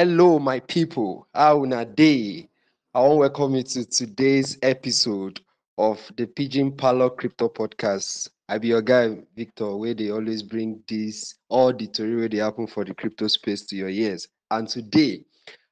Hello, 0.00 0.38
my 0.38 0.60
people. 0.60 1.26
How 1.34 1.64
una 1.64 1.84
day? 1.84 2.48
I 2.94 3.00
want 3.00 3.14
to 3.14 3.16
welcome 3.16 3.56
you 3.56 3.64
to 3.64 3.84
today's 3.84 4.56
episode 4.62 5.40
of 5.76 5.98
the 6.16 6.24
Pidgin 6.24 6.70
Parlour 6.70 7.10
Crypto 7.10 7.48
Podcast. 7.48 8.30
I 8.48 8.58
be 8.58 8.68
your 8.68 8.80
guy, 8.80 9.18
Victor, 9.34 9.74
where 9.74 9.94
they 9.94 10.10
always 10.10 10.44
bring 10.44 10.80
this 10.88 11.34
all 11.48 11.72
the 11.72 11.86
story 11.86 12.14
where 12.14 12.28
they 12.28 12.36
happen 12.36 12.68
for 12.68 12.84
the 12.84 12.94
crypto 12.94 13.26
space 13.26 13.66
to 13.66 13.74
your 13.74 13.88
ears. 13.88 14.28
And 14.52 14.68
today, 14.68 15.24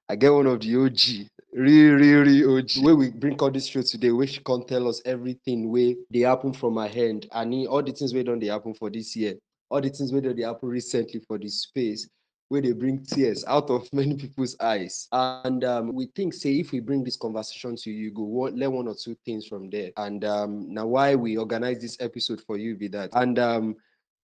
I 0.08 0.16
get 0.16 0.32
one 0.32 0.48
of 0.48 0.58
the 0.58 0.74
OG, 0.74 1.28
real, 1.52 1.94
real, 1.94 2.22
real 2.22 2.56
OG. 2.56 2.70
Where 2.80 2.96
we 2.96 3.10
bring 3.10 3.38
all 3.38 3.52
this 3.52 3.68
show 3.68 3.82
today, 3.82 4.10
where 4.10 4.26
she 4.26 4.40
can 4.40 4.66
tell 4.66 4.88
us 4.88 5.00
everything 5.04 5.70
where 5.70 5.94
they 6.10 6.22
happen 6.22 6.52
from 6.52 6.74
my 6.74 6.88
hand 6.88 7.28
and 7.30 7.68
all 7.68 7.80
the 7.80 7.92
things 7.92 8.12
where 8.12 8.24
don't 8.24 8.40
they 8.40 8.46
happen 8.46 8.74
for 8.74 8.90
this 8.90 9.14
year, 9.14 9.34
all 9.70 9.80
the 9.80 9.90
things 9.90 10.12
where 10.12 10.20
they 10.20 10.42
happen 10.42 10.68
recently 10.68 11.20
for 11.20 11.38
this 11.38 11.62
space 11.62 12.08
where 12.48 12.60
they 12.60 12.72
bring 12.72 13.04
tears 13.04 13.44
out 13.46 13.70
of 13.70 13.88
many 13.92 14.14
people's 14.16 14.56
eyes. 14.60 15.08
And 15.12 15.64
um, 15.64 15.92
we 15.92 16.06
think, 16.06 16.34
say, 16.34 16.54
if 16.60 16.72
we 16.72 16.80
bring 16.80 17.02
this 17.02 17.16
conversation 17.16 17.76
to 17.76 17.90
you, 17.90 18.10
go 18.12 18.22
learn 18.22 18.72
one 18.72 18.88
or 18.88 18.94
two 18.94 19.16
things 19.24 19.46
from 19.46 19.70
there. 19.70 19.90
And 19.96 20.24
um, 20.24 20.72
now, 20.72 20.86
why 20.86 21.14
we 21.14 21.36
organize 21.36 21.80
this 21.80 21.96
episode 22.00 22.40
for 22.40 22.56
you 22.56 22.76
be 22.76 22.88
that. 22.88 23.10
And 23.14 23.38
um, 23.38 23.76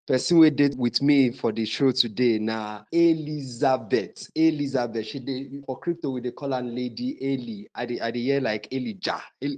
person 0.07 0.39
we 0.39 0.51
did 0.51 0.77
with 0.79 1.01
me 1.01 1.31
for 1.31 1.53
the 1.53 1.65
show 1.65 1.93
today 1.93 2.39
now 2.39 2.85
elizabeth. 2.93 4.29
Elizabeth 4.35 5.07
she 5.07 5.19
did 5.21 5.63
for 5.67 5.79
crypto 5.79 6.11
with 6.11 6.25
the 6.25 6.33
call 6.33 6.53
her 6.53 6.61
lady 6.63 7.17
eli. 7.25 7.65
I 7.75 7.87
dey 7.87 8.01
i 8.01 8.11
dey 8.11 8.21
hear 8.23 8.41
like 8.41 8.73
elijah. 8.73 9.23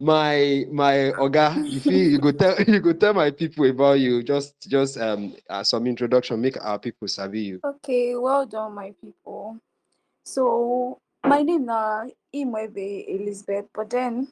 My 0.00 0.66
my 0.72 1.14
oga 1.16 1.54
you 1.86 1.96
you 1.96 2.18
go 2.18 2.32
tell 2.32 2.60
you 2.66 2.80
go 2.80 2.92
tell 2.92 3.14
my 3.14 3.30
people 3.30 3.64
about 3.70 4.00
you. 4.00 4.22
Just 4.22 4.54
just 4.68 4.98
um 4.98 5.34
uh, 5.48 5.62
some 5.62 5.86
introduction 5.86 6.40
make 6.40 6.58
our 6.62 6.78
people 6.78 7.06
sabi 7.08 7.40
you. 7.40 7.60
Okay, 7.64 8.16
well 8.16 8.44
done, 8.44 8.74
my 8.74 8.92
people. 9.00 9.56
So 10.26 10.98
my 11.24 11.42
name 11.42 11.66
na 11.66 12.04
Imwebe 12.34 13.06
Elizabeth, 13.08 13.66
but 13.72 13.88
then 13.88 14.28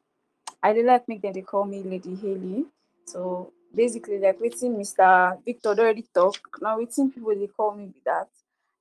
I 0.62 0.72
dey 0.74 0.82
like 0.82 1.06
make 1.08 1.22
them 1.22 1.32
they 1.32 1.42
call 1.42 1.64
me 1.64 1.82
Lady 1.82 2.16
Hayley. 2.16 2.66
So 3.06 3.52
basically, 3.74 4.18
like 4.18 4.40
waiting 4.40 4.76
Mr. 4.76 5.38
Victor 5.44 5.70
already 5.70 6.04
talk. 6.14 6.36
Now 6.60 6.78
waiting 6.78 7.10
people 7.10 7.34
they 7.34 7.46
call 7.46 7.74
me 7.74 7.86
with 7.86 8.04
that 8.04 8.28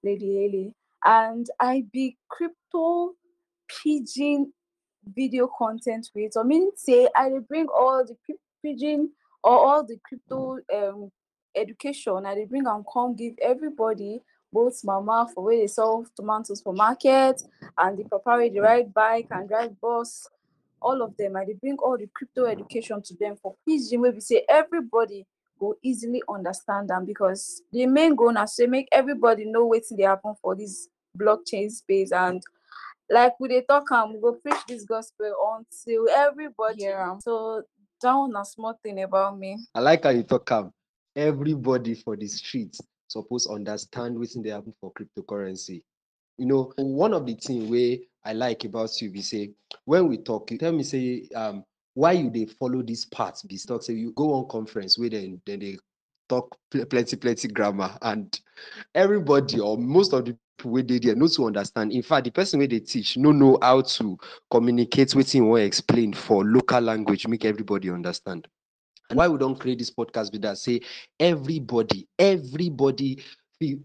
Lady 0.04 0.36
Hayley, 0.38 0.74
and 1.04 1.48
I 1.60 1.86
be 1.92 2.18
crypto 2.30 3.14
pidgin 3.68 4.52
video 5.16 5.48
content 5.58 6.10
creator. 6.12 6.44
Meaning 6.44 6.72
say 6.76 7.08
I 7.16 7.30
bring 7.48 7.68
all 7.68 8.06
the 8.06 8.16
pidgin 8.64 9.10
or 9.44 9.58
all 9.58 9.84
the 9.84 9.98
crypto 10.04 10.60
um 10.74 11.12
education. 11.56 12.26
I 12.26 12.46
bring 12.46 12.68
am 12.68 12.84
come 12.92 13.16
give 13.16 13.34
everybody 13.42 14.22
both 14.54 14.84
mama 14.84 15.30
for 15.34 15.44
where 15.46 15.58
they 15.58 15.68
sell 15.68 16.06
tomatoes 16.16 16.62
for 16.62 16.74
market 16.74 17.42
and 17.78 17.98
the 17.98 18.04
papa 18.04 18.36
wey 18.38 18.50
dey 18.50 18.60
ride 18.60 18.94
bike 18.94 19.28
and 19.32 19.48
drive 19.48 19.80
bus 19.80 20.28
all 20.82 21.02
of 21.02 21.16
them 21.18 21.36
i 21.36 21.46
dey 21.46 21.54
bring 21.62 21.78
all 21.78 21.98
the 21.98 22.08
crypto 22.14 22.46
education 22.46 23.02
to 23.02 23.14
them 23.20 23.36
for 23.42 23.56
pidgin 23.68 24.02
wey 24.02 24.12
be 24.12 24.20
say 24.20 24.44
everybody 24.50 25.26
go 25.60 25.76
easily 25.84 26.22
understand 26.28 26.90
them 26.90 27.06
because 27.06 27.62
the 27.72 27.86
main 27.86 28.16
goal 28.16 28.32
na 28.34 28.46
say 28.46 28.66
make 28.66 28.88
everybody 28.92 29.46
know 29.46 29.68
wetin 29.70 29.96
dey 29.98 30.04
happen 30.04 30.34
for 30.42 30.56
this 30.56 30.88
blockchain 31.18 31.70
space. 31.70 32.12
And 32.12 32.42
like 33.10 33.34
we 33.40 33.48
dey 33.50 33.62
talk 33.68 33.92
and 33.92 34.14
we 34.14 34.20
go 34.22 34.34
preach 34.34 34.66
this 34.68 34.84
gospel 34.86 35.34
until 35.56 36.10
everybody 36.10 36.84
hear 36.84 36.98
am. 37.00 37.20
So 37.22 37.64
down 38.02 38.34
a 38.36 38.44
small 38.46 38.78
thing 38.84 39.04
about 39.04 39.38
me. 39.38 39.58
i 39.76 39.80
like 39.80 40.04
how 40.04 40.10
you 40.10 40.24
talk 40.24 40.52
am. 40.52 40.72
Everybody 41.16 41.94
for 41.96 42.16
the 42.18 42.28
street 42.28 42.76
suppose 43.08 43.46
understand 43.48 44.18
wetin 44.18 44.42
dey 44.44 44.50
happen 44.52 44.74
for 44.82 44.92
cryptocurrency 44.94 45.84
you 46.38 46.46
know 46.46 46.72
one 46.78 47.14
of 47.14 47.26
the 47.26 47.36
thing 47.36 47.70
where 47.70 47.98
i 48.26 48.34
like 48.34 48.64
about 48.66 48.90
you 49.02 49.10
be 49.12 49.22
say 49.22 49.52
when 49.86 50.08
we 50.08 50.18
talk 50.18 50.50
you 50.52 50.58
tell 50.58 50.72
me 50.72 50.84
say 50.84 51.28
um 51.36 51.64
why 51.94 52.14
you 52.14 52.30
dey 52.30 52.46
follow 52.46 52.82
this 52.82 53.04
path? 53.06 53.42
Be 53.48 53.58
talk 53.58 53.84
say 53.84 53.94
you 53.94 54.14
go 54.14 54.28
one 54.28 54.48
conference 54.48 54.98
wey 54.98 55.10
dem 55.10 55.42
dem 55.46 55.60
dey 55.60 55.78
talk 56.30 56.56
pl- 56.70 56.86
plenty 56.86 57.18
plenty 57.18 57.48
grammar 57.50 57.98
and 58.02 58.40
everybody 58.96 59.60
or 59.60 59.78
most 59.78 60.14
of 60.14 60.24
the 60.26 60.38
people 60.58 60.72
wey 60.72 60.84
dey 60.84 61.00
there 61.00 61.16
no 61.16 61.28
to 61.28 61.46
understand. 61.48 61.92
In 61.92 62.02
fact 62.02 62.24
the 62.26 62.32
person 62.32 62.60
wey 62.60 62.68
dey 62.68 62.80
teach 62.80 63.18
no 63.18 63.32
know 63.32 63.58
how 63.62 63.82
to 63.82 64.18
communicate 64.50 65.10
wetin 65.10 65.32
he 65.34 65.42
wan 65.42 65.62
explain 65.62 66.14
for 66.14 66.46
local 66.46 66.80
language 66.80 67.28
make 67.28 67.44
everybody 67.44 67.90
understand. 67.90 68.48
And 69.10 69.18
why 69.18 69.28
we 69.28 69.38
don 69.38 69.56
create 69.58 69.80
this 69.80 69.92
podcast 69.92 70.32
be 70.32 70.38
that 70.40 70.58
say 70.58 70.80
everybody 71.20 72.08
everybody 72.18 73.22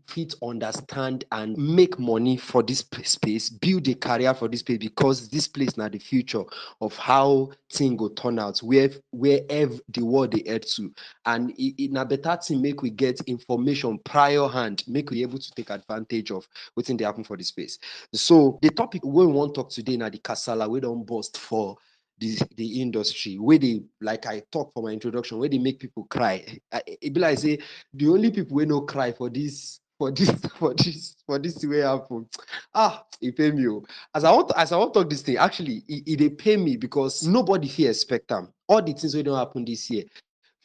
fit 0.06 0.34
understand 0.42 1.24
and 1.32 1.56
make 1.56 1.98
money 1.98 2.36
for 2.36 2.62
this 2.62 2.84
space 3.04 3.50
build 3.50 3.86
a 3.88 3.94
career 3.94 4.32
for 4.34 4.48
this 4.48 4.62
place 4.62 4.78
because 4.78 5.28
this 5.28 5.46
place 5.46 5.76
na 5.76 5.88
the 5.88 5.98
future 5.98 6.42
of 6.80 6.96
how 6.96 7.50
thing 7.72 7.96
go 7.96 8.08
turn 8.08 8.38
out 8.38 8.58
where 8.60 8.90
where 9.10 9.40
ev- 9.50 9.80
the 9.90 10.02
world 10.04 10.30
dey 10.30 10.42
head 10.50 10.62
to. 10.62 10.92
And 11.26 11.50
in 11.58 11.92
na 11.92 12.04
better 12.04 12.36
thing 12.36 12.62
make 12.62 12.82
we 12.82 12.90
get 12.90 13.20
information 13.26 13.98
prior 13.98 14.48
hand 14.48 14.82
make 14.86 15.10
we 15.10 15.22
able 15.22 15.38
to 15.38 15.50
take 15.52 15.70
advantage 15.70 16.30
of 16.30 16.46
wetin 16.78 16.96
the 16.98 17.04
happen 17.04 17.24
for 17.24 17.36
the 17.36 17.44
space. 17.44 17.78
So 18.12 18.58
the 18.62 18.70
topic 18.70 19.02
we 19.04 19.26
we 19.26 19.32
wan 19.32 19.52
talk 19.52 19.70
today 19.70 19.96
na 19.96 20.08
the 20.08 20.18
kasala 20.18 20.68
we 20.68 20.80
don't 20.80 21.04
burst 21.06 21.36
for 21.36 21.76
the 22.18 22.38
the 22.56 22.80
industry 22.80 23.36
where 23.36 23.58
they 23.58 23.82
like 24.00 24.26
i 24.26 24.42
talk 24.50 24.72
for 24.72 24.82
my 24.82 24.90
introduction 24.90 25.38
where 25.38 25.48
they 25.48 25.58
make 25.58 25.78
people 25.78 26.04
cry. 26.10 26.44
I- 26.72 26.82
e 27.00 27.10
be 27.10 27.20
like 27.20 27.38
say 27.38 27.58
the 27.94 28.08
only 28.08 28.30
people 28.30 28.56
wey 28.56 28.64
no 28.64 28.82
cry 28.82 29.12
for 29.12 29.28
this 29.30 29.80
for 29.98 30.10
this 30.10 30.30
for 30.58 30.74
this 30.74 31.16
for 31.26 31.38
this 31.38 31.62
wey 31.64 31.78
happen 31.80 32.26
ah 32.74 33.04
e 33.20 33.30
pain 33.30 33.54
me 33.56 33.68
o 33.68 33.84
as 34.14 34.24
i 34.24 34.32
want 34.32 34.50
as 34.56 34.72
i 34.72 34.76
wan 34.76 34.92
talk 34.92 35.08
this 35.10 35.22
thing 35.22 35.36
actually 35.36 35.82
e 35.88 36.02
e 36.06 36.28
pain 36.30 36.62
me 36.64 36.76
because 36.76 37.26
nobody 37.26 37.68
fit 37.68 37.90
expect 37.90 38.30
am. 38.32 38.48
All 38.68 38.82
the 38.82 38.92
things 38.92 39.14
wey 39.14 39.22
don 39.22 39.38
happen 39.38 39.64
this 39.64 39.90
year 39.90 40.04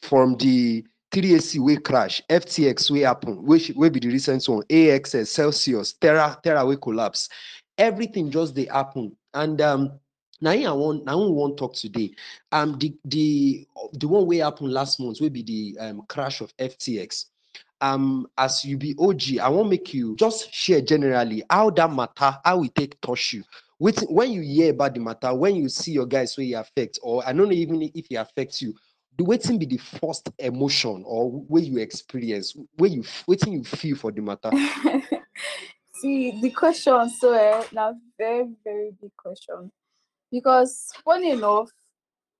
from 0.02 0.36
the 0.36 0.84
3ac 1.12 1.58
wey 1.60 1.76
crash 1.76 2.22
ftx 2.30 2.90
wey 2.90 3.00
happen 3.00 3.38
sh- 3.58 3.72
wey 3.76 3.90
be 3.90 4.00
the 4.00 4.08
recent 4.08 4.42
one 4.48 4.62
axs 4.70 5.28
celsius 5.28 5.92
terra 5.94 6.38
terra 6.42 6.64
wey 6.64 6.76
collapse 6.76 7.28
everything 7.78 8.30
just 8.30 8.54
dey 8.54 8.66
happen. 8.66 9.16
And 9.34 9.60
um 9.60 9.92
na 10.42 10.50
him 10.52 10.66
i 10.66 10.72
wan 10.72 11.02
na 11.04 11.12
him 11.12 11.30
we 11.30 11.30
wan 11.30 11.56
talk 11.56 11.74
today. 11.74 12.10
Um 12.50 12.78
the 12.78 12.92
the 13.04 13.66
the 13.92 14.08
one 14.08 14.26
wey 14.26 14.38
happen 14.38 14.70
last 14.70 15.00
month 15.00 15.20
will 15.20 15.30
be 15.30 15.42
the 15.42 15.76
um, 15.78 16.02
crash 16.08 16.40
of 16.40 16.54
ftx 16.58 17.26
um 17.80 18.26
as 18.36 18.64
you 18.64 18.76
be 18.76 18.94
og 18.98 19.22
i 19.40 19.48
wan 19.48 19.68
make 19.68 19.94
you 19.94 20.16
just 20.16 20.52
share 20.52 20.80
generally 20.80 21.42
how 21.48 21.70
that 21.70 21.90
matter 21.92 22.36
how 22.44 22.62
e 22.62 22.68
take 22.68 23.00
touch 23.00 23.32
you. 23.34 23.44
Wetin 23.80 24.10
when 24.10 24.30
you 24.32 24.42
hear 24.42 24.70
about 24.70 24.94
the 24.94 25.00
matter 25.00 25.34
when 25.34 25.56
you 25.56 25.68
see 25.68 25.92
your 25.92 26.06
guys 26.06 26.36
wey 26.36 26.44
e 26.46 26.52
affect 26.54 26.98
or 27.02 27.24
i 27.26 27.32
no 27.32 27.44
know 27.44 27.52
even 27.52 27.82
if 27.82 28.06
e 28.10 28.16
affects 28.16 28.60
you 28.60 28.74
the 29.18 29.24
waiting 29.24 29.58
be 29.58 29.66
the 29.66 29.76
first 29.76 30.30
emotion 30.38 31.02
or 31.06 31.30
wey 31.48 31.60
you 31.62 31.78
experience 31.78 32.56
where 32.76 32.90
you 32.90 33.00
f- 33.00 33.24
wetin 33.28 33.52
you 33.52 33.62
feel 33.64 33.94
for 33.96 34.10
the 34.10 34.20
matter. 34.22 34.50
See, 36.02 36.40
the 36.40 36.50
question 36.50 37.08
so 37.10 37.32
eh, 37.32 37.64
now 37.72 37.94
very, 38.18 38.48
very 38.64 38.90
big 39.00 39.10
question. 39.16 39.70
Because 40.32 40.88
funny 41.04 41.30
enough, 41.30 41.68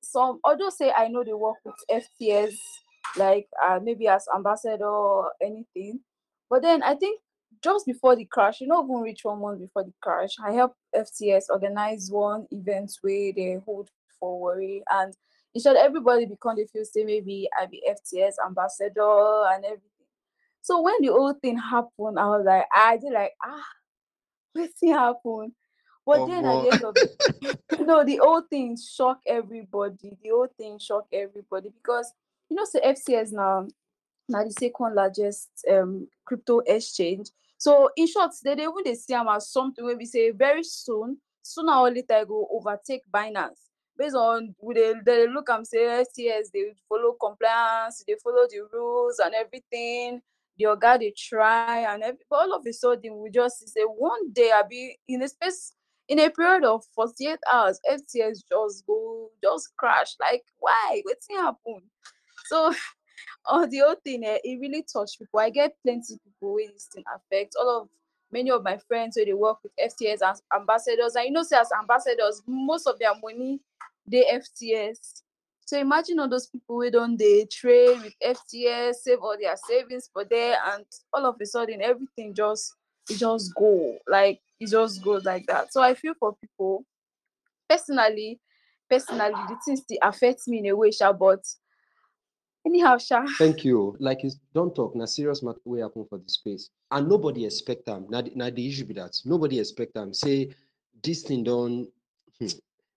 some 0.02 0.40
although 0.42 0.70
say 0.70 0.90
I 0.90 1.08
know 1.08 1.22
they 1.22 1.32
work 1.32 1.58
with 1.64 1.74
FTS, 2.20 2.54
like 3.16 3.46
uh, 3.64 3.78
maybe 3.82 4.08
as 4.08 4.26
ambassador 4.34 4.86
or 4.86 5.32
anything, 5.40 6.00
but 6.50 6.62
then 6.62 6.82
I 6.82 6.94
think 6.94 7.20
just 7.62 7.86
before 7.86 8.16
the 8.16 8.24
crash, 8.24 8.60
you 8.60 8.66
know, 8.66 8.82
even 8.82 8.96
reach 8.96 9.20
one 9.22 9.40
month 9.40 9.60
before 9.60 9.84
the 9.84 9.92
crash, 10.02 10.30
I 10.44 10.52
helped 10.52 10.76
FTS 10.96 11.44
organize 11.50 12.08
one 12.10 12.46
event 12.50 12.90
where 13.02 13.32
they 13.36 13.58
hold 13.64 13.90
for 14.18 14.40
worry 14.40 14.82
and 14.90 15.14
in 15.54 15.60
short, 15.60 15.76
everybody 15.76 16.24
become 16.26 16.56
they 16.56 16.66
feel 16.66 16.84
say 16.84 17.04
maybe 17.04 17.48
I 17.60 17.66
be 17.66 17.82
FTS 17.86 18.34
ambassador 18.44 19.44
and 19.52 19.64
everything. 19.64 20.06
So 20.62 20.80
when 20.80 20.94
the 21.00 21.08
whole 21.08 21.34
thing 21.34 21.58
happened, 21.58 22.18
I 22.18 22.26
was 22.26 22.44
like, 22.46 22.64
I 22.74 22.96
did 22.96 23.12
like 23.12 23.32
ah, 23.44 23.64
what's 24.54 24.80
happen? 24.82 25.54
But 26.04 26.26
then 26.26 26.44
at 26.44 26.62
the 26.62 26.70
end 26.72 26.84
of 26.84 26.96
it, 26.96 27.60
no, 27.86 28.04
the 28.04 28.16
whole 28.16 28.42
thing 28.42 28.76
shock 28.76 29.20
everybody. 29.26 30.16
The 30.22 30.30
whole 30.30 30.48
thing 30.58 30.78
shock 30.78 31.06
everybody 31.12 31.70
because 31.70 32.12
you 32.48 32.56
know, 32.56 32.64
so 32.64 32.80
FCS 32.80 33.32
now 33.32 33.68
now 34.28 34.44
the 34.44 34.50
second 34.50 34.94
largest 34.94 35.48
um 35.70 36.08
crypto 36.24 36.60
exchange. 36.60 37.28
So 37.56 37.90
in 37.96 38.08
short, 38.08 38.32
they, 38.42 38.56
they 38.56 38.62
even 38.62 38.74
they 38.84 38.94
see 38.94 39.14
them 39.14 39.28
as 39.28 39.48
something 39.50 39.84
where 39.84 39.96
we 39.96 40.06
say 40.06 40.32
very 40.32 40.64
soon, 40.64 41.18
sooner 41.42 41.74
or 41.74 41.90
later 41.90 42.16
it 42.16 42.28
go 42.28 42.48
overtake 42.50 43.02
Binance. 43.14 43.68
Based 43.96 44.16
on 44.16 44.54
we 44.60 44.74
they, 44.74 44.94
they 45.04 45.28
look 45.28 45.48
and 45.50 45.66
say 45.66 45.78
FTS, 45.78 46.50
they 46.52 46.74
follow 46.88 47.12
compliance, 47.20 48.02
they 48.08 48.16
follow 48.22 48.46
the 48.50 48.62
rules 48.72 49.20
and 49.20 49.34
everything. 49.34 50.20
The 50.58 50.66
organ 50.66 50.98
they 50.98 51.14
try 51.16 51.80
and 51.92 52.02
every, 52.02 52.24
but 52.28 52.40
all 52.40 52.54
of 52.54 52.66
a 52.66 52.72
sudden 52.72 53.22
we 53.22 53.30
just 53.30 53.68
say 53.68 53.82
one 53.82 54.32
day 54.32 54.50
I'll 54.52 54.68
be 54.68 54.98
in 55.08 55.22
a 55.22 55.28
space 55.28 55.74
in 56.08 56.18
a 56.18 56.30
period 56.30 56.64
of 56.64 56.84
48 56.94 57.38
hours, 57.52 57.80
FTS 57.88 58.40
just 58.50 58.86
go 58.86 59.30
just 59.42 59.70
crash. 59.76 60.14
Like 60.20 60.42
why? 60.58 61.02
What's 61.04 61.26
happen? 61.30 61.82
So 62.46 62.74
oh 63.46 63.66
the 63.66 63.78
whole 63.78 63.96
thing 64.04 64.24
eh, 64.24 64.38
it 64.44 64.60
really 64.60 64.84
touched 64.92 65.18
people. 65.18 65.40
I 65.40 65.50
get 65.50 65.74
plenty 65.82 66.18
people 66.24 66.54
wey 66.54 66.68
this 66.68 66.88
thing 66.92 67.04
affect. 67.14 67.54
All 67.58 67.82
of 67.82 67.88
many 68.32 68.50
of 68.50 68.64
my 68.64 68.78
friends 68.88 69.16
where 69.16 69.26
they 69.26 69.34
work 69.34 69.58
with 69.62 69.72
fts 69.78 70.22
as 70.22 70.42
ambassadors 70.54 71.14
and 71.14 71.26
you 71.26 71.32
know 71.32 71.42
say 71.42 71.56
as 71.56 71.70
ambassadors 71.78 72.42
most 72.46 72.86
of 72.86 72.98
their 72.98 73.12
money 73.22 73.60
they 74.06 74.24
fts 74.34 75.22
so 75.64 75.78
imagine 75.78 76.18
all 76.18 76.28
those 76.28 76.48
people 76.48 76.78
wey 76.78 76.90
don 76.90 77.16
dey 77.16 77.46
trade 77.50 78.00
with 78.02 78.14
fts 78.36 78.94
save 78.94 79.18
all 79.20 79.36
their 79.38 79.54
savings 79.68 80.08
for 80.12 80.24
there 80.24 80.56
and 80.72 80.84
all 81.12 81.26
of 81.26 81.36
a 81.40 81.46
sudden 81.46 81.80
everything 81.82 82.34
just 82.34 82.74
e 83.10 83.16
just 83.16 83.54
go 83.54 83.98
like 84.06 84.40
it 84.60 84.68
just 84.68 85.02
goes 85.02 85.24
like 85.24 85.44
that 85.46 85.72
so 85.72 85.82
i 85.82 85.94
feel 85.94 86.14
for 86.18 86.34
people 86.36 86.84
personally 87.68 88.40
personally 88.88 89.32
the 89.48 89.56
things 89.64 89.80
still 89.80 89.98
affect 90.02 90.46
me 90.46 90.58
in 90.58 90.66
a 90.66 90.76
way 90.76 90.90
sha 90.90 91.12
but 91.12 91.42
anyhow 92.66 92.96
sha 92.96 93.24
Thank 93.38 93.64
you. 93.64 93.96
Like 93.98 94.22
you 94.22 94.30
don't 94.54 94.74
talk, 94.74 94.94
na 94.94 95.06
serious 95.06 95.42
matter 95.42 95.58
wey 95.64 95.80
happen 95.80 96.06
for 96.08 96.18
the 96.18 96.28
space. 96.28 96.70
And 96.90 97.08
nobody 97.08 97.44
expect 97.44 97.86
them. 97.86 98.06
The, 98.10 98.30
na 98.34 98.50
the 98.50 98.68
issue 98.68 98.84
be 98.84 98.94
that. 98.94 99.18
Nobody 99.24 99.58
expect 99.58 99.94
them. 99.94 100.14
Say 100.14 100.50
this 101.02 101.22
thing 101.22 101.44
don 101.44 101.88
hmm. 102.38 102.46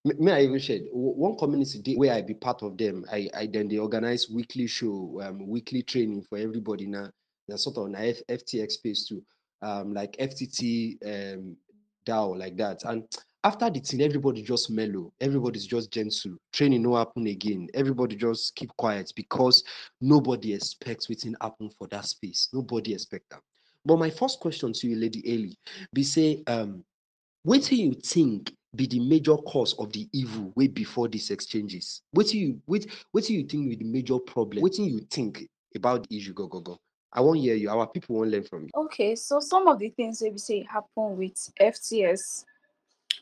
May 0.06 0.34
I 0.34 0.42
even 0.44 0.60
share 0.60 0.81
one 0.92 1.36
community 1.36 1.96
where 1.96 2.13
I 2.13 2.22
be 2.22 2.36
part 2.36 2.62
of 2.62 2.78
them. 2.78 3.06
I 3.12 3.28
I 3.34 3.48
then 3.48 3.68
they 3.68 3.80
organize 3.80 4.30
weekly 4.30 4.68
show, 4.68 5.19
um, 5.24 5.48
weekly 5.48 5.81
training 5.81 6.22
for 6.30 6.38
everybody. 6.38 6.86
Na 6.86 7.10
na 7.48 7.56
sort 7.56 7.78
of 7.78 7.90
na 7.90 8.00
F, 8.00 8.22
FTX 8.30 8.74
space 8.74 9.07
too. 9.07 9.24
Um, 9.62 9.94
like 9.94 10.18
FTT 10.18 10.98
um 11.06 11.56
DAO 12.06 12.38
like 12.38 12.56
that. 12.57 12.84
And 12.86 13.04
after 13.44 13.69
the 13.69 13.80
thing, 13.80 14.02
everybody 14.02 14.42
just 14.42 14.72
mellow. 14.72 15.13
Everybody's 15.22 15.68
just 15.68 15.92
gentle. 15.92 16.38
Training 16.52 16.84
no 16.84 16.96
happen 16.96 17.28
again. 17.28 17.68
Everybody 17.74 18.16
just 18.16 18.56
keep 18.56 18.75
quiet 18.78 19.12
because 19.16 19.63
nobody 20.02 20.54
expects 20.54 21.07
wetin 21.07 21.36
happen 21.42 21.69
for 21.78 21.88
that 21.90 22.06
space. 22.06 22.50
Nobody 22.54 22.94
expect 22.94 23.30
that. 23.30 23.42
But 23.86 24.00
my 24.00 24.10
first 24.10 24.40
question 24.40 24.74
to 24.74 24.88
you, 24.88 24.96
Lady 24.96 25.22
Ailey, 25.22 25.56
be 25.94 26.04
say, 26.04 26.44
um, 26.48 26.84
what 27.44 27.62
do 27.62 27.75
you 27.75 27.94
think 27.94 28.52
be 28.75 28.88
the 28.88 29.00
major 29.00 29.38
cause 29.38 29.74
of 29.78 29.94
the 29.94 30.10
evil 30.12 30.52
way 30.56 30.68
before 30.68 31.07
these 31.07 31.30
exchanges? 31.30 32.02
What 32.12 32.28
do 32.28 32.40
you 32.40 32.60
what 32.66 32.86
what 33.12 33.25
do 33.25 33.36
you 33.36 33.44
think 33.46 33.69
be 33.69 33.75
the 33.75 33.86
major 33.86 34.18
problem? 34.18 34.63
What 34.63 34.74
do 34.74 34.84
you 34.84 35.02
think 35.12 35.48
about 35.75 36.07
the 36.10 36.18
issue? 36.18 36.34
Go 36.34 36.48
go 36.48 36.62
go. 36.62 36.80
I 37.15 37.21
won't 37.21 37.39
hear 37.39 37.56
you. 37.56 37.69
Our 37.69 37.88
people 37.88 38.17
won't 38.17 38.29
learn 38.31 38.44
from 38.44 38.63
you. 38.63 38.69
okay 38.75 39.15
so 39.15 39.39
some 39.39 39.67
of 39.67 39.79
the 39.79 39.89
things 39.89 40.21
wey 40.21 40.29
be 40.31 40.38
say 40.38 40.67
happen 40.69 41.17
with 41.17 41.38
fts 41.62 42.44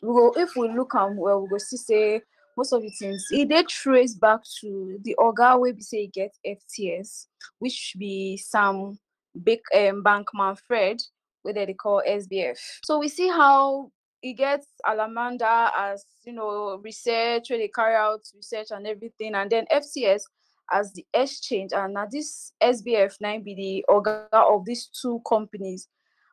we 0.02 0.08
go 0.08 0.32
if 0.36 0.56
we 0.56 0.68
look 0.68 0.92
am 0.96 1.16
well 1.16 1.40
we 1.42 1.48
go 1.48 1.58
see 1.58 1.76
say 1.76 2.20
most 2.56 2.72
of 2.72 2.82
the 2.82 2.90
things 2.90 3.24
it 3.30 3.48
dey 3.48 3.62
trace 3.64 4.14
back 4.14 4.40
to 4.60 4.98
the 5.04 5.14
oga 5.18 5.58
wey 5.60 5.72
be 5.72 5.80
say 5.82 6.06
get 6.08 6.32
fts 6.46 7.26
which 7.60 7.94
be 7.98 8.36
some 8.36 8.98
big 9.42 9.60
um, 9.74 10.02
bankman 10.02 10.58
fred 10.66 10.98
dem 11.46 11.54
dey 11.66 11.74
call 11.74 12.02
sbf 12.06 12.58
so 12.84 12.98
we 12.98 13.08
see 13.08 13.28
how 13.28 13.90
e 14.22 14.32
gets 14.32 14.66
alameda 14.86 15.70
as 15.76 16.04
you 16.24 16.32
know 16.32 16.80
research 16.82 17.50
wey 17.50 17.58
they 17.58 17.68
carry 17.68 17.94
out 17.94 18.20
research 18.34 18.68
and 18.70 18.86
everything 18.86 19.34
and 19.34 19.50
then 19.50 19.64
fts 19.72 20.22
as 20.72 20.92
the 20.92 21.04
exchange 21.14 21.72
and 21.72 21.94
na 21.94 22.06
this 22.10 22.52
sbf 22.62 23.16
na 23.20 23.34
im 23.34 23.42
be 23.42 23.54
the 23.54 23.84
oga 23.92 24.26
of 24.32 24.64
these 24.64 24.88
two 25.00 25.20
companies. 25.28 25.88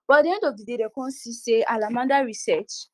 But 0.07 0.19
at 0.19 0.23
the 0.23 0.31
end 0.31 0.43
of 0.43 0.57
the 0.57 0.65
day 0.65 0.77
dem 0.77 0.89
come 0.93 1.11
see 1.11 1.33
say 1.33 1.63
alameda 1.67 2.23
research 2.25 2.87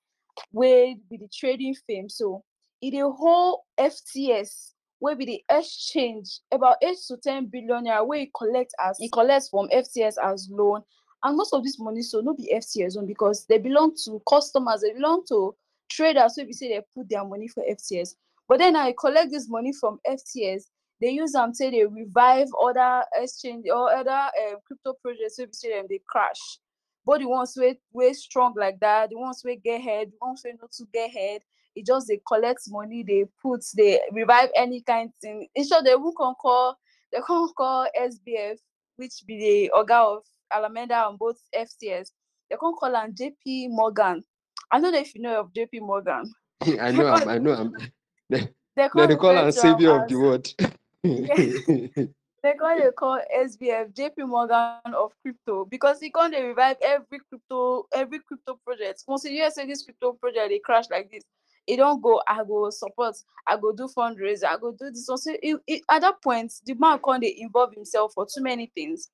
wey 0.52 0.98
be 1.10 1.18
the 1.18 1.28
trading 1.34 1.76
firm. 1.88 2.10
So 2.10 2.44
e 2.82 2.92
dey 2.92 3.02
whole 3.02 3.66
fts 3.80 4.74
will 5.00 5.16
be 5.16 5.26
the 5.26 5.44
exchange 5.52 6.40
about 6.52 6.78
eight 6.82 6.98
to 7.08 7.18
ten 7.18 7.46
billion 7.46 7.86
naira 7.86 8.06
wey 8.06 8.24
e 8.24 8.32
collect 8.36 8.74
as 8.80 9.00
e 9.02 9.10
collect 9.10 9.48
from 9.50 9.68
fts 9.70 10.16
as 10.24 10.50
loan. 10.52 10.82
And 11.24 11.36
most 11.36 11.54
of 11.54 11.64
this 11.64 11.80
money 11.80 12.02
so 12.02 12.22
not 12.22 12.38
be 12.38 12.52
fts 12.56 12.98
own 12.98 13.08
because 13.08 13.46
they 13.48 13.58
belong 13.58 13.96
to 14.06 14.22
customers 14.30 14.82
they 14.82 14.94
belong 14.94 15.24
to 15.30 15.56
traders 15.90 16.36
wey 16.38 16.46
be 16.46 16.54
say 16.54 16.70
dem 16.70 16.84
put 16.96 17.10
their 17.10 17.24
money 17.26 17.48
for 17.48 17.64
fts 17.72 18.16
but 18.48 18.60
then 18.60 18.74
now 18.74 18.88
e 18.88 18.94
collect 18.94 19.32
this 19.32 19.50
money 19.50 19.74
from 19.74 20.00
fts 20.08 20.66
dey 21.02 21.12
use 21.12 21.36
am 21.36 21.52
take 21.54 21.72
dey 21.72 21.86
revive 21.86 22.48
other 22.64 23.04
exchange 23.16 23.66
or 23.74 23.92
other 23.94 24.12
um, 24.12 24.56
crypto 24.66 24.94
projects 25.02 25.38
say 25.38 25.70
dem 25.70 25.88
dey 25.88 26.00
crash 26.08 26.60
both 27.06 27.20
the 27.20 27.28
ones 27.28 27.54
wey 27.58 27.78
wey 27.94 28.14
strong 28.14 28.54
like 28.58 28.80
that 28.80 29.10
the 29.10 29.18
ones 29.18 29.42
wey 29.46 29.56
get 29.56 29.82
head 29.82 30.08
the 30.12 30.18
ones 30.26 30.42
wey 30.44 30.54
no 30.62 30.68
too 30.76 30.88
get 30.94 31.10
head 31.12 31.42
e 31.76 31.84
just 31.84 32.08
they 32.08 32.20
collect 32.28 32.62
money 32.70 33.04
they 33.08 33.26
put 33.42 33.64
dey 33.76 34.00
revive 34.12 34.50
any 34.56 34.82
kind 34.82 35.12
thing 35.22 35.48
in 35.56 35.68
short 35.68 35.84
dey 35.86 35.92
even 35.92 36.14
come 36.18 36.36
call 36.36 36.78
dey 37.14 37.20
come 37.26 37.48
call 37.58 37.88
sbf 38.10 38.58
which 38.98 39.24
be 39.28 39.38
the 39.38 39.72
oga 39.80 40.18
of 40.18 40.24
alameda 40.52 41.08
and 41.08 41.20
both 41.20 41.40
fts 41.56 42.12
they 42.50 42.56
come 42.60 42.74
call 42.76 42.96
am 42.96 43.14
jp 43.14 43.68
morgan 43.70 44.24
i 44.72 44.80
no 44.80 44.90
know 44.90 44.98
if 45.00 45.14
you 45.16 45.22
know 45.22 45.40
of 45.42 45.54
jp 45.54 45.80
morgan 45.82 46.24
I 46.82 46.92
know. 46.92 47.08
I 47.08 47.38
know. 47.38 47.72
They 48.30 48.50
they 48.76 48.90
call 48.90 49.08
refer 49.08 49.36
am 49.38 49.46
to 49.46 49.52
savior 49.54 50.02
of 50.02 50.10
the 50.10 50.16
world. 50.16 50.48
they 52.44 52.54
come 52.60 52.80
dey 52.80 52.92
call 52.98 53.20
sbf 53.46 53.94
jp 53.94 54.28
morgan 54.28 54.94
of 54.94 55.12
crypto 55.22 55.66
because 55.66 56.02
e 56.04 56.10
come 56.10 56.32
dey 56.32 56.44
revive 56.44 56.78
every 56.82 57.20
crypto 57.30 57.86
every 57.94 58.20
crypto 58.20 58.60
project. 58.66 59.04
Once 59.08 59.26
you 59.26 59.50
say 59.52 59.66
this 59.66 59.84
crypto 59.84 60.14
project 60.14 60.50
they 60.50 60.60
crash 60.60 60.86
like 60.90 61.10
this 61.12 61.24
it 61.66 61.78
don't 61.78 62.02
go 62.02 62.22
i 62.28 62.44
go 62.44 62.70
support 62.70 63.16
i 63.48 63.58
go 63.58 63.74
do 63.74 63.88
fundraiser 63.96 64.46
i 64.46 64.58
go 64.58 64.72
do 64.72 64.90
this 64.90 65.06
one. 65.08 65.18
So 65.18 65.32
e 65.44 65.56
e 65.68 65.82
at 65.90 66.02
that 66.02 66.22
point 66.22 66.54
the 66.66 66.74
man 66.76 67.00
dey 67.20 67.36
involve 67.40 67.74
himself 67.74 68.14
for 68.14 68.26
too 68.26 68.42
many 68.44 68.72
things. 68.74 69.10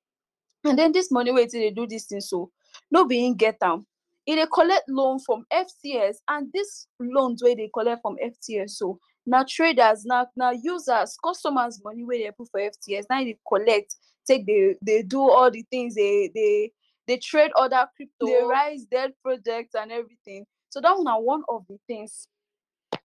And 0.64 0.78
then 0.78 0.92
this 0.92 1.10
money 1.10 1.30
e 1.30 1.46
take 1.46 1.74
do 1.74 1.86
this 1.86 2.06
thing 2.06 2.20
so 2.20 2.50
no 2.90 3.04
being 3.06 3.34
get 3.36 3.56
am. 3.62 3.86
E 4.26 4.36
dey 4.36 4.46
collect 4.52 4.88
loan 4.88 5.18
from 5.18 5.44
fts 5.52 6.16
and 6.28 6.50
this 6.52 6.86
loans 7.00 7.42
wey 7.42 7.54
they 7.54 7.70
collect 7.74 8.02
from 8.02 8.16
fts 8.16 8.70
so 8.70 8.98
na 9.26 9.44
traders 9.48 10.04
na 10.04 10.26
na 10.36 10.50
users 10.50 11.16
customers 11.24 11.80
money 11.84 12.04
wey 12.04 12.22
dem 12.24 12.32
put 12.36 12.48
for 12.50 12.60
fts 12.60 13.06
na 13.10 13.20
dey 13.24 13.36
collect 13.48 13.94
take 14.26 14.44
dey 14.46 14.74
dey 14.84 15.02
do 15.02 15.20
all 15.30 15.50
the 15.50 15.62
things 15.70 15.94
dey 15.94 16.28
dey 16.34 16.70
dey 17.06 17.16
trade 17.18 17.50
other 17.56 17.86
crypto 17.96 18.26
dey 18.26 18.42
rise 18.44 18.84
dead 18.90 19.12
projects 19.22 19.74
and 19.74 19.92
everything. 19.92 20.44
So 20.70 20.80
that 20.80 20.94
one 20.96 21.04
na 21.04 21.18
one 21.18 21.42
of 21.48 21.64
the 21.68 21.78
things 21.86 22.28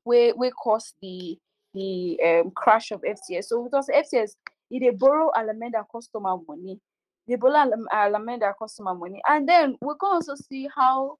wey 0.05 0.33
wey 0.33 0.51
cause 0.51 0.93
the 1.01 1.37
the 1.73 2.19
um, 2.25 2.51
crash 2.51 2.91
of 2.91 3.01
fts 3.01 3.45
so 3.45 3.63
because 3.63 3.87
fts 3.93 4.35
e 4.71 4.79
dey 4.79 4.89
borrow 4.91 5.29
alameda 5.35 5.85
customer 5.91 6.35
money. 6.47 6.79
Dey 7.27 7.35
borrow 7.35 7.63
Alam- 7.63 7.87
alameda 7.93 8.53
customer 8.57 8.95
money. 8.95 9.21
And 9.27 9.47
then 9.47 9.77
we 9.81 9.93
come 10.01 10.13
also 10.13 10.33
see 10.35 10.67
how 10.75 11.17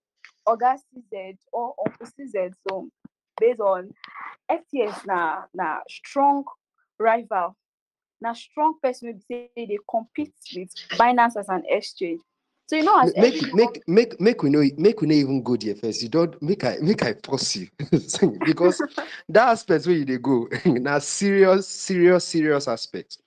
oga 0.47 0.75
cz 0.77 1.37
or 1.53 1.75
uncle 1.85 2.07
cz 2.07 2.53
so 2.67 2.89
based 3.39 3.59
on 3.59 3.89
fts 4.49 5.05
na 5.05 5.43
na 5.53 5.79
strong 5.89 6.43
rival 6.99 7.55
na 8.21 8.33
strong 8.33 8.73
person 8.81 9.09
wey 9.29 9.49
say 9.55 9.65
they 9.65 9.77
compete 9.89 10.33
with 10.55 10.69
binance 10.97 11.37
as 11.37 11.49
an 11.49 11.63
exchange 11.69 12.21
so 12.69 12.75
you 12.75 12.83
know 12.83 12.99
as 12.99 13.13
make 13.17 13.35
every 13.35 13.53
make 13.53 13.87
make 13.87 14.21
make 14.21 14.43
we 14.43 14.49
know 14.51 14.63
make 14.77 15.01
we 15.01 15.07
no 15.07 15.15
even 15.15 15.41
go 15.41 15.55
there 15.57 15.73
first. 15.73 16.03
You 16.03 16.09
don't 16.09 16.39
make 16.39 16.63
I 16.63 16.77
make 16.81 17.01
I 17.01 17.13
pause 17.13 17.55
you 17.55 17.67
because 18.45 18.79
that 19.29 19.49
aspect 19.49 19.87
where 19.87 19.95
you 19.95 20.05
dey 20.05 20.17
go 20.19 20.47
na 20.65 20.99
serious, 20.99 21.67
serious, 21.67 22.25
serious 22.25 22.67
aspect. 22.67 23.17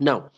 Now, 0.00 0.30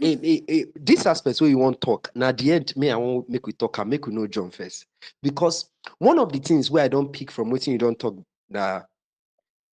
eh, 0.00 0.16
eh, 0.22 0.40
eh, 0.46 0.64
this 0.76 1.04
aspect 1.06 1.40
where 1.40 1.50
you 1.50 1.58
want 1.58 1.80
talk, 1.80 2.10
now 2.14 2.30
the 2.32 2.52
end, 2.52 2.76
me, 2.76 2.90
I 2.90 2.96
won't 2.96 3.28
make 3.28 3.46
we 3.46 3.54
talk 3.54 3.78
and 3.78 3.88
make 3.90 4.06
we 4.06 4.14
know 4.14 4.26
John 4.28 4.50
first. 4.50 4.86
Because 5.22 5.70
one 5.98 6.18
of 6.20 6.30
the 6.32 6.38
things 6.38 6.70
where 6.70 6.84
I 6.84 6.88
don't 6.88 7.12
pick 7.12 7.30
from 7.32 7.50
what 7.50 7.66
you 7.66 7.78
don't 7.78 7.98
talk 7.98 8.14
na 8.48 8.82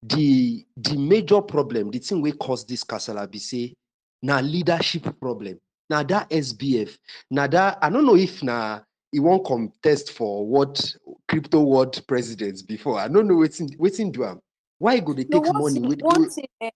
the 0.01 0.65
the 0.75 0.98
major 0.98 1.42
problem, 1.42 1.92
the 1.92 2.00
thing 2.00 2.22
we 2.22 2.32
cause 2.34 2.65
this 2.65 2.84
castle 2.84 3.25
be 3.27 3.39
say 3.39 3.74
now 4.22 4.42
leadership 4.42 5.20
problem. 5.20 5.60
Now 5.89 6.03
that 6.03 6.30
SBF, 6.30 6.98
now 7.30 7.48
that 7.48 7.77
I 7.82 7.89
don't 7.89 8.06
know 8.06 8.15
if 8.15 8.42
now 8.44 8.84
he 9.12 9.20
won't 9.20 9.46
contest 9.46 10.12
for 10.12 10.46
what 10.46 10.94
crypto 11.27 11.62
world 11.62 12.01
presidents 12.08 12.62
before. 12.62 13.00
I 13.00 13.08
don't 13.08 13.27
know 13.27 13.36
waiting 13.36 13.70
waiting 13.77 14.12
do 14.12 14.25
am. 14.25 14.39
Why 14.80 15.00
go 15.00 15.13
they 15.13 15.24
take 15.24 15.44
one 15.44 15.62
money 15.62 15.74
thing 15.80 15.88
with 15.88 16.01
one 16.01 16.30
thing 16.30 16.48
eh, 16.60 16.72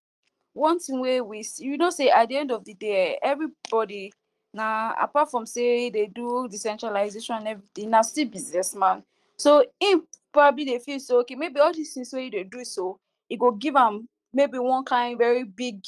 one 0.53 0.79
thing 0.79 0.99
where 0.99 1.23
we 1.23 1.43
see 1.43 1.65
you 1.65 1.77
know 1.77 1.89
say 1.89 2.09
at 2.09 2.29
the 2.29 2.37
end 2.37 2.51
of 2.51 2.63
the 2.63 2.73
day 2.73 3.15
eh, 3.15 3.19
everybody 3.23 4.13
now 4.53 4.93
apart 4.99 5.29
from 5.31 5.45
say 5.45 5.89
they 5.89 6.05
do 6.07 6.47
decentralization 6.49 7.35
and 7.35 7.47
everything 7.47 7.89
na 7.89 8.01
still 8.01 8.27
businessman 8.27 9.03
so 9.37 9.63
him 9.79 10.03
probably 10.33 10.65
dey 10.65 10.79
feel 10.79 10.99
say 10.99 11.13
okay 11.15 11.35
maybe 11.35 11.59
all 11.59 11.73
these 11.73 11.93
things 11.93 12.11
wey 12.13 12.25
you 12.25 12.31
dey 12.31 12.43
do 12.43 12.63
so 12.65 12.99
e 13.29 13.37
go 13.37 13.51
give 13.51 13.75
am 13.75 14.07
maybe 14.33 14.57
one 14.59 14.83
kind 14.83 15.17
very 15.17 15.43
big 15.43 15.81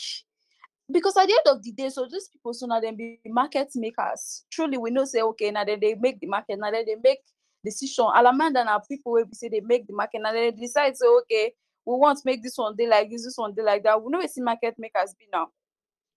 because 0.91 1.15
at 1.17 1.27
the 1.27 1.33
end 1.33 1.55
of 1.57 1.63
the 1.63 1.71
day 1.71 1.89
so 1.89 2.07
these 2.11 2.27
people 2.29 2.53
so 2.53 2.65
na 2.65 2.79
dem 2.79 2.95
be 2.95 3.19
market 3.27 3.69
makers. 3.75 4.43
Truly 4.51 4.77
we 4.77 4.89
know 4.91 5.05
say 5.05 5.21
okay 5.21 5.51
na 5.51 5.63
dem 5.63 5.79
dey 5.79 5.95
make 5.99 6.19
the 6.19 6.27
market 6.27 6.57
na 6.59 6.71
dem 6.71 6.85
dey 6.85 6.95
make 7.03 7.19
decision. 7.63 8.07
Alameda 8.15 8.63
na 8.63 8.79
people 8.79 9.13
wey 9.13 9.23
be 9.23 9.33
say 9.35 9.49
dey 9.49 9.61
make 9.61 9.85
the 9.87 9.93
market 9.93 10.21
na 10.21 10.31
dem 10.31 10.51
dey 10.51 10.61
decide 10.61 10.97
say 10.97 11.05
okay 11.07 11.53
we 11.85 11.95
want 11.95 12.17
to 12.17 12.23
make 12.25 12.41
this 12.41 12.57
one 12.57 12.75
dey 12.75 12.87
like 12.87 13.09
this 13.09 13.23
this 13.23 13.37
one 13.37 13.53
dey 13.53 13.61
like 13.63 13.83
that. 13.83 14.01
We 14.01 14.09
know 14.11 14.19
wetin 14.19 14.43
market 14.43 14.75
makers 14.79 15.13
be 15.19 15.25
now. 15.31 15.49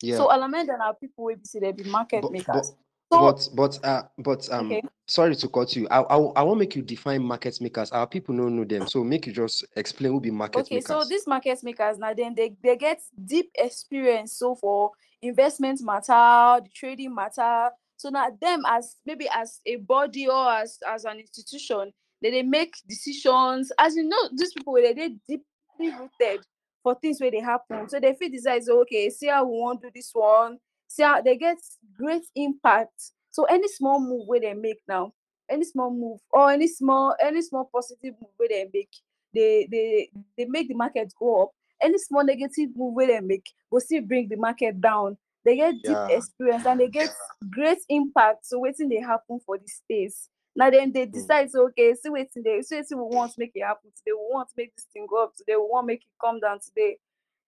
Yeah. 0.00 0.16
so 0.16 0.32
alameda 0.32 0.76
na 0.78 0.92
people 0.92 1.24
wey 1.24 1.34
be 1.34 1.44
say 1.44 1.60
they 1.60 1.72
be 1.72 1.84
market 1.84 2.22
but, 2.22 2.32
makers 2.32 2.72
but 3.20 3.48
but 3.54 3.84
uh 3.84 4.02
but 4.18 4.50
um 4.52 4.72
okay. 4.72 4.82
sorry 5.06 5.36
to 5.36 5.48
cut 5.48 5.74
you. 5.76 5.86
I 5.88 6.00
I, 6.00 6.16
I 6.16 6.42
want 6.42 6.58
make 6.58 6.74
you 6.74 6.82
define 6.82 7.22
market 7.22 7.60
makers. 7.60 7.90
Our 7.92 8.06
people 8.06 8.36
don't 8.36 8.56
know 8.56 8.64
them. 8.64 8.86
So 8.86 9.04
make 9.04 9.26
you 9.26 9.32
just 9.32 9.64
explain 9.76 10.12
who 10.12 10.20
be 10.20 10.30
market 10.30 10.70
makers 10.70 10.90
Okay, 10.90 11.04
so 11.04 11.08
these 11.08 11.26
market 11.26 11.62
makers 11.62 11.98
now 11.98 12.14
then 12.14 12.34
they, 12.34 12.54
they 12.62 12.76
get 12.76 13.00
deep 13.24 13.50
experience. 13.54 14.38
So 14.38 14.54
for 14.54 14.90
investment 15.20 15.80
matter, 15.82 16.62
the 16.62 16.70
trading 16.74 17.14
matter. 17.14 17.70
So 17.96 18.08
now 18.08 18.30
them 18.40 18.62
as 18.66 18.96
maybe 19.06 19.28
as 19.32 19.60
a 19.66 19.76
body 19.76 20.28
or 20.28 20.52
as 20.52 20.78
as 20.88 21.04
an 21.04 21.18
institution, 21.18 21.92
they, 22.20 22.30
they 22.30 22.42
make 22.42 22.74
decisions. 22.88 23.70
As 23.78 23.94
you 23.94 24.04
know, 24.04 24.28
these 24.34 24.52
people 24.52 24.74
they 24.74 24.92
they 24.92 25.16
deeply 25.28 25.98
rooted 25.98 26.44
for 26.82 26.96
things 26.96 27.20
where 27.20 27.30
they 27.30 27.40
happen. 27.40 27.88
So 27.88 28.00
they 28.00 28.14
feel 28.14 28.30
decide, 28.30 28.62
okay, 28.68 29.08
see 29.10 29.28
how 29.28 29.44
we 29.44 29.58
want 29.58 29.80
to 29.82 29.88
do 29.88 29.92
this 29.94 30.10
one. 30.12 30.58
How 30.98 31.20
they 31.20 31.36
get 31.36 31.58
great 31.96 32.24
impact. 32.34 33.12
So 33.30 33.44
any 33.44 33.68
small 33.68 34.00
move 34.00 34.26
where 34.26 34.40
they 34.40 34.54
make 34.54 34.80
now, 34.88 35.12
any 35.50 35.64
small 35.64 35.90
move 35.90 36.20
or 36.30 36.50
any 36.50 36.68
small 36.68 37.14
any 37.20 37.42
small 37.42 37.68
positive 37.72 38.14
move 38.20 38.30
where 38.36 38.48
they 38.48 38.68
make, 38.72 38.90
they 39.34 39.66
they 39.70 40.10
they 40.36 40.44
make 40.46 40.68
the 40.68 40.74
market 40.74 41.12
go 41.18 41.44
up. 41.44 41.50
Any 41.82 41.98
small 41.98 42.24
negative 42.24 42.70
move 42.76 42.94
where 42.94 43.06
they 43.08 43.20
make 43.20 43.46
will 43.70 43.80
still 43.80 44.02
bring 44.02 44.28
the 44.28 44.36
market 44.36 44.80
down. 44.80 45.16
They 45.44 45.56
get 45.56 45.82
deep 45.82 45.96
Yeah. 46.08 46.16
experience 46.16 46.66
and 46.66 46.78
they 46.80 46.88
get 46.88 47.10
great 47.50 47.78
impact. 47.88 48.46
So 48.46 48.60
waiting 48.60 48.88
they 48.88 49.00
happen 49.00 49.40
for 49.44 49.58
the 49.58 49.66
space. 49.66 50.28
Now 50.54 50.70
then 50.70 50.92
they 50.92 51.06
decide, 51.06 51.50
so 51.50 51.64
okay, 51.68 51.94
see 51.94 52.10
waiting 52.10 52.42
they 52.42 52.60
see 52.62 52.82
we 52.90 52.96
want 53.02 53.32
to 53.32 53.40
make 53.40 53.52
it 53.54 53.64
happen 53.64 53.90
today. 53.96 54.12
We 54.12 54.28
want 54.30 54.48
to 54.50 54.54
make 54.56 54.74
this 54.76 54.86
thing 54.92 55.06
go 55.08 55.24
up 55.24 55.34
today. 55.34 55.56
We 55.56 55.62
want 55.62 55.84
to 55.84 55.86
make 55.86 56.02
it 56.02 56.20
come 56.20 56.40
down 56.40 56.60
today. 56.60 56.98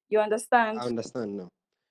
You 0.08 0.20
understand? 0.20 0.78
I 0.80 0.86
understand 0.86 1.36
now. 1.36 1.48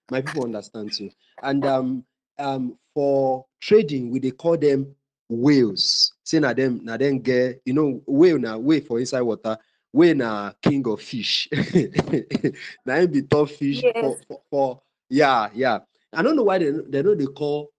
My 0.10 0.22
people 0.22 0.44
understand 0.44 0.92
too. 0.94 1.10
And 1.42 1.66
um 1.66 2.06
um 2.40 2.78
for 2.94 3.46
trading, 3.62 4.12
we 4.12 4.20
they 4.20 4.32
call 4.32 4.58
them 4.58 4.96
whales. 5.30 6.14
Say 6.24 6.40
na 6.40 6.54
them 6.54 6.82
na 6.84 6.98
them 6.98 7.20
get 7.20 7.62
you 7.66 7.74
know 7.74 8.02
whale 8.06 8.38
na 8.40 8.58
whale 8.58 8.82
for 8.82 9.00
inside 9.00 9.22
water. 9.22 9.58
Whale 9.92 10.16
na 10.16 10.52
king 10.62 10.86
of 10.88 11.02
fish. 11.02 11.50
na 12.86 12.96
him 12.96 13.12
be 13.12 13.22
top 13.24 13.50
fish 13.50 13.86
for, 14.00 14.18
Yes. 14.18 14.26
for, 14.28 14.42
for 14.50 14.82
yeah 15.10 15.50
yeah. 15.54 15.80
I 16.12 16.22
don't 16.22 16.36
know 16.36 16.44
why 16.44 16.58
they 16.60 16.72
they 16.90 17.02
know 17.02 17.16
they 17.16 17.26
call 17.26 17.72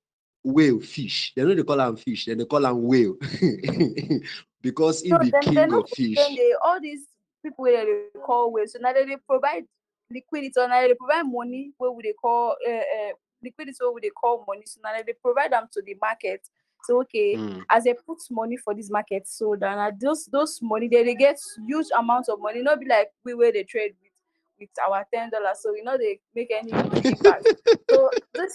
whale 0.43 0.81
fish. 0.81 1.33
They 1.37 1.43
know 1.45 1.54
they 1.54 1.62
call 1.62 1.76
them 1.76 1.97
fish. 1.97 2.26
Then 2.26 2.38
they 2.38 2.45
call 2.45 2.61
them 2.61 2.83
whale 2.83 3.16
because 4.62 5.02
he 5.02 5.11
So 5.11 5.19
be 5.19 5.33
king 5.40 5.59
of 5.73 5.88
fish. 5.90 6.16
they 6.37 6.54
all 6.62 6.81
these 6.81 7.07
people 7.43 7.64
they 7.64 7.85
call 8.25 8.52
ways. 8.52 8.73
So 8.73 8.78
now 8.81 8.93
they, 8.93 9.04
they 9.04 9.16
provide 9.28 9.64
liquidity 10.14 10.52
now 10.56 10.80
they 10.80 10.94
provide 10.94 11.25
money 11.25 11.73
where 11.78 11.90
we 11.90 12.02
they 12.04 12.12
call 12.12 12.56
uh, 12.66 12.73
uh, 12.73 13.12
liquidity 13.42 13.76
where 13.80 13.92
we 13.92 14.00
they 14.00 14.11
call 14.11 14.44
money. 14.47 14.62
So 14.66 14.80
now 14.83 14.90
they 15.04 15.12
provide 15.12 15.52
them 15.52 15.68
to 15.73 15.83
the 15.83 15.97
market. 16.00 16.40
So 16.85 17.00
okay, 17.02 17.37
Mm. 17.37 17.62
as 17.71 17.85
they 17.85 17.94
put 17.94 18.18
money 18.30 18.56
for 18.56 18.75
this 18.75 18.90
market, 18.90 19.26
so 19.26 19.56
then 19.59 19.78
uh, 19.78 19.90
those 19.99 20.26
those 20.26 20.61
money 20.62 20.88
they, 20.88 21.02
they 21.02 21.14
get 21.14 21.38
huge 21.66 21.87
amounts 21.99 22.28
of 22.28 22.40
money. 22.40 22.62
Not 22.62 22.80
be 22.80 22.87
like 22.87 23.11
we 23.25 23.35
where 23.35 23.52
they 23.52 23.64
trade 23.64 23.94
with 24.02 24.12
with 24.61 24.68
our 24.87 25.06
ten 25.12 25.30
dollars. 25.30 25.59
So 25.61 25.75
you 25.75 25.83
know 25.85 25.97
they 25.97 26.21
make 26.35 26.50
any 26.50 26.71
so 27.90 28.11
this 28.35 28.54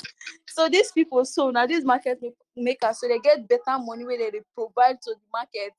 so 0.48 0.68
these 0.68 0.90
people 0.92 1.24
so 1.24 1.50
now 1.50 1.66
these 1.66 1.84
market 1.84 2.18
make- 2.20 2.34
makers 2.56 3.00
so 3.00 3.06
they 3.08 3.18
get 3.20 3.46
better 3.48 3.78
money 3.78 4.04
where 4.04 4.18
they, 4.18 4.30
they 4.30 4.40
provide 4.54 5.00
to 5.02 5.14
the 5.14 5.20
market 5.32 5.72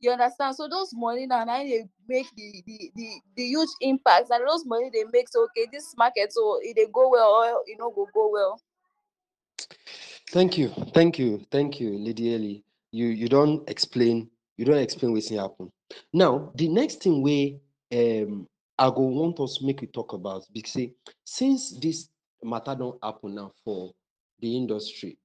you 0.00 0.10
understand 0.10 0.54
so 0.54 0.68
those 0.68 0.90
money 0.94 1.26
now 1.26 1.44
now 1.44 1.58
they 1.58 1.84
make 2.08 2.26
the 2.36 2.62
the 2.66 2.90
the, 2.94 3.08
the 3.36 3.44
huge 3.44 3.68
impacts, 3.80 4.30
and 4.30 4.46
those 4.46 4.64
money 4.66 4.90
they 4.92 5.04
make 5.12 5.28
so 5.28 5.44
okay 5.44 5.66
this 5.72 5.94
market 5.96 6.32
so 6.32 6.58
it 6.62 6.74
they 6.76 6.86
go 6.92 7.08
well 7.08 7.30
or 7.30 7.62
you 7.66 7.76
know 7.78 7.90
go 7.90 8.06
go 8.14 8.30
well 8.32 8.60
Thank 10.30 10.58
you, 10.58 10.68
thank 10.92 11.18
you, 11.18 11.46
thank 11.52 11.78
you, 11.80 11.98
Lady 11.98 12.34
Ellie. 12.34 12.64
You 12.90 13.06
you 13.06 13.28
don't 13.28 13.68
explain, 13.70 14.28
you 14.56 14.64
don't 14.64 14.78
explain 14.78 15.12
what's 15.12 15.30
happen. 15.30 15.70
Now, 16.12 16.52
the 16.56 16.68
next 16.68 17.02
thing 17.02 17.22
we 17.22 17.60
um 17.92 18.48
I 18.78 18.88
go 18.88 19.02
want 19.02 19.40
us 19.40 19.62
make 19.62 19.80
we 19.80 19.86
talk 19.86 20.12
about 20.12 20.44
because 20.52 20.90
since 21.24 21.78
this 21.80 22.08
matter 22.42 22.74
don't 22.74 23.02
happen 23.02 23.36
now 23.36 23.52
for 23.64 23.92
the 24.40 24.56
industry, 24.56 25.16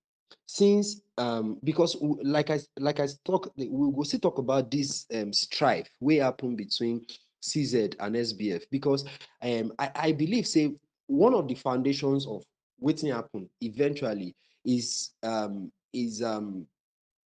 since 0.45 1.01
um 1.21 1.57
because 1.63 1.95
like 2.23 2.49
I 2.49 2.59
like 2.79 2.99
I 2.99 3.07
talk 3.25 3.51
we 3.55 3.67
will 3.67 4.05
still 4.05 4.19
talk 4.19 4.37
about 4.39 4.71
this 4.71 5.05
um 5.13 5.31
strife 5.31 5.89
way 5.99 6.19
up 6.19 6.41
happen 6.41 6.55
between 6.55 7.05
CZ 7.43 7.95
and 7.99 8.15
SBF 8.15 8.63
because 8.71 9.05
um 9.41 9.71
I, 9.77 9.91
I 9.95 10.11
believe 10.13 10.47
say 10.47 10.73
one 11.07 11.33
of 11.33 11.47
the 11.47 11.55
foundations 11.55 12.25
of 12.27 12.43
waiting 12.79 13.11
happen 13.11 13.49
eventually 13.61 14.35
is 14.65 15.11
um 15.23 15.71
is 15.93 16.21
um 16.23 16.65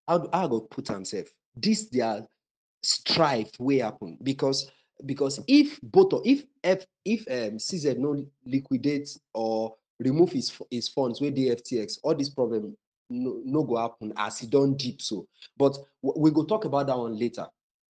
how 0.08 0.28
I 0.32 0.46
go 0.48 0.60
put 0.60 0.90
am 0.90 1.04
sef 1.04 1.26
this 1.56 1.88
their 1.90 2.26
strife 2.82 3.50
wey 3.58 3.78
happen 3.78 4.18
because 4.22 4.70
because 5.06 5.40
if 5.48 5.78
both 5.82 6.12
if 6.24 6.44
F, 6.62 6.84
if 7.04 7.20
um 7.28 7.58
CZ 7.58 7.98
no 7.98 8.24
liquidate 8.46 9.16
or 9.34 9.74
remove 10.00 10.32
his 10.32 10.52
his 10.70 10.88
funds 10.88 11.20
with 11.20 11.34
dey 11.34 11.54
FTX 11.54 11.98
all 12.02 12.14
this 12.14 12.30
problem 12.30 12.76
no, 13.10 13.40
no 13.44 13.62
go 13.64 13.76
happen 13.76 14.12
as 14.16 14.42
e 14.42 14.46
don 14.46 14.74
deep 14.76 15.00
so. 15.00 15.26
But 15.56 15.76
we 16.02 16.30
go 16.30 16.44
talk 16.44 16.64
about 16.64 16.86
that 16.86 16.98
one 16.98 17.18
later. 17.18 17.46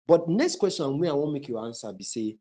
But 0.07 0.29
next 0.29 0.57
question 0.57 0.99
wey 0.99 1.09
I 1.09 1.13
wan 1.13 1.33
make 1.33 1.49
you 1.49 1.59
answer 1.59 1.93
be 1.93 2.05
say 2.05 2.37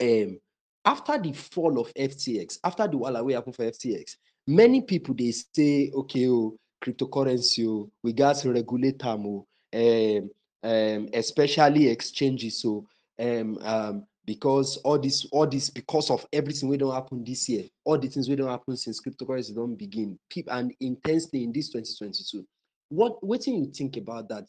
um 0.00 0.38
after 0.84 1.18
the 1.18 1.32
fall 1.32 1.80
of 1.80 1.92
FTX, 1.94 2.58
after 2.62 2.86
the 2.86 2.96
wahala 2.96 3.24
wey 3.24 3.32
happen 3.34 3.52
for 3.52 3.64
FTX, 3.64 4.16
many 4.46 4.80
people 4.82 5.14
they 5.14 5.32
say, 5.32 5.90
okay, 5.92 6.28
oh, 6.28 6.56
cryptocurrency, 6.82 7.66
oh, 7.66 7.90
we 8.04 8.12
got 8.12 8.36
to 8.36 8.52
regulate 8.52 8.98
them, 9.00 9.26
oh, 9.26 9.46
um, 9.74 10.30
um, 10.62 11.08
especially 11.12 11.88
exchanges, 11.88 12.62
so 12.62 12.86
um, 13.18 13.58
um, 13.62 14.06
because 14.26 14.76
all 14.78 14.98
this, 14.98 15.24
all 15.30 15.46
this, 15.46 15.70
because 15.70 16.10
of 16.10 16.26
everything 16.32 16.68
we 16.68 16.76
don't 16.76 16.94
happen 16.94 17.24
this 17.24 17.48
year, 17.48 17.64
all 17.84 17.96
the 17.96 18.08
things 18.08 18.28
we 18.28 18.36
don't 18.36 18.50
happen 18.50 18.76
since 18.76 19.00
cryptocurrency 19.00 19.54
don't 19.54 19.76
begin, 19.76 20.18
people 20.28 20.52
and 20.52 20.74
intensely 20.80 21.44
in 21.44 21.52
this 21.52 21.70
2022. 21.70 22.44
What 22.88 23.24
what 23.24 23.40
do 23.42 23.52
you 23.52 23.66
think 23.66 23.96
about 23.96 24.28
that? 24.28 24.44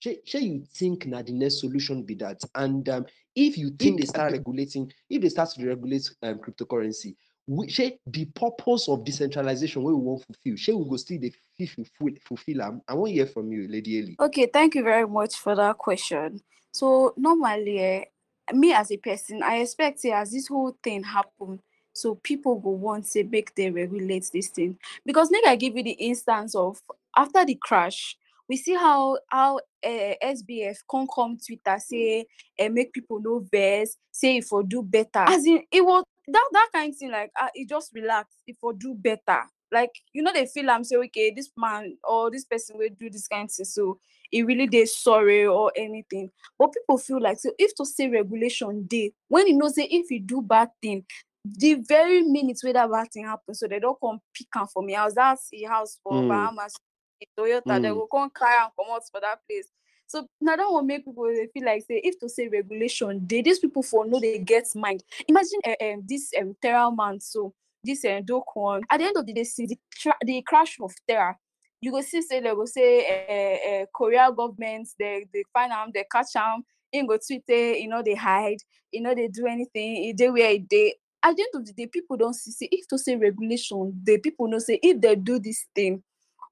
Shey 0.00 0.18
shey 0.24 0.40
you 0.40 0.64
think 0.74 1.10
that 1.10 1.26
the 1.26 1.32
next 1.32 1.60
solution 1.60 2.02
be 2.02 2.14
that? 2.16 2.40
And 2.54 2.88
um, 2.88 3.06
if 3.36 3.56
you 3.56 3.70
think 3.70 4.00
they 4.00 4.06
start 4.06 4.32
regulating, 4.32 4.92
if 5.08 5.22
they 5.22 5.28
start 5.28 5.50
to 5.50 5.66
regulate 5.66 6.10
um, 6.22 6.38
cryptocurrency, 6.38 7.14
we, 7.46 7.68
shey 7.68 7.98
the 8.06 8.24
purpose 8.26 8.88
of 8.88 9.04
decentralization 9.04 9.82
where 9.82 9.94
we 9.94 10.00
wan 10.00 10.18
fulfill, 10.18 10.56
shey 10.56 10.72
we 10.72 10.88
go 10.88 10.96
still 10.96 11.18
dey 11.18 11.32
fit 11.56 11.70
fulfill 11.70 12.14
fulfill 12.24 12.62
am? 12.62 12.80
I 12.88 12.94
wan 12.94 13.10
hear 13.10 13.26
from 13.26 13.52
you, 13.52 13.68
Lady 13.68 13.96
Eli. 13.96 14.14
okay 14.20 14.46
thank 14.46 14.74
you 14.74 14.82
very 14.82 15.06
much 15.06 15.36
for 15.36 15.54
that 15.54 15.76
question 15.78 16.40
so 16.72 17.12
normally 17.16 17.78
eh, 17.80 18.04
me 18.52 18.72
as 18.72 18.90
a 18.90 18.96
person 18.96 19.42
i 19.42 19.56
expect 19.56 20.00
say 20.00 20.10
as 20.12 20.30
this 20.32 20.48
whole 20.48 20.76
thing 20.82 21.02
happen 21.02 21.60
so 21.92 22.14
people 22.14 22.58
go 22.58 22.70
want 22.70 23.06
say 23.06 23.22
make 23.22 23.54
they 23.54 23.70
regulate 23.70 24.30
this 24.32 24.48
thing. 24.48 24.78
Because 25.04 25.30
make 25.30 25.46
i 25.46 25.56
give 25.56 25.76
you 25.76 25.82
the 25.82 25.90
instance 25.90 26.54
of 26.54 26.80
after 27.16 27.44
the 27.44 27.56
crash 27.56 28.16
we 28.48 28.56
see 28.56 28.74
how 28.74 29.18
how 29.28 29.58
uh, 29.84 30.14
sbf 30.24 30.78
come 30.90 31.06
come 31.14 31.38
twitter 31.44 31.78
say 31.78 32.26
uh, 32.58 32.68
make 32.68 32.92
people 32.92 33.20
know 33.20 33.40
best, 33.40 33.98
say 34.10 34.38
if 34.38 34.46
for 34.46 34.62
do 34.62 34.82
better. 34.82 35.24
As 35.26 35.46
in 35.46 35.62
it 35.70 35.84
was 35.84 36.04
that 36.28 36.48
that 36.52 36.68
kind 36.72 36.94
thing 36.94 37.10
like 37.10 37.30
uh, 37.40 37.48
e 37.56 37.64
just 37.64 37.92
relax 37.94 38.36
if 38.46 38.56
for 38.58 38.72
do 38.72 38.94
better 38.94 39.42
like 39.72 39.90
you 40.12 40.22
know 40.22 40.32
they 40.32 40.46
feel 40.46 40.70
I'm 40.70 40.84
say 40.84 40.96
okay 40.96 41.30
this 41.34 41.50
man 41.56 41.96
or 42.04 42.30
this 42.30 42.44
person 42.44 42.76
will 42.78 42.88
do 42.98 43.08
this 43.10 43.28
kind 43.28 43.44
of 43.48 43.52
thing 43.52 43.64
so 43.66 43.98
e 44.32 44.42
really 44.42 44.66
dey 44.66 44.84
sorry 44.86 45.46
or 45.46 45.72
anything. 45.76 46.30
But 46.58 46.72
people 46.72 46.98
feel 46.98 47.20
like 47.20 47.38
so 47.40 47.50
if 47.58 47.74
to 47.76 47.84
say 47.84 48.08
regulation 48.08 48.84
day 48.84 49.12
when 49.28 49.46
you 49.46 49.56
know 49.56 49.68
say 49.68 49.84
if 49.90 50.10
you 50.10 50.20
do 50.20 50.42
bad 50.42 50.70
thing 50.82 51.04
the 51.44 51.74
very 51.74 52.22
minute 52.22 52.58
wey 52.62 52.72
that 52.72 52.90
bad 52.90 53.08
thing 53.12 53.24
happen 53.24 53.54
so 53.54 53.66
they 53.66 53.78
don't 53.80 53.98
come 54.00 54.20
pick 54.34 54.48
am 54.56 54.66
for 54.66 54.82
me. 54.82 54.92
House 54.94 55.14
that's 55.14 55.48
e 55.52 55.64
house 55.64 55.98
for 56.02 56.22
Mm. 56.22 56.28
bahamas 56.28 56.74
in 57.20 57.26
toyota. 57.38 57.80
They 57.82 57.90
will 57.90 58.06
go 58.06 58.18
come 58.18 58.30
carry 58.30 58.68
come 58.76 58.86
out 58.94 59.02
for 59.10 59.20
that 59.20 59.40
place. 59.48 59.68
So 60.06 60.26
na 60.40 60.56
that 60.56 60.70
one 60.70 60.86
make 60.86 61.04
people 61.04 61.24
dey 61.24 61.46
feel 61.54 61.64
like 61.64 61.82
say 61.86 62.00
if 62.04 62.18
to 62.20 62.28
say 62.28 62.48
regulation 62.48 63.20
dey 63.26 63.42
these 63.42 63.58
people 63.60 63.82
for 63.82 64.04
no 64.06 64.18
they 64.20 64.38
get 64.38 64.66
mind. 64.74 65.02
Imagine 65.28 65.60
uh, 65.66 65.84
um, 65.84 66.02
this 66.06 66.30
um, 66.40 66.54
terra 66.60 66.90
man 66.90 67.20
so 67.20 67.52
this 67.82 68.04
um, 68.04 68.22
do 68.24 68.42
Kwon 68.54 68.82
at 68.90 68.98
the 68.98 69.04
end 69.06 69.16
of 69.16 69.26
the 69.26 69.32
day 69.32 69.44
since 69.44 69.70
the, 69.70 69.78
tra- 69.94 70.16
the 70.22 70.42
crash 70.42 70.76
of 70.80 70.92
terra 71.06 71.36
you 71.80 71.90
go 71.90 72.00
see 72.00 72.22
say 72.22 72.40
they 72.40 72.50
go 72.50 72.64
say 72.66 73.06
uh, 73.08 73.70
uh, 73.82 73.86
korea 73.94 74.30
government 74.32 74.88
they 74.98 75.26
they 75.32 75.42
find 75.52 75.72
am 75.72 75.90
they 75.92 76.04
catch 76.10 76.32
them. 76.34 76.62
him 76.92 77.06
go 77.06 77.16
tweet 77.16 77.48
e 77.48 77.86
no 77.86 78.02
dey 78.02 78.14
hide 78.14 78.58
you 78.92 79.00
know 79.00 79.14
they 79.14 79.28
do 79.28 79.46
anything 79.46 80.14
dey 80.16 80.30
where 80.30 80.58
dey 80.58 80.94
at 81.22 81.36
the 81.36 81.42
end 81.42 81.54
of 81.54 81.66
the 81.66 81.72
day 81.72 81.86
people 81.86 82.16
don't 82.16 82.34
see 82.34 82.50
say 82.50 82.68
if 82.70 82.86
to 82.88 82.98
say 82.98 83.16
regulation 83.16 83.98
the 84.04 84.18
people 84.18 84.48
know 84.48 84.58
say 84.58 84.78
if 84.82 85.00
they 85.00 85.14
do 85.16 85.38
this 85.38 85.66
thing 85.74 86.02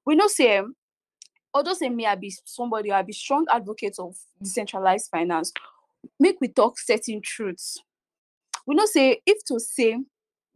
we 0.05 0.15
know 0.15 0.27
say 0.27 0.61
although 1.53 1.73
say 1.73 1.89
me 1.89 2.05
i 2.05 2.15
be 2.15 2.33
somebody 2.45 2.91
i 2.91 3.01
be 3.01 3.13
strong 3.13 3.45
advocate 3.51 3.95
of 3.99 4.15
decentralized 4.41 5.09
finance 5.09 5.51
make 6.19 6.37
we 6.41 6.47
talk 6.47 6.79
certain 6.79 7.21
truths 7.21 7.77
we 8.65 8.75
know 8.75 8.85
say 8.85 9.19
if 9.25 9.43
to 9.43 9.59
say 9.59 9.97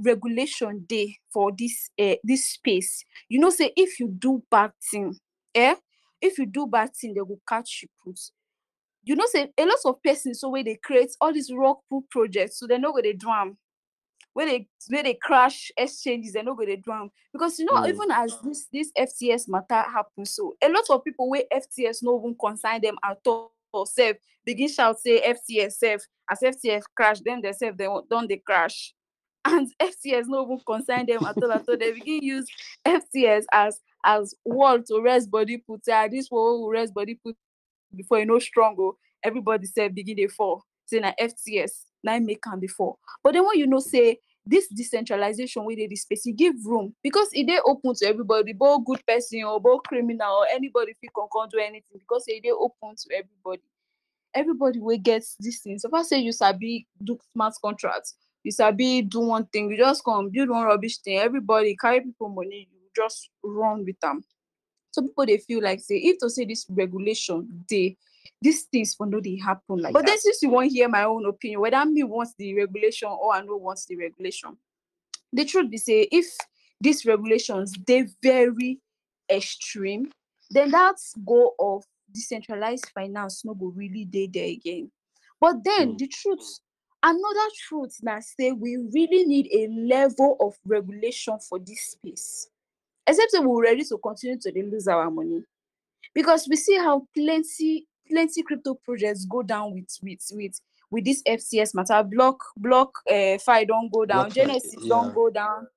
regulation 0.04 0.86
day 0.88 1.18
for 1.34 1.52
this 1.58 1.90
uh, 2.00 2.16
this 2.24 2.50
space. 2.50 3.04
You 3.30 3.40
know 3.40 3.50
say 3.50 3.72
if 3.76 4.00
you 4.00 4.08
do 4.10 4.44
bad 4.52 4.72
thing 4.92 5.16
eh 5.56 5.76
if 6.22 6.38
you 6.38 6.46
do 6.46 6.68
bad 6.68 6.90
thing 6.96 7.14
they 7.14 7.22
will 7.22 7.42
catch 7.48 7.82
you 7.84 7.88
put. 8.04 8.20
You 9.04 9.16
know 9.16 9.26
say 9.28 9.52
a 9.58 9.66
lot 9.66 9.78
of 9.86 10.02
persons 10.04 10.40
so 10.40 10.50
wey 10.50 10.64
dey 10.64 10.78
create 10.84 11.12
all 11.20 11.34
these 11.34 11.52
rug 11.54 11.78
pull 11.90 12.04
projects 12.10 12.60
so 12.60 12.68
they 12.68 12.78
no 12.78 12.92
go 12.94 13.02
dey 13.02 13.14
do 13.14 13.30
am. 13.30 13.58
Wey 14.36 14.46
dey 14.46 14.68
wey 14.92 15.04
dey 15.04 15.18
crash 15.22 15.72
exchanges 15.78 16.34
dem 16.34 16.46
no 16.46 16.56
go 16.56 16.66
dey 16.66 16.78
do 16.78 16.92
am. 16.92 17.10
Because 17.34 17.60
you 17.60 17.66
know 17.66 17.74
Mm. 17.74 17.90
even 17.90 18.12
as 18.12 18.38
this 18.44 18.68
this 18.72 18.92
fts 18.98 19.48
matter 19.50 19.76
happen 19.90 20.26
so 20.26 20.56
a 20.64 20.70
lot 20.70 20.84
of 20.90 21.04
people 21.04 21.30
wey 21.30 21.44
FTX 21.54 22.04
no 22.04 22.20
even 22.20 22.36
concern 22.40 22.80
them 22.82 22.96
at 23.04 23.20
all 23.26 23.52
sef 23.86 24.16
begin 24.46 24.70
shout 24.70 25.00
say 25.00 25.20
FTX 25.22 25.74
sef 25.74 26.02
as 26.30 26.40
FTX 26.42 26.84
crash 26.96 27.20
dem 27.22 27.42
themselves 27.42 27.78
Don't 28.10 28.28
they 28.30 28.38
crash 28.38 28.94
and 29.46 29.72
FTX 29.82 30.26
no 30.28 30.44
even 30.46 30.60
concern 30.66 31.06
them 31.06 31.26
at 31.26 31.38
all 31.42 31.52
at 31.52 31.68
all. 31.68 31.78
Dem 31.78 31.94
begin 31.94 32.24
use 32.24 32.48
FCS 32.86 33.44
as 33.52 33.80
as 34.06 34.36
wall 34.46 34.82
to 34.84 35.02
rest 35.02 35.30
body 35.32 35.58
put. 35.58 35.82
Ah 35.92 36.08
this 36.10 36.30
wall 36.32 36.70
rest 36.70 36.94
body 36.94 37.16
put 37.16 37.36
before 37.96 38.20
e 38.20 38.26
no 38.26 38.40
strong 38.40 38.76
o 38.80 38.98
everybody 39.24 39.66
sef 39.66 39.94
begin 39.94 40.16
dey 40.16 40.28
fall. 40.28 40.64
Say 40.86 41.00
na 41.00 41.12
FCS, 41.20 41.72
im 42.08 42.26
make 42.26 42.42
dey 42.60 42.68
fall. 42.68 43.00
But 43.24 43.34
then 43.34 43.46
when 43.46 43.58
you 43.58 43.68
know 43.68 43.80
say 43.80 44.20
this 44.46 44.68
decentralization 44.68 45.64
wey 45.66 45.76
dey 45.76 45.88
this 45.88 46.02
space 46.04 46.28
give 46.36 46.56
room 46.66 46.94
because 47.04 47.30
e 47.34 47.44
dey 47.44 47.60
open 47.66 47.94
to 47.96 48.06
everybody 48.08 48.54
both 48.54 48.86
good 48.86 49.06
person 49.06 49.44
or 49.44 49.60
both 49.60 49.84
criminal 49.84 50.40
or 50.40 50.48
anybody 50.54 50.94
fit 51.00 51.12
come 51.16 51.50
do 51.50 51.60
anything 51.60 52.00
because 52.00 52.28
e 52.30 52.40
dey 52.40 52.52
open 52.52 52.96
to 52.96 53.16
everybody. 53.16 53.62
Everybody 54.36 54.80
wey 54.80 54.98
get 54.98 55.24
this 55.40 55.60
thing. 55.60 55.78
So 55.80 55.90
far 55.90 56.04
say 56.04 56.18
you 56.20 56.32
sabi 56.32 56.88
do 57.04 57.18
smart 57.34 57.54
contract 57.64 58.14
you 58.44 58.52
sabi 58.52 59.02
do 59.02 59.20
one 59.20 59.46
thing 59.46 59.70
you 59.72 59.78
just 59.78 60.04
come 60.04 60.30
build 60.30 60.50
one 60.50 60.66
rubbish 60.66 60.98
thing 60.98 61.18
everybody 61.18 61.76
carry 61.76 62.02
people 62.02 62.30
money 62.30 62.68
you 62.72 62.80
just 62.96 63.30
run 63.44 63.84
with 63.86 64.00
them 64.00 64.24
so 64.92 65.02
people 65.02 65.26
they 65.26 65.38
feel 65.38 65.62
like 65.62 65.80
say 65.80 65.96
if 65.98 66.18
to 66.20 66.30
say 66.30 66.46
this 66.46 66.66
regulation 66.70 67.48
dey 67.68 67.96
these 68.42 68.64
things 68.64 68.94
for 68.96 69.06
no 69.06 69.20
dey 69.20 69.38
happen 69.38 69.78
like 69.78 69.94
but 69.94 70.06
then 70.06 70.18
since 70.20 70.42
you 70.42 70.50
wan 70.50 70.68
hear 70.70 70.88
my 70.90 71.04
own 71.04 71.26
opinion 71.26 71.60
whether 71.62 71.86
me 71.86 72.04
wants 72.04 72.34
the 72.38 72.54
regulation 72.56 73.10
or 73.10 73.34
i 73.34 73.42
no 73.42 73.56
wants 73.58 73.86
the 73.86 73.96
regulation 73.96 74.56
the 75.32 75.46
truth 75.46 75.70
be 75.72 75.78
say 75.78 76.08
if 76.12 76.26
these 76.82 77.06
regulations 77.06 77.74
they 77.88 78.06
very 78.22 78.80
extreme 79.32 80.12
then 80.52 80.70
that 80.72 80.96
goal 81.26 81.56
of 81.60 81.84
decentralized 82.14 82.86
finance 82.94 83.44
no 83.46 83.54
go 83.56 83.68
really 83.76 84.06
dey 84.06 84.28
there 84.28 84.46
again. 84.50 84.92
But 85.42 85.64
then 85.64 85.94
Mm. 85.94 85.98
the 85.98 86.08
truth 86.08 86.60
another 87.04 87.48
truth 87.68 88.00
na 88.02 88.20
say 88.20 88.52
we 88.52 88.78
really 88.94 89.26
need 89.26 89.48
a 89.54 89.68
level 89.94 90.38
of 90.40 90.56
regulation 90.66 91.38
for 91.40 91.60
this 91.60 91.92
space. 91.92 92.50
Except 93.06 93.32
that 93.34 93.44
we're 93.44 93.62
ready 93.62 93.84
to 93.84 93.98
continue 93.98 94.40
to 94.40 94.52
lose 94.72 94.88
our 94.88 95.12
money. 95.12 95.44
Because 96.16 96.48
we 96.50 96.56
see 96.56 96.78
how 96.78 97.06
plenty 97.16 97.86
plenty 98.10 98.44
crypto 98.44 98.76
projects 98.76 99.26
go 99.26 99.42
down 99.44 99.74
with 99.74 99.90
with 100.02 100.26
with 100.32 100.60
with 100.90 101.04
this 101.06 101.22
FCS 101.24 101.76
matter. 101.76 102.02
Block 102.04 102.38
block 102.58 102.94
uh, 103.12 103.38
fi 103.40 103.66
don 103.66 103.90
go 103.94 104.06
down 104.06 104.30
BlockFi, 104.30 104.34
genesis 104.36 104.76
don 104.88 105.08
yeah. 105.08 105.14
go 105.14 105.30
down. 105.30 105.68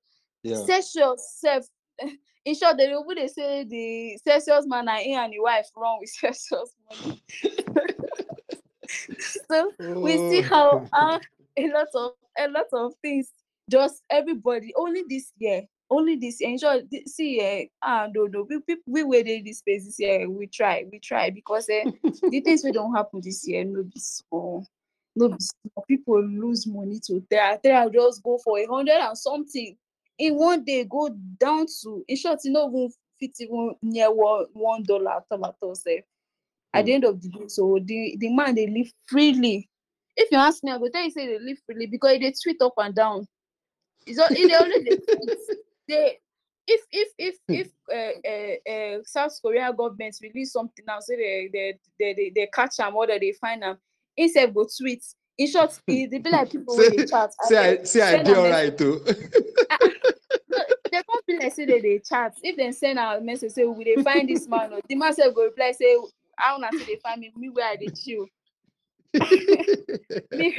Yeah. 0.43 0.63
sef 0.65 1.65
in 2.45 2.55
short 2.55 2.77
dey 2.77 2.85
even 2.89 3.15
dey 3.15 3.27
say 3.27 3.63
the 3.65 4.17
celsius 4.23 4.65
man 4.67 4.85
na 4.85 4.95
him 4.97 5.19
and 5.19 5.33
wife 5.39 5.67
wrong 5.75 5.97
with 5.99 6.09
celsius 6.19 6.73
money 6.89 7.21
so 9.19 9.71
we 9.79 10.17
see 10.29 10.41
how 10.41 10.85
how 10.93 11.19
a 11.57 11.67
lot 11.69 11.87
of 11.95 12.11
a 12.37 12.47
lot 12.49 12.65
of 12.73 12.93
things 13.01 13.29
just 13.69 14.03
everybody 14.09 14.73
only 14.75 15.03
this 15.09 15.31
year 15.37 15.63
only 15.89 16.15
this 16.15 16.41
year 16.41 16.51
in 16.51 17.07
see 17.07 17.39
eh 17.39 17.65
ah 17.81 18.07
no 18.13 18.25
no 18.25 18.45
we 18.49 18.57
we 18.67 18.77
we 18.85 19.03
wey 19.03 19.23
dey 19.23 19.41
this 19.41 19.59
space 19.59 19.85
this 19.85 19.99
year 19.99 20.29
we 20.29 20.47
try 20.47 20.85
we 20.91 20.99
try 20.99 21.29
because 21.29 21.67
eh 21.69 21.83
the 22.03 22.41
things 22.41 22.63
we 22.63 22.71
don't 22.71 22.95
happen 22.95 23.21
this 23.23 23.47
year 23.47 23.63
no 23.63 23.83
be 23.83 23.99
small 23.99 24.65
no 25.15 25.29
be 25.29 25.37
small. 25.39 25.85
People 25.87 26.21
lose 26.23 26.67
money 26.67 26.99
to 27.07 27.21
terra 27.29 27.57
terra 27.63 27.89
just 27.89 28.21
go 28.23 28.37
for 28.43 28.59
a 28.59 28.65
hundred 28.65 28.95
and 28.99 29.17
something 29.17 29.75
in 30.17 30.35
one 30.35 30.63
day 30.63 30.83
go 30.83 31.09
down 31.39 31.65
to 31.81 32.03
in 32.07 32.17
short 32.17 32.39
you 32.43 32.51
know 32.51 32.67
even 32.69 32.91
fit 33.19 33.31
even 33.39 33.75
near 33.81 34.11
one 34.11 34.45
one 34.53 34.83
dollar 34.83 35.11
at 35.11 35.55
all 35.61 35.75
sef 35.75 36.03
at 36.77 36.85
the 36.85 36.91
Hmm. 36.91 36.95
end 36.95 37.03
of 37.05 37.21
the 37.21 37.29
day 37.29 37.47
so 37.47 37.79
the 37.83 38.15
the 38.19 38.29
man 38.33 38.55
they 38.55 38.67
live 38.67 38.91
freely. 39.07 39.69
If 40.15 40.31
you 40.31 40.37
ask 40.37 40.63
me 40.63 40.71
i 40.71 40.77
go 40.77 40.87
tell 40.89 41.03
you 41.03 41.11
say 41.11 41.27
they 41.27 41.39
live 41.39 41.57
freely 41.65 41.85
because 41.87 42.19
they 42.19 42.31
tweet 42.43 42.61
up 42.61 42.73
and 42.77 42.93
down. 42.95 43.27
It's 44.05 44.19
always 44.19 44.47
dey 44.47 44.95
tweet 44.95 45.39
dey 45.87 46.17
if 46.67 46.81
if 46.91 47.09
if 47.17 47.35
if 47.47 47.67
uh, 47.91 48.27
uh, 48.27 48.73
uh, 48.73 48.99
south 49.05 49.39
korea 49.41 49.71
government 49.73 50.15
release 50.21 50.51
something 50.51 50.83
now 50.85 50.99
say 50.99 51.15
they 51.15 51.49
they 51.53 51.79
they 51.99 52.13
they, 52.13 52.31
they 52.35 52.47
catch 52.53 52.75
them 52.77 52.95
or 52.95 53.07
they 53.07 53.31
find 53.39 53.61
them, 53.63 53.77
sef 54.27 54.53
go 54.53 54.65
tweet. 54.77 55.03
In 55.37 55.47
short 55.47 55.79
dey 55.87 56.07
be 56.07 56.29
like 56.29 56.51
people 56.51 56.75
wey 56.75 56.89
dey 56.89 57.05
chat 57.11 57.31
say 57.43 57.57
I 57.79 57.83
say 57.83 58.01
I 58.01 58.11
send 58.11 58.25
dey 58.27 58.33
am 58.33 58.37
message 58.43 58.53
alright 58.53 58.77
too. 58.77 59.05
no 60.49 60.59
dem 60.91 61.03
come 61.09 61.21
be 61.27 61.37
like 61.39 61.53
say 61.53 61.65
dem 61.65 61.81
dey 61.81 61.99
chat. 61.99 62.33
If 62.43 62.57
they 62.57 62.71
send 62.71 62.99
am 62.99 63.25
message 63.25 63.51
say 63.51 63.63
we 63.65 63.83
dey 63.83 64.01
find 64.03 64.27
this 64.27 64.47
man 64.47 64.73
or 64.73 64.79
the 64.87 64.95
man 64.95 65.13
sef 65.13 65.33
go 65.35 65.43
reply 65.45 65.71
say 65.71 65.95
how 66.37 66.57
una 66.57 66.69
take 66.71 66.85
dey 66.85 66.99
find 67.03 67.21
me? 67.21 67.31
Me 67.35 67.49
i 67.63 67.75
dey 67.75 67.87
chill. 67.89 68.25
Me 70.31 70.57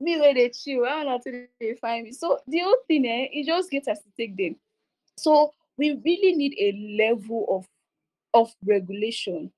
me 0.00 0.20
wey 0.20 0.34
dey 0.34 0.50
chill. 0.50 0.84
How 0.84 1.00
una 1.02 1.18
take 1.22 1.50
dey 1.60 1.74
find 1.74 2.04
me? 2.04 2.12
So 2.12 2.38
the 2.46 2.60
whole 2.60 2.82
thing 2.88 3.06
eh 3.06 3.28
e 3.32 3.44
just 3.44 3.70
get 3.70 3.88
as 3.88 4.00
e 4.06 4.10
take 4.16 4.36
dey. 4.36 4.56
So 5.16 5.52
we 5.78 5.92
really 6.04 6.34
need 6.34 6.54
a 6.58 7.02
level 7.02 7.46
of 7.48 7.66
of 8.34 8.52
regulation. 8.64 9.50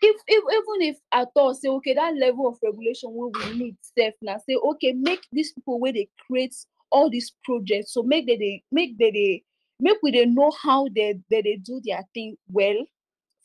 If 0.00 0.16
if 0.26 0.44
even 0.52 0.88
if 0.94 0.96
at 1.12 1.28
all 1.36 1.54
say 1.54 1.68
okay 1.68 1.94
that 1.94 2.14
level 2.16 2.48
of 2.48 2.58
regulation 2.62 3.10
wey 3.12 3.30
we 3.34 3.58
need 3.58 3.76
sef 3.82 4.14
na 4.22 4.38
say 4.38 4.56
okay 4.56 4.92
make 4.92 5.20
these 5.32 5.52
people 5.52 5.80
wey 5.80 5.92
dey 5.92 6.08
create 6.26 6.54
all 6.90 7.10
these 7.10 7.32
projects 7.44 7.92
so 7.92 8.02
make 8.02 8.26
they 8.26 8.36
dey 8.36 8.62
make 8.72 8.96
they 8.98 9.10
dey 9.10 9.42
make 9.80 9.98
we 10.02 10.10
dey 10.12 10.24
know 10.24 10.50
how 10.62 10.86
they 10.94 11.18
they 11.30 11.42
dey 11.42 11.56
do 11.56 11.80
their 11.84 12.02
thing 12.14 12.36
well 12.48 12.76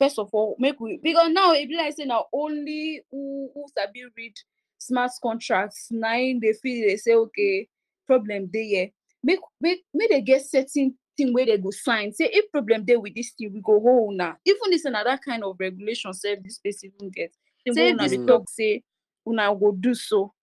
first 0.02 0.18
of 0.18 0.30
all 0.34 0.56
make 0.58 0.80
we 0.80 1.00
because 1.04 1.30
now 1.30 1.54
e 1.54 1.66
be 1.68 1.76
like 1.78 1.94
say 1.96 2.06
now 2.06 2.26
only 2.34 3.02
who 3.12 3.50
who 3.54 3.66
sabi 3.78 4.04
read 4.18 4.34
smart 4.80 5.12
contracts 5.22 5.88
nine 5.92 6.40
they 6.42 6.54
feel 6.54 6.88
they 6.88 6.98
say 6.98 7.14
okay 7.14 7.68
problem 8.08 8.48
dey 8.48 8.66
here. 8.68 8.90
Make 9.24 9.40
make 9.62 9.84
make 9.94 10.10
they 10.10 10.22
get 10.22 10.44
certain 10.46 10.96
thing 11.16 11.34
where 11.34 11.46
they 11.46 11.58
go 11.58 11.70
sign 11.70 12.12
say 12.14 12.30
if 12.34 12.52
problem 12.52 12.84
there 12.86 13.00
with 13.00 13.14
this 13.14 13.32
thing 13.38 13.54
we 13.54 13.62
go 13.62 13.80
hold 13.80 14.14
una. 14.16 14.38
Even 14.44 14.72
this 14.72 14.86
another 14.86 15.18
kind 15.24 15.44
of 15.44 15.56
regulation 15.60 16.12
sef 16.14 16.40
this 16.44 16.58
place 16.58 16.84
even 16.84 17.10
get. 17.12 17.32
Say 17.72 17.94
this 17.94 18.14
Mm. 18.18 18.26
talk. 18.28 18.50
say 18.50 18.82
una 19.28 19.54
go 19.56 19.72
do 19.72 19.94
so 19.94 20.34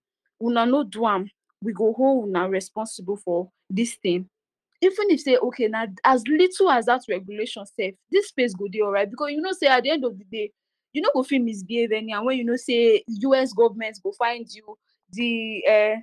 una 0.41 0.65
no 0.65 0.83
do 0.83 1.05
am 1.05 1.29
we 1.61 1.73
go 1.73 1.91
hold 1.93 2.29
una 2.29 2.47
responsible 2.49 3.17
for 3.17 3.51
this 3.69 3.95
thing 3.95 4.29
even 4.81 5.09
if 5.09 5.21
say 5.21 5.37
okay 5.37 5.67
now 5.67 5.85
as 6.03 6.23
little 6.27 6.69
as 6.71 6.85
that 6.85 7.01
regulation 7.09 7.65
sef 7.65 7.93
this 8.11 8.29
space 8.29 8.53
go 8.53 8.67
dey 8.67 8.81
alright 8.81 9.09
because 9.09 9.31
you 9.31 9.41
know 9.41 9.51
say 9.51 9.67
at 9.67 9.83
the 9.83 9.89
end 9.89 10.05
of 10.05 10.17
the 10.17 10.23
day 10.25 10.51
you 10.93 11.01
no 11.01 11.09
go 11.13 11.23
fit 11.23 11.41
misbehave 11.41 11.91
anyhow 11.91 12.23
when 12.23 12.37
you 12.37 12.43
know 12.43 12.55
say 12.55 13.03
us 13.07 13.53
government 13.53 13.97
go 14.03 14.11
find 14.13 14.47
you 14.53 14.77
the 15.11 15.63
uh, 15.69 15.95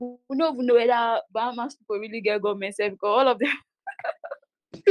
we 0.00 0.16
even 0.36 0.66
know 0.66 0.74
whether 0.74 1.20
bahamas 1.32 1.76
people 1.76 1.98
really 1.98 2.20
get 2.20 2.42
government 2.42 2.74
sef 2.74 2.92
because 2.92 3.08
all 3.08 3.28
of 3.28 3.38
them 3.38 3.52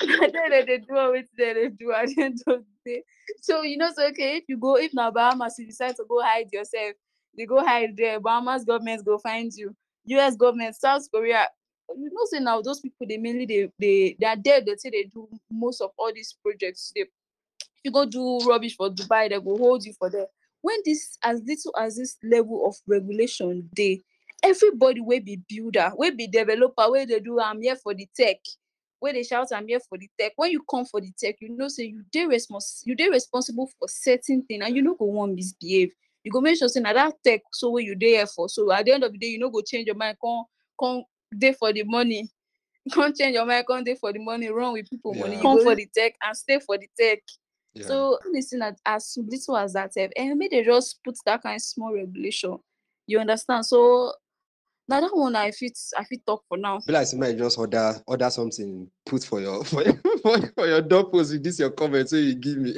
dem 0.00 0.50
dey 0.50 0.64
dey 0.66 0.78
do 0.78 0.96
all 0.96 1.12
dem 1.12 1.24
dey 1.36 1.68
do 1.68 1.92
at 1.92 2.08
the 2.08 2.22
end 2.22 2.38
of 2.46 2.62
the 2.84 2.90
day. 2.92 3.02
So 3.40 3.62
you 3.62 3.76
know 3.78 3.90
say 3.96 4.08
okay 4.08 4.36
if 4.36 4.44
you 4.48 4.56
go 4.58 4.76
if 4.76 4.92
na 4.94 5.10
bahamas 5.10 5.58
you 5.58 5.66
decide 5.66 5.96
to 5.96 6.04
go 6.08 6.20
hide 6.22 6.48
yourself 6.52 6.92
dey 7.36 7.46
go 7.46 7.64
hide 7.64 7.96
there 7.96 8.20
bahamas 8.20 8.64
government 8.64 9.04
go 9.04 9.18
find 9.18 9.50
you 9.54 9.74
us 10.18 10.36
government 10.36 10.74
south 10.76 11.08
korea 11.12 11.46
you 11.96 12.10
know 12.12 12.24
say 12.26 12.40
now 12.40 12.60
those 12.62 12.80
people 12.80 13.06
they 13.06 13.16
mainly 13.18 13.46
they 13.46 13.70
they 13.78 14.16
they 14.18 14.26
are 14.26 14.36
there 14.36 14.60
they 14.60 14.76
say 14.76 14.90
they 14.90 15.04
do 15.04 15.28
most 15.50 15.80
of 15.80 15.90
all 15.98 16.12
these 16.14 16.34
projects. 16.42 16.92
They 16.94 17.02
if 17.02 17.08
you 17.84 17.90
go 17.90 18.04
do 18.04 18.38
rubbish 18.46 18.76
for 18.76 18.90
dubai 18.90 19.28
they 19.30 19.40
go 19.40 19.56
hold 19.56 19.84
you 19.84 19.92
for 19.94 20.10
there. 20.10 20.26
When 20.62 20.76
this 20.84 21.18
as 21.22 21.40
little 21.46 21.74
as 21.78 21.96
this 21.96 22.16
level 22.22 22.66
of 22.66 22.76
regulation 22.86 23.68
they 23.74 24.00
everybody 24.42 25.00
will 25.00 25.20
be 25.20 25.40
builder 25.48 25.90
will 25.96 26.14
be 26.16 26.26
developer 26.26 26.90
wey 26.90 27.04
dey 27.06 27.20
do 27.20 27.38
i'm 27.40 27.60
here 27.60 27.76
for 27.76 27.92
the 27.94 28.08
tech 28.16 28.38
wey 29.00 29.12
they 29.12 29.22
shout 29.22 29.46
i'm 29.54 29.66
here 29.68 29.80
for 29.80 29.98
the 29.98 30.08
tech 30.18 30.32
when 30.36 30.50
you 30.50 30.62
come 30.70 30.84
for 30.86 30.98
the 31.00 31.12
tech 31.18 31.36
you 31.40 31.54
know 31.56 31.68
say 31.68 31.84
you 31.84 32.02
dey 32.10 32.24
respons 32.24 32.80
you 32.86 32.94
dey 32.94 33.08
responsible 33.10 33.68
for 33.78 33.86
certain 33.88 34.42
thing 34.42 34.62
and 34.62 34.74
you 34.74 34.80
no 34.82 34.94
go 34.94 35.04
wan 35.04 35.34
misbehave. 35.34 35.92
You 36.24 36.30
go 36.32 36.40
make 36.40 36.58
sure 36.58 36.68
say 36.68 36.80
na 36.80 36.92
that 36.92 37.14
tech 37.24 37.40
so 37.52 37.70
wey 37.70 37.82
you 37.82 37.94
dey 37.94 38.10
here 38.16 38.26
for. 38.26 38.48
So 38.48 38.70
at 38.72 38.84
the 38.84 38.92
end 38.92 39.04
of 39.04 39.12
the 39.12 39.18
day 39.18 39.28
you 39.28 39.38
know 39.38 39.50
go 39.50 39.60
change 39.62 39.86
your 39.86 39.94
mind 39.96 40.16
come 40.22 40.44
come 40.78 41.04
dey 41.36 41.52
for 41.52 41.72
the 41.72 41.82
money 41.84 42.28
Can't 42.92 43.14
change 43.14 43.34
your 43.34 43.44
mind 43.46 43.66
can't 43.68 43.84
dey 43.84 43.94
for 43.94 44.12
the 44.12 44.18
money 44.18 44.48
run 44.48 44.72
with 44.72 44.88
people 44.90 45.14
money 45.14 45.32
you 45.32 45.36
Yeah. 45.36 45.42
come 45.42 45.62
for 45.62 45.74
the 45.74 45.86
tech 45.94 46.14
and 46.22 46.36
stay 46.36 46.58
for 46.60 46.78
the 46.78 46.88
tech 46.98 47.20
Yeah. 47.74 47.86
so 47.86 48.18
listen 48.32 48.62
at 48.62 48.78
as 48.86 49.16
little 49.16 49.56
as 49.56 49.72
that 49.74 49.92
sef 49.94 50.10
and 50.16 50.38
make 50.38 50.50
they 50.50 50.64
just 50.64 50.98
put 51.04 51.16
that 51.26 51.42
kind 51.42 51.56
of 51.56 51.62
small 51.62 51.92
regulation 51.94 52.58
you 53.06 53.18
understand 53.20 53.64
so 53.66 54.12
Now 54.88 55.00
that 55.00 55.14
one 55.14 55.36
I 55.36 55.52
fit 55.52 55.78
I 55.96 56.02
fit 56.04 56.26
talk 56.26 56.42
for 56.48 56.58
now. 56.58 56.80
Be 56.84 56.92
like 56.92 57.06
somebody 57.06 57.36
just 57.36 57.58
order 57.58 57.94
order 58.06 58.28
something 58.30 58.90
put 59.06 59.22
for 59.24 59.40
your 59.40 59.62
for 59.70 59.84
your, 59.84 59.94
for, 60.22 60.38
for 60.56 60.66
your 60.66 60.82
doorpost 60.82 61.32
with 61.32 61.44
this 61.44 61.60
your 61.60 61.70
comment 61.70 62.08
so 62.08 62.16
you 62.16 62.34
give 62.34 62.56
me. 62.56 62.74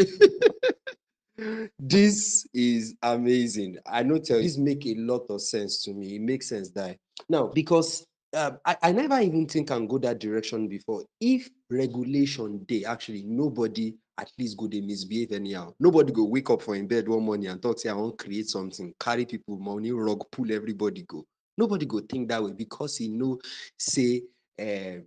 this 1.78 2.46
is 2.52 2.94
amazing. 3.02 3.78
I 3.86 4.02
know 4.02 4.18
tell 4.18 4.36
you, 4.38 4.42
this 4.42 4.58
make 4.58 4.84
a 4.86 4.94
lot 4.96 5.24
of 5.30 5.40
sense 5.40 5.82
to 5.84 5.92
me. 5.94 6.16
It 6.16 6.20
makes 6.22 6.48
sense 6.48 6.70
that 6.72 6.98
now 7.28 7.46
because 7.54 8.06
um, 8.34 8.58
I, 8.64 8.76
I 8.82 8.92
never 8.92 9.20
even 9.20 9.46
think 9.46 9.70
and 9.70 9.88
go 9.88 9.98
that 9.98 10.18
direction 10.18 10.68
before. 10.68 11.04
If 11.20 11.48
regulation 11.70 12.64
day 12.64 12.84
actually 12.84 13.22
nobody 13.24 13.94
at 14.18 14.30
least 14.38 14.56
go 14.56 14.68
they 14.68 14.80
misbehave 14.80 15.32
anyhow. 15.32 15.74
Nobody 15.80 16.12
go 16.12 16.24
wake 16.24 16.50
up 16.50 16.62
for 16.62 16.74
in 16.74 16.86
bed 16.86 17.08
one 17.08 17.24
morning 17.24 17.48
and 17.48 17.60
talk 17.60 17.78
say 17.78 17.88
I 17.88 17.94
want 17.94 18.18
to 18.18 18.24
create 18.24 18.48
something, 18.48 18.94
carry 19.00 19.24
people 19.26 19.58
money, 19.58 19.90
rug, 19.92 20.24
pull 20.30 20.52
everybody 20.52 21.02
go. 21.08 21.24
Nobody 21.56 21.86
go 21.86 22.00
think 22.00 22.28
that 22.28 22.42
way 22.42 22.52
because 22.52 22.96
he 22.98 23.08
know 23.08 23.38
say 23.78 24.22
um, 24.60 25.04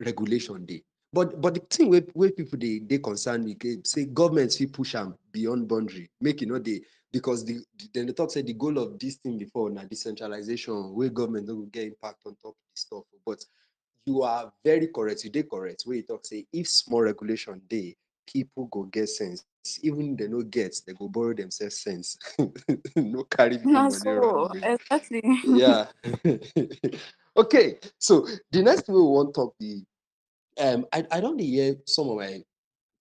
regulation 0.00 0.64
day. 0.64 0.82
But 1.16 1.40
but 1.40 1.54
the 1.54 1.60
thing 1.60 1.88
where, 1.88 2.02
where 2.12 2.30
people 2.30 2.58
they 2.58 2.78
they 2.78 2.98
concern 2.98 3.42
me 3.42 3.56
say 3.84 4.04
governments 4.04 4.58
fit 4.58 4.70
push 4.70 4.92
them 4.92 5.14
beyond 5.32 5.66
boundary, 5.66 6.10
make 6.20 6.42
you 6.42 6.46
know 6.46 6.58
they 6.58 6.82
because 7.10 7.42
the, 7.42 7.54
the 7.78 7.88
then 7.94 8.06
the 8.06 8.12
talk 8.12 8.30
say 8.30 8.42
the 8.42 8.52
goal 8.52 8.76
of 8.76 8.98
this 8.98 9.14
thing 9.16 9.38
before 9.38 9.70
now 9.70 9.84
decentralization 9.84 10.94
where 10.94 11.08
government 11.08 11.46
don't 11.46 11.72
get 11.72 11.86
impact 11.86 12.18
on 12.26 12.36
top 12.42 12.50
of 12.50 12.66
this 12.70 12.82
stuff. 12.82 13.04
But 13.24 13.42
you 14.04 14.24
are 14.24 14.52
very 14.62 14.88
correct, 14.88 15.24
you 15.24 15.30
did 15.30 15.48
correct. 15.48 15.84
Where 15.86 15.96
you 15.96 16.02
talk 16.02 16.26
say 16.26 16.44
if 16.52 16.68
small 16.68 17.00
regulation 17.00 17.62
day, 17.66 17.96
people 18.30 18.66
go 18.66 18.82
get 18.82 19.08
sense. 19.08 19.42
Even 19.82 20.16
they 20.16 20.28
no 20.28 20.42
get, 20.42 20.78
they 20.86 20.92
go 20.92 21.08
borrow 21.08 21.32
themselves 21.32 21.78
sense. 21.78 22.18
no 22.96 23.22
carry 23.24 23.56
money 23.64 23.90
so 23.90 24.50
exactly. 24.62 25.22
yeah. 25.46 25.86
okay. 27.38 27.78
So 27.96 28.26
the 28.52 28.62
next 28.62 28.84
thing 28.84 28.96
we 28.96 29.00
want 29.00 29.32
to 29.32 29.40
talk 29.40 29.54
the 29.58 29.82
um 30.60 30.86
I, 30.92 31.04
I 31.10 31.20
don't 31.20 31.38
hear 31.40 31.76
some 31.86 32.08
of 32.08 32.16
my 32.16 32.42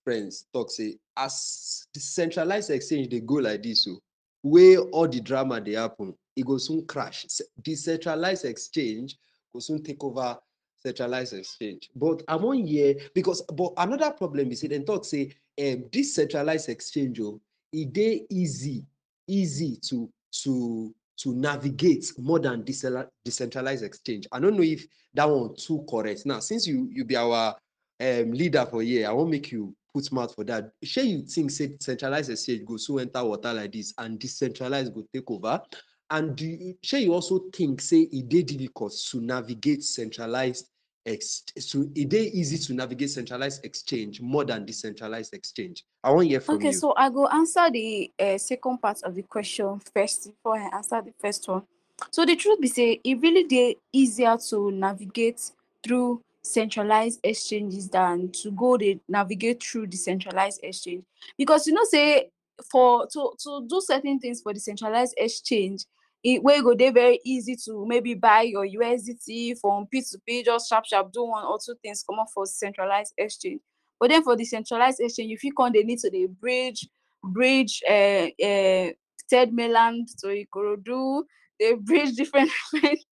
friends 0.03 0.45
talk 0.53 0.71
say 0.71 0.97
as 1.17 1.87
decentralized 1.93 2.69
exchange 2.69 3.09
they 3.09 3.19
go 3.21 3.35
like 3.35 3.63
this 3.63 3.83
so 3.85 3.99
where 4.41 4.79
all 4.79 5.07
the 5.07 5.19
drama 5.21 5.59
they 5.61 5.73
happen 5.73 6.13
it 6.35 6.45
go 6.45 6.57
soon 6.57 6.85
crash. 6.85 7.25
Decentralized 7.61 8.45
exchange 8.45 9.15
go 9.53 9.59
soon 9.59 9.81
take 9.81 10.03
over 10.03 10.37
centralized 10.75 11.33
exchange. 11.33 11.89
But 11.95 12.23
i 12.27 12.35
wan 12.35 12.57
hear 12.57 12.95
because 13.13 13.41
but 13.53 13.73
another 13.77 14.11
problem 14.11 14.51
is 14.51 14.59
say 14.61 14.67
dem 14.67 14.85
talk 14.85 15.05
say 15.05 15.31
um 15.59 15.85
this 15.91 16.13
centralized 16.15 16.69
exchange 16.69 17.19
o 17.21 17.39
e 17.71 17.85
dey 17.85 18.25
easy 18.29 18.85
easy 19.27 19.77
to 19.89 20.09
to 20.43 20.93
to 21.17 21.33
navigate 21.33 22.11
more 22.17 22.39
than 22.39 22.63
decentralized 22.63 23.83
exchange. 23.83 24.27
I 24.31 24.39
don't 24.39 24.55
know 24.55 24.63
if 24.63 24.85
that 25.13 25.29
one 25.29 25.55
too 25.55 25.85
correct. 25.89 26.25
Now 26.25 26.39
since 26.39 26.67
you 26.67 26.89
you 26.91 27.05
be 27.05 27.15
our 27.15 27.55
um, 28.01 28.31
leader 28.31 28.65
for 28.69 28.81
here 28.81 29.07
i 29.07 29.11
won't 29.13 29.29
make 29.29 29.53
you 29.53 29.73
put 29.95 30.11
mouth 30.11 30.35
for 30.35 30.43
that. 30.43 30.71
Share 30.83 31.05
you 31.05 31.21
think 31.21 31.51
say 31.51 31.77
centralized 31.79 32.29
exchange 32.29 32.65
go 32.65 32.75
soon 32.75 32.99
enter 32.99 33.23
water 33.23 33.53
like 33.53 33.71
this 33.71 33.93
and 33.97 34.19
decentralized 34.19 34.93
go 34.93 35.05
take 35.13 35.29
over? 35.31 35.61
And 36.09 36.35
do 36.35 36.45
you 36.45 36.75
shey 36.83 37.03
you 37.03 37.13
also 37.13 37.45
think 37.53 37.81
say 37.81 38.01
it 38.11 38.27
dey 38.27 38.43
difficult 38.43 38.93
to 39.11 39.21
navigate 39.21 39.83
centralized 39.83 40.67
so 41.07 41.85
e 41.93 42.05
dey 42.05 42.31
easy 42.33 42.57
to 42.57 42.73
navigate 42.73 43.09
centralized 43.11 43.63
exchange 43.63 44.21
more 44.21 44.43
than 44.43 44.65
decentralized 44.65 45.33
exchange. 45.33 45.83
I 46.03 46.11
wan 46.11 46.25
hear 46.25 46.39
from 46.41 46.55
Okay, 46.55 46.67
you. 46.67 46.73
so 46.73 46.93
I 46.97 47.09
go 47.09 47.27
answer 47.27 47.69
the 47.71 48.11
uh, 48.19 48.37
second 48.37 48.79
part 48.81 49.03
of 49.03 49.13
the 49.15 49.21
question 49.23 49.79
first 49.93 50.25
before 50.31 50.57
I 50.57 50.75
answer 50.75 51.01
the 51.01 51.13
first 51.21 51.47
one. 51.47 51.63
So 52.11 52.25
the 52.25 52.35
truth 52.35 52.59
be 52.59 52.67
say, 52.67 52.99
it 53.03 53.21
really 53.21 53.43
dey 53.43 53.77
easier 53.93 54.35
to 54.49 54.71
navigate 54.71 55.41
through 55.83 56.21
centralized 56.43 57.19
exchanges 57.23 57.87
than 57.89 58.31
to 58.31 58.51
go 58.51 58.77
dey 58.77 58.99
navigate 59.07 59.61
through 59.63 59.87
decentralized 59.87 60.59
exchange. 60.63 61.03
Because 61.37 61.67
you 61.67 61.73
know 61.73 61.83
say 61.85 62.29
for 62.71 63.05
to 63.07 63.33
to 63.43 63.65
do 63.67 63.79
certain 63.81 64.19
things 64.19 64.41
for 64.41 64.53
decentralized 64.53 65.13
exchange 65.17 65.85
e 66.25 66.39
wey 66.39 66.59
go 66.61 66.73
dey 66.73 66.89
very 66.89 67.19
easy 67.23 67.55
to 67.55 67.85
maybe 67.85 68.15
buy 68.15 68.41
your 68.41 68.65
USDT 68.65 69.59
from 69.61 69.85
P2P 69.93 70.43
just 70.45 70.67
sharp 70.67 70.85
sharp 70.85 71.11
do 71.11 71.23
one 71.23 71.45
or 71.45 71.59
two 71.63 71.75
things 71.83 72.03
comot 72.03 72.27
for 72.33 72.47
centralized 72.47 73.13
exchange. 73.17 73.61
But 73.99 74.09
then 74.09 74.23
for 74.23 74.35
decentralized 74.35 74.99
exchange 74.99 75.31
if 75.33 75.43
you 75.43 75.53
come 75.53 75.71
dey 75.71 75.83
need 75.83 75.99
to 75.99 76.09
dey 76.09 76.25
bridge 76.25 76.87
bridge 77.23 77.81
uh, 77.87 78.27
uh, 78.43 78.89
third 79.29 79.53
mainland 79.53 80.07
to 80.21 80.27
ikorodu 80.27 81.23
they 81.59 81.73
bridge 81.75 82.15
different 82.21 82.49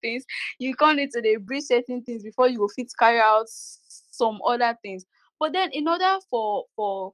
things. 0.02 0.26
You 0.58 0.74
come 0.76 0.96
need 0.98 1.12
to 1.12 1.22
dey 1.22 1.36
bridge 1.36 1.66
certain 1.66 2.02
things 2.04 2.24
before 2.24 2.50
you 2.50 2.58
go 2.58 2.68
fit 2.76 2.92
carry 3.00 3.20
out 3.20 3.46
some 3.48 4.40
other 4.44 4.76
things. 4.82 5.06
But 5.40 5.54
then 5.54 5.70
in 5.72 5.88
order 5.88 6.18
for 6.32 6.66
for 6.76 7.14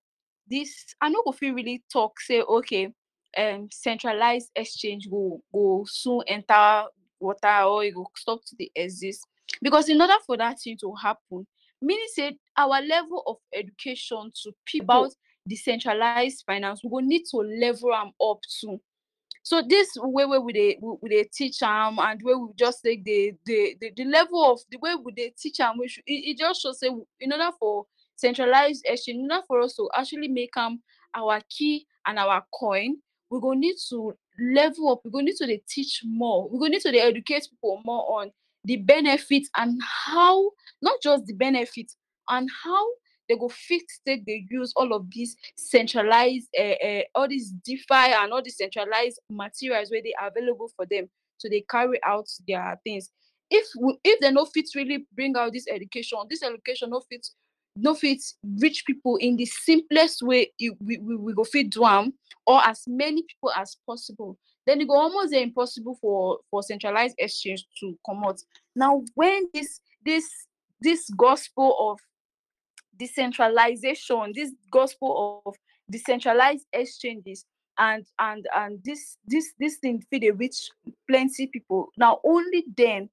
this 0.49 0.95
i 1.01 1.09
know 1.09 1.21
if 1.27 1.41
you 1.41 1.53
really 1.53 1.83
talk 1.93 2.19
say 2.19 2.41
okay 2.41 2.91
um 3.37 3.67
centralized 3.71 4.49
exchange 4.55 5.07
will, 5.09 5.41
go 5.53 5.85
soon 5.87 6.21
enter 6.27 6.85
water 7.19 7.61
or 7.63 7.83
e 7.83 7.91
go 7.91 8.07
stop 8.15 8.39
to 8.45 8.55
dey 8.55 8.71
exist. 8.75 9.25
Because 9.61 9.89
in 9.89 10.01
order 10.01 10.13
for 10.25 10.37
that 10.37 10.59
thing 10.59 10.77
to 10.81 10.93
happen 10.95 11.45
meaning 11.81 12.05
say 12.13 12.37
our 12.57 12.81
level 12.81 13.23
of 13.27 13.37
education 13.53 14.31
to 14.43 14.51
people 14.65 15.03
about 15.05 15.11
decentralized 15.47 16.43
finance 16.45 16.81
we 16.83 16.89
go 16.89 16.99
need 16.99 17.23
to 17.29 17.37
level 17.37 17.93
am 17.93 18.11
up 18.21 18.39
too. 18.59 18.79
So 19.43 19.63
this 19.67 19.89
way 19.97 20.25
wey 20.25 20.37
we 20.37 20.53
dey 20.53 20.77
we 20.81 21.09
dey 21.09 21.29
teach 21.33 21.63
am 21.63 21.97
and 21.99 22.21
wey 22.23 22.33
we 22.35 22.47
just 22.55 22.83
take 22.83 23.03
dey 23.03 23.33
dey 23.45 23.75
the 23.79 23.91
the 23.95 24.05
level 24.05 24.51
of 24.51 24.59
the 24.69 24.77
way 24.81 24.95
we 25.03 25.11
dey 25.13 25.33
teach 25.37 25.59
we 25.77 25.87
should 25.87 26.03
e 26.07 26.13
e 26.31 26.35
just 26.35 26.61
show 26.61 26.71
say 26.73 26.89
in 27.19 27.31
order 27.31 27.49
for 27.59 27.85
centralized 28.15 28.83
exchange 28.85 29.19
in 29.19 29.31
order 29.31 29.43
for 29.47 29.61
us 29.61 29.75
to 29.75 29.89
actually 29.95 30.27
make 30.27 30.51
am 30.57 30.81
our 31.15 31.39
key 31.49 31.87
and 32.05 32.19
our 32.19 32.43
coin 32.53 32.95
we 33.29 33.39
go 33.39 33.53
need 33.53 33.75
to 33.89 34.13
level 34.39 34.89
up 34.91 35.01
we 35.03 35.11
go 35.11 35.19
need 35.19 35.35
to 35.35 35.45
dey 35.45 35.61
teach 35.67 36.01
more 36.05 36.49
we 36.49 36.59
go 36.59 36.65
need 36.67 36.81
to 36.81 36.91
dey 36.91 36.99
educate 37.01 37.47
people 37.49 37.81
more 37.85 38.19
on 38.21 38.31
the 38.65 38.77
benefits 38.77 39.49
and 39.57 39.81
how 39.83 40.49
not 40.81 40.95
just 41.01 41.25
the 41.25 41.33
benefits, 41.33 41.95
and 42.29 42.49
how 42.63 42.85
they 43.27 43.35
go 43.37 43.47
fit 43.49 43.83
take 44.05 44.25
dey 44.25 44.45
use 44.49 44.73
all 44.75 44.93
of 44.93 45.05
these 45.11 45.35
centralized 45.57 46.47
uh, 46.59 46.63
uh, 46.85 47.01
all 47.15 47.27
these 47.27 47.51
DeFi 47.65 48.13
and 48.13 48.31
all 48.33 48.41
these 48.41 48.57
centralized 48.57 49.19
materials 49.29 49.89
wey 49.91 50.01
dey 50.01 50.13
available 50.21 50.69
for 50.75 50.85
them 50.89 51.07
to 51.39 51.49
they 51.49 51.63
carry 51.69 51.99
out 52.05 52.27
their 52.47 52.77
things. 52.83 53.09
If 53.49 53.65
we, 53.79 53.97
if 54.03 54.19
they 54.19 54.31
no 54.31 54.45
fit 54.45 54.65
really 54.75 55.07
bring 55.15 55.35
out 55.35 55.53
this 55.53 55.65
education, 55.71 56.19
this 56.29 56.43
education 56.43 56.89
no 56.91 57.01
fit 57.09 57.25
no 57.81 57.93
fit 57.95 58.21
reach 58.59 58.83
people 58.85 59.15
in 59.17 59.35
the 59.35 59.45
simplest 59.45 60.21
way 60.21 60.51
e- 60.59 60.69
we, 60.79 60.97
we, 60.97 61.15
we 61.15 61.33
go 61.33 61.43
fit 61.43 61.69
do 61.69 61.83
or 62.47 62.65
as 62.67 62.83
many 62.87 63.23
people 63.23 63.51
as 63.55 63.77
possible 63.85 64.37
then 64.65 64.81
e 64.81 64.85
go 64.85 64.93
almost 64.95 65.33
impossible 65.33 65.97
for 66.01 66.39
for 66.51 66.61
centralized 66.61 67.15
exchange 67.17 67.65
to 67.79 67.97
comot. 68.05 68.41
Now 68.75 69.01
when 69.15 69.45
this 69.53 69.81
this 70.05 70.29
this 70.81 71.09
gospel 71.17 71.75
of 71.79 71.99
decentralization 72.97 74.31
this 74.35 74.53
gospel 74.71 75.41
of 75.45 75.55
decentralized 75.89 76.65
exchanges 76.73 77.45
and 77.79 78.05
and 78.19 78.45
and 78.55 78.79
this 78.83 79.17
this 79.25 79.53
this 79.59 79.77
thing 79.77 80.03
fit 80.09 80.21
dey 80.21 80.31
reach 80.31 80.69
plenty 81.07 81.47
people 81.47 81.89
now 81.97 82.19
only 82.23 82.65
then 82.77 83.09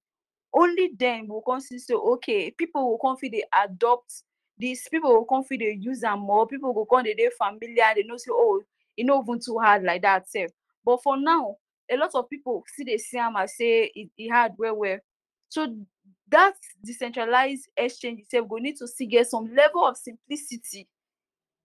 only 0.52 0.90
then 0.98 1.22
we 1.22 1.28
go 1.28 1.42
come 1.46 1.60
see 1.60 1.78
okay 1.94 2.50
people 2.50 2.90
will 2.90 2.98
come 2.98 3.16
dey 3.30 3.44
adopt 3.64 4.22
this 4.58 4.88
people 4.88 5.10
go 5.10 5.24
come 5.24 5.44
fit 5.44 5.60
dey 5.60 5.76
use 5.80 6.00
them 6.00 6.20
more 6.20 6.46
people 6.46 6.72
go 6.72 6.84
come 6.84 7.04
dey 7.04 7.28
familiar 7.36 7.92
they 7.94 8.02
know 8.02 8.16
say 8.16 8.30
oh 8.32 8.62
e 8.98 9.02
no 9.04 9.22
even 9.22 9.38
too 9.40 9.58
hard 9.58 9.82
like 9.82 10.02
that 10.02 10.28
sef. 10.28 10.50
But 10.84 11.02
for 11.02 11.16
now 11.16 11.56
a 11.90 11.96
lot 11.96 12.10
of 12.14 12.28
people 12.28 12.64
see 12.74 12.98
see 12.98 13.18
am 13.18 13.36
as 13.36 13.56
say 13.56 13.90
it, 13.94 14.10
e 14.16 14.28
hard 14.28 14.52
well 14.58 14.76
well. 14.76 14.98
So 15.48 15.74
that 16.28 16.54
decentralized 16.84 17.68
exchange 17.76 18.20
itself 18.20 18.48
go 18.48 18.56
need 18.56 18.76
to 18.78 18.88
see 18.88 19.06
get 19.06 19.28
some 19.28 19.54
level 19.54 19.86
of 19.86 19.96
simplicity 19.96 20.88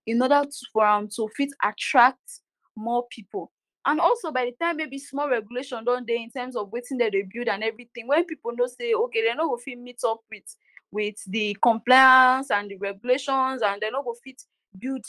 in 0.05 0.21
order 0.21 0.41
to 0.43 0.65
for 0.73 0.85
am 0.85 1.07
to 1.15 1.29
fit 1.35 1.49
attract 1.63 2.41
more 2.75 3.05
people. 3.09 3.51
And 3.85 3.99
also 3.99 4.31
by 4.31 4.45
the 4.45 4.51
time 4.63 4.77
maybe 4.77 4.99
small 4.99 5.29
regulation 5.29 5.83
done 5.83 6.05
there 6.07 6.17
in 6.17 6.29
terms 6.29 6.55
of 6.55 6.71
waiting 6.71 6.97
dem 6.97 7.11
dey 7.11 7.23
build 7.33 7.47
and 7.47 7.63
everything 7.63 8.07
when 8.07 8.25
people 8.25 8.51
know 8.55 8.67
say 8.67 8.93
okay 8.93 9.23
dem 9.23 9.37
no 9.37 9.49
go 9.49 9.57
fit 9.57 9.79
meet 9.79 9.99
up 10.05 10.19
with 10.29 10.43
with 10.91 11.15
the 11.27 11.55
compliance 11.61 12.51
and 12.51 12.69
the 12.69 12.77
regulations 12.77 13.61
and 13.61 13.81
dem 13.81 13.91
no 13.93 14.03
go 14.03 14.15
fit 14.23 14.41
build 14.77 15.03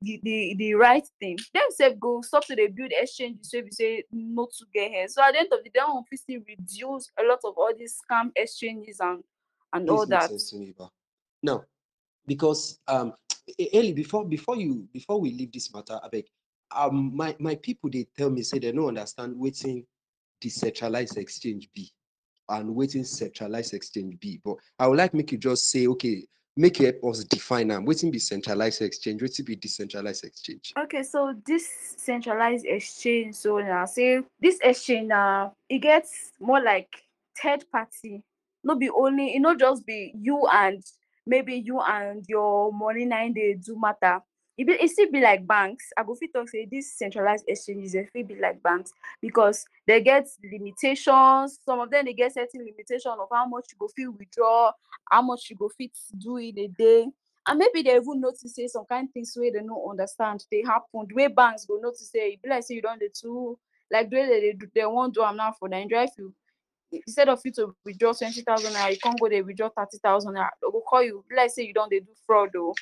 the 0.00 0.20
the 0.22 0.54
the 0.58 0.74
right 0.74 1.06
thing 1.18 1.36
dem 1.54 1.62
sef 1.70 1.98
go 1.98 2.20
stop 2.22 2.44
to 2.44 2.54
dey 2.54 2.66
build 2.68 2.90
exchanges 2.92 3.50
wey 3.54 3.62
be 3.62 3.70
say 3.70 4.04
no 4.12 4.46
to 4.46 4.64
get 4.72 4.90
here. 4.90 5.08
so 5.08 5.22
at 5.22 5.32
the 5.32 5.38
end 5.40 5.48
of 5.52 5.62
the 5.64 5.70
day 5.70 5.80
one 5.86 6.04
fit 6.08 6.18
still 6.18 6.40
reduce 6.46 7.08
a 7.18 7.22
lot 7.24 7.38
of 7.44 7.54
all 7.56 7.72
these 7.78 7.98
scam 8.02 8.30
exchanges 8.36 8.98
and 9.00 9.22
and 9.72 9.88
all 9.88 10.00
This 10.06 10.08
makes 10.08 10.28
that 10.28 10.38
to 10.50 10.56
me. 10.56 10.74
Now, 11.42 11.64
because 12.26 12.78
um, 12.86 13.14
E- 13.58 13.70
Eli, 13.74 13.92
before 13.92 14.24
before 14.24 14.56
you 14.56 14.86
before 14.92 15.20
we 15.20 15.32
leave 15.32 15.52
this 15.52 15.72
matter, 15.74 15.98
I 16.02 16.08
beg, 16.08 16.26
um, 16.70 17.14
my 17.14 17.34
my 17.38 17.54
people 17.56 17.90
they 17.90 18.06
tell 18.16 18.30
me 18.30 18.42
say 18.42 18.58
they 18.58 18.72
don't 18.72 18.88
understand 18.88 19.34
waiting 19.36 19.84
decentralized 20.40 21.16
exchange 21.18 21.68
be. 21.74 21.90
And 22.52 22.74
waiting 22.74 23.04
centralized 23.04 23.74
exchange 23.74 24.18
be 24.20 24.40
but 24.44 24.56
i 24.78 24.86
would 24.86 24.98
like 24.98 25.14
make 25.14 25.32
you 25.32 25.38
just 25.38 25.70
say 25.70 25.86
okay 25.86 26.24
make 26.56 26.78
you 26.78 26.86
help 26.86 27.04
us 27.04 27.24
define 27.24 27.70
am 27.70 27.84
Waiting 27.84 28.10
be 28.10 28.18
centralized 28.18 28.82
exchange 28.82 29.22
waiting 29.22 29.44
be 29.44 29.56
decentralized 29.56 30.24
exchange 30.24 30.72
Okay, 30.78 31.02
so 31.02 31.34
this 31.46 31.68
centralized 31.96 32.66
exchange, 32.66 33.34
so 33.36 33.58
now 33.58 33.86
say 33.86 34.22
this 34.40 34.58
exchange 34.62 35.08
now 35.08 35.54
it 35.68 35.78
gets 35.78 36.32
more 36.40 36.60
like 36.62 36.88
third 37.40 37.64
party. 37.70 38.22
Not 38.64 38.78
be 38.78 38.90
only 38.90 39.34
it 39.34 39.40
not 39.40 39.58
just 39.58 39.86
be 39.86 40.12
you 40.14 40.46
and 40.52 40.82
maybe 41.26 41.54
you 41.54 41.80
and 41.80 42.24
your 42.28 42.72
money 42.72 43.04
nine 43.04 43.32
day 43.32 43.54
do 43.54 43.78
matter. 43.80 44.20
It 44.58 44.66
be 44.66 44.72
it 44.74 44.90
still 44.90 45.10
be 45.10 45.20
like 45.20 45.46
banks. 45.46 45.90
I 45.96 46.02
go 46.04 46.14
fit 46.14 46.32
talk 46.34 46.48
say 46.48 46.68
this 46.70 46.92
centralized 46.98 47.44
exchanges 47.48 47.92
they 47.92 48.04
fit 48.12 48.28
be 48.28 48.34
like 48.36 48.62
banks 48.62 48.92
because 49.20 49.64
they 49.86 50.02
get 50.02 50.26
limitations. 50.44 51.58
Some 51.64 51.80
of 51.80 51.90
them 51.90 52.04
they 52.04 52.12
get 52.12 52.34
certain 52.34 52.64
limitation 52.64 53.12
of 53.12 53.28
how 53.32 53.46
much 53.46 53.66
you 53.72 53.78
go 53.78 53.88
fit 53.88 54.12
withdraw, 54.18 54.72
how 55.10 55.22
much 55.22 55.48
you 55.50 55.56
go 55.56 55.70
fit 55.70 55.92
do 56.18 56.36
in 56.36 56.58
a 56.58 56.68
day. 56.68 57.06
and 57.46 57.58
maybe 57.58 57.82
they 57.82 57.96
even 57.96 58.20
notice 58.20 58.54
say 58.54 58.68
some 58.68 58.84
kind 58.84 59.08
things 59.12 59.32
where 59.36 59.50
they 59.50 59.58
don't 59.58 59.90
understand 59.90 60.44
they 60.50 60.62
happen 60.62 61.06
the 61.08 61.14
way 61.14 61.26
banks 61.28 61.64
go 61.66 61.78
notice 61.82 62.10
say 62.10 62.38
be 62.42 62.48
like 62.48 62.62
say 62.62 62.74
you 62.74 62.82
don't 62.82 63.00
dey 63.00 63.08
too 63.12 63.58
like 63.90 64.08
the 64.10 64.16
way 64.16 64.26
they 64.40 64.52
do 64.52 64.66
they 64.74 64.84
wan 64.86 65.10
do 65.10 65.22
am 65.22 65.36
now 65.36 65.52
for 65.58 65.68
naija 65.68 66.04
if 66.04 66.10
you 66.18 66.32
instead 66.92 67.28
of 67.28 67.40
you 67.44 67.50
to 67.52 67.74
withdraw 67.84 68.12
twenty 68.12 68.42
thousand 68.42 68.72
you 68.90 68.96
come 69.02 69.16
go 69.20 69.28
dey 69.28 69.42
withdraw 69.42 69.68
thirty 69.70 69.98
thousand 69.98 70.34
they 70.34 70.40
go 70.70 70.80
call 70.88 71.02
you 71.02 71.24
like 71.36 71.50
say 71.50 71.64
you 71.64 71.72
don 71.74 71.88
dey 71.88 72.00
do 72.00 72.12
fraud 72.26 72.54
o 72.56 72.74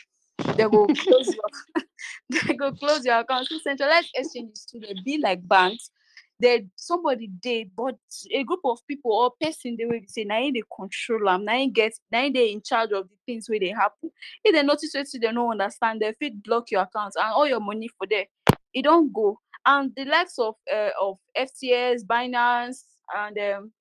they 0.56 0.64
go 0.68 0.86
close 0.96 1.34
your 1.34 1.84
they 2.46 2.54
go 2.54 2.72
close 2.72 3.04
your 3.04 3.18
account. 3.20 3.46
So 3.48 3.58
centralized 3.58 4.10
exchanges 4.14 4.64
too 4.70 4.80
dey 4.80 4.94
be 5.04 5.18
like 5.18 5.46
banks. 5.46 5.90
There 6.38 6.60
somebody 6.74 7.26
did, 7.42 7.70
but 7.76 7.96
a 8.32 8.42
group 8.44 8.60
of 8.64 8.78
people 8.88 9.12
or 9.12 9.32
person 9.40 9.76
wey 9.78 10.00
be 10.00 10.06
say 10.06 10.22
him 10.22 10.52
dey 10.54 10.62
control 10.74 11.38
na 11.38 11.52
him 11.52 11.70
get 11.72 11.92
him 12.10 12.32
dey 12.32 12.52
in 12.52 12.62
charge 12.62 12.92
of 12.92 13.08
the 13.08 13.16
things 13.26 13.48
where 13.48 13.60
they 13.60 13.68
happen. 13.70 14.10
If 14.44 14.54
they 14.54 14.62
notice 14.62 14.94
it, 14.94 15.08
they 15.12 15.32
don't 15.32 15.50
understand 15.50 16.00
they 16.00 16.12
fit 16.18 16.42
block 16.42 16.70
your 16.70 16.82
accounts 16.82 17.16
and 17.16 17.26
all 17.26 17.46
your 17.46 17.60
money 17.60 17.88
for 17.88 18.06
there. 18.08 18.26
It 18.72 18.82
don't 18.82 19.12
go. 19.12 19.38
And 19.66 19.92
the 19.94 20.04
likes 20.06 20.38
of 20.38 20.54
uh, 20.72 20.90
of 21.00 21.18
fts 21.36 22.04
binance 22.06 22.84
and 23.14 23.38
um, 23.38 23.72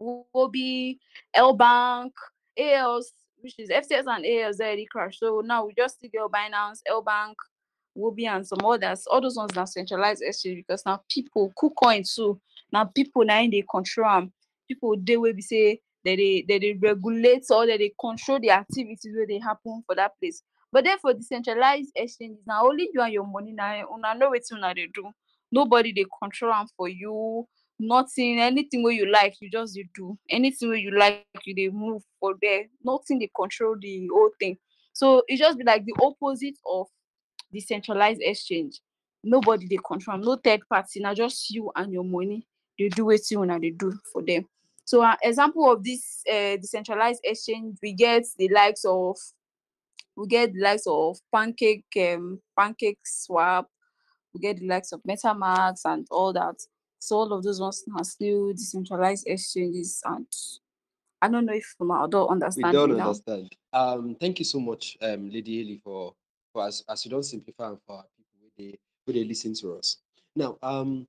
Huobi 0.00 0.98
Bank, 1.56 2.12
als 2.56 3.12
which 3.44 3.54
is 3.58 3.68
fts 3.70 4.06
and 4.06 4.24
already 4.60 4.86
crash 4.86 5.18
so 5.18 5.42
now 5.44 5.64
we 5.66 5.74
just 5.76 5.96
still 5.96 6.10
get 6.10 6.22
binance 6.32 6.80
lbank 6.90 7.34
huobi 7.96 8.26
and 8.26 8.46
some 8.46 8.64
others 8.64 9.06
all 9.06 9.20
those 9.20 9.36
ones 9.36 9.54
na 9.54 9.64
centralized 9.66 10.22
exchange 10.22 10.56
because 10.56 10.82
now 10.86 11.00
people 11.08 11.52
kucoin 11.56 12.02
too 12.14 12.40
Now 12.74 12.84
people 12.86 13.22
im 13.30 13.50
dey 13.50 13.62
control 13.70 14.26
people 14.68 14.96
they 15.06 15.16
will 15.16 15.32
be 15.32 15.42
say 15.42 15.80
that 16.04 16.16
they 16.16 16.42
dey 16.42 16.56
they 16.58 16.72
regulate 16.82 17.44
or 17.50 17.66
that 17.66 17.78
they 17.78 17.92
control 18.00 18.40
the 18.40 18.50
activities 18.50 19.12
where 19.14 19.26
they 19.26 19.38
happen 19.38 19.82
for 19.86 19.94
that 19.94 20.12
place. 20.18 20.42
But 20.72 20.82
then 20.84 20.98
for 20.98 21.14
decentralized 21.14 21.92
exchanges 21.94 22.42
na 22.46 22.62
only 22.62 22.88
you 22.92 23.00
and 23.00 23.12
your 23.12 23.26
money. 23.26 23.52
Na 23.52 23.84
una 23.94 24.14
know 24.14 24.30
wetin 24.32 24.56
una 24.56 24.74
dey 24.74 24.88
do? 24.92 25.08
Nobody 25.52 25.92
they 25.92 26.04
control 26.20 26.52
am 26.52 26.66
for 26.76 26.88
you 26.88 27.46
nothing 27.78 28.40
anything 28.40 28.82
where 28.82 28.92
you 28.92 29.10
like 29.10 29.34
you 29.40 29.50
just 29.50 29.74
dey 29.74 29.88
do. 29.94 30.16
Anything 30.30 30.70
wey 30.70 30.78
you 30.78 30.96
like 30.96 31.24
you 31.44 31.54
dey 31.54 31.68
move 31.70 32.02
for 32.20 32.34
there. 32.40 32.64
Nothing 32.82 33.18
dey 33.18 33.30
control 33.34 33.76
the 33.80 34.08
whole 34.12 34.30
thing. 34.38 34.56
So 34.92 35.22
e 35.28 35.36
just 35.36 35.58
be 35.58 35.64
like 35.64 35.84
the 35.84 35.94
opposite 36.00 36.58
of 36.66 36.86
decentralized 37.52 38.20
exchange. 38.22 38.80
Nobody 39.22 39.66
they 39.68 39.78
control 39.86 40.18
no 40.18 40.36
third 40.36 40.60
party. 40.68 41.00
Na 41.00 41.14
just 41.14 41.50
you 41.50 41.70
and 41.76 41.92
your 41.92 42.04
money. 42.04 42.46
They 42.78 42.88
do 42.88 43.04
wetin 43.06 43.42
una 43.42 43.58
they 43.58 43.70
do 43.70 43.92
for 44.12 44.22
them. 44.22 44.46
So 44.84 45.02
an 45.02 45.16
example 45.22 45.70
of 45.72 45.82
this 45.82 46.22
um 46.30 46.60
decentralized 46.60 47.20
exchange 47.24 47.78
we 47.82 47.92
get 47.92 48.24
the 48.38 48.48
likes 48.48 48.84
of 48.84 49.16
we 50.16 50.26
get 50.28 50.52
the 50.52 50.60
likes 50.60 50.86
of 50.86 51.18
pancake 51.34 51.84
um 51.96 52.40
pancake 52.58 52.98
swap. 53.04 53.68
We 54.32 54.40
get 54.40 54.58
the 54.58 54.66
likes 54.66 54.92
of 54.92 55.00
metamask 55.08 55.80
and 55.84 56.06
all 56.10 56.32
that 56.32 56.56
so 57.04 57.16
all 57.18 57.32
of 57.34 57.42
those 57.42 57.60
ones 57.60 57.84
na 57.86 58.02
still 58.02 58.52
decentralized 58.52 59.26
exchanges 59.26 60.00
and 60.06 60.26
i 61.20 61.28
don't 61.28 61.44
know 61.44 61.52
if 61.52 61.74
una 61.80 62.08
don 62.08 62.26
we 62.26 62.32
understand 62.32 62.66
I 62.66 62.72
don't 62.72 62.92
understand. 63.00 63.56
Um 63.72 64.16
thank 64.18 64.38
you 64.38 64.44
so 64.44 64.58
much 64.60 64.96
um 65.02 65.30
lady 65.30 65.58
Hayley 65.58 65.80
for 65.84 66.14
for 66.52 66.66
as 66.66 66.82
as 66.88 67.04
you 67.04 67.10
don 67.10 67.22
simplify 67.22 67.68
am 67.68 67.78
for 67.86 67.96
our 67.96 68.04
people 68.16 68.36
wey 68.42 68.50
dey 68.58 68.78
wey 69.06 69.12
dey 69.14 69.24
lis 69.24 69.42
ten 69.42 69.54
to 69.54 69.74
us. 69.74 69.98
Now 70.36 70.56
um 70.62 71.06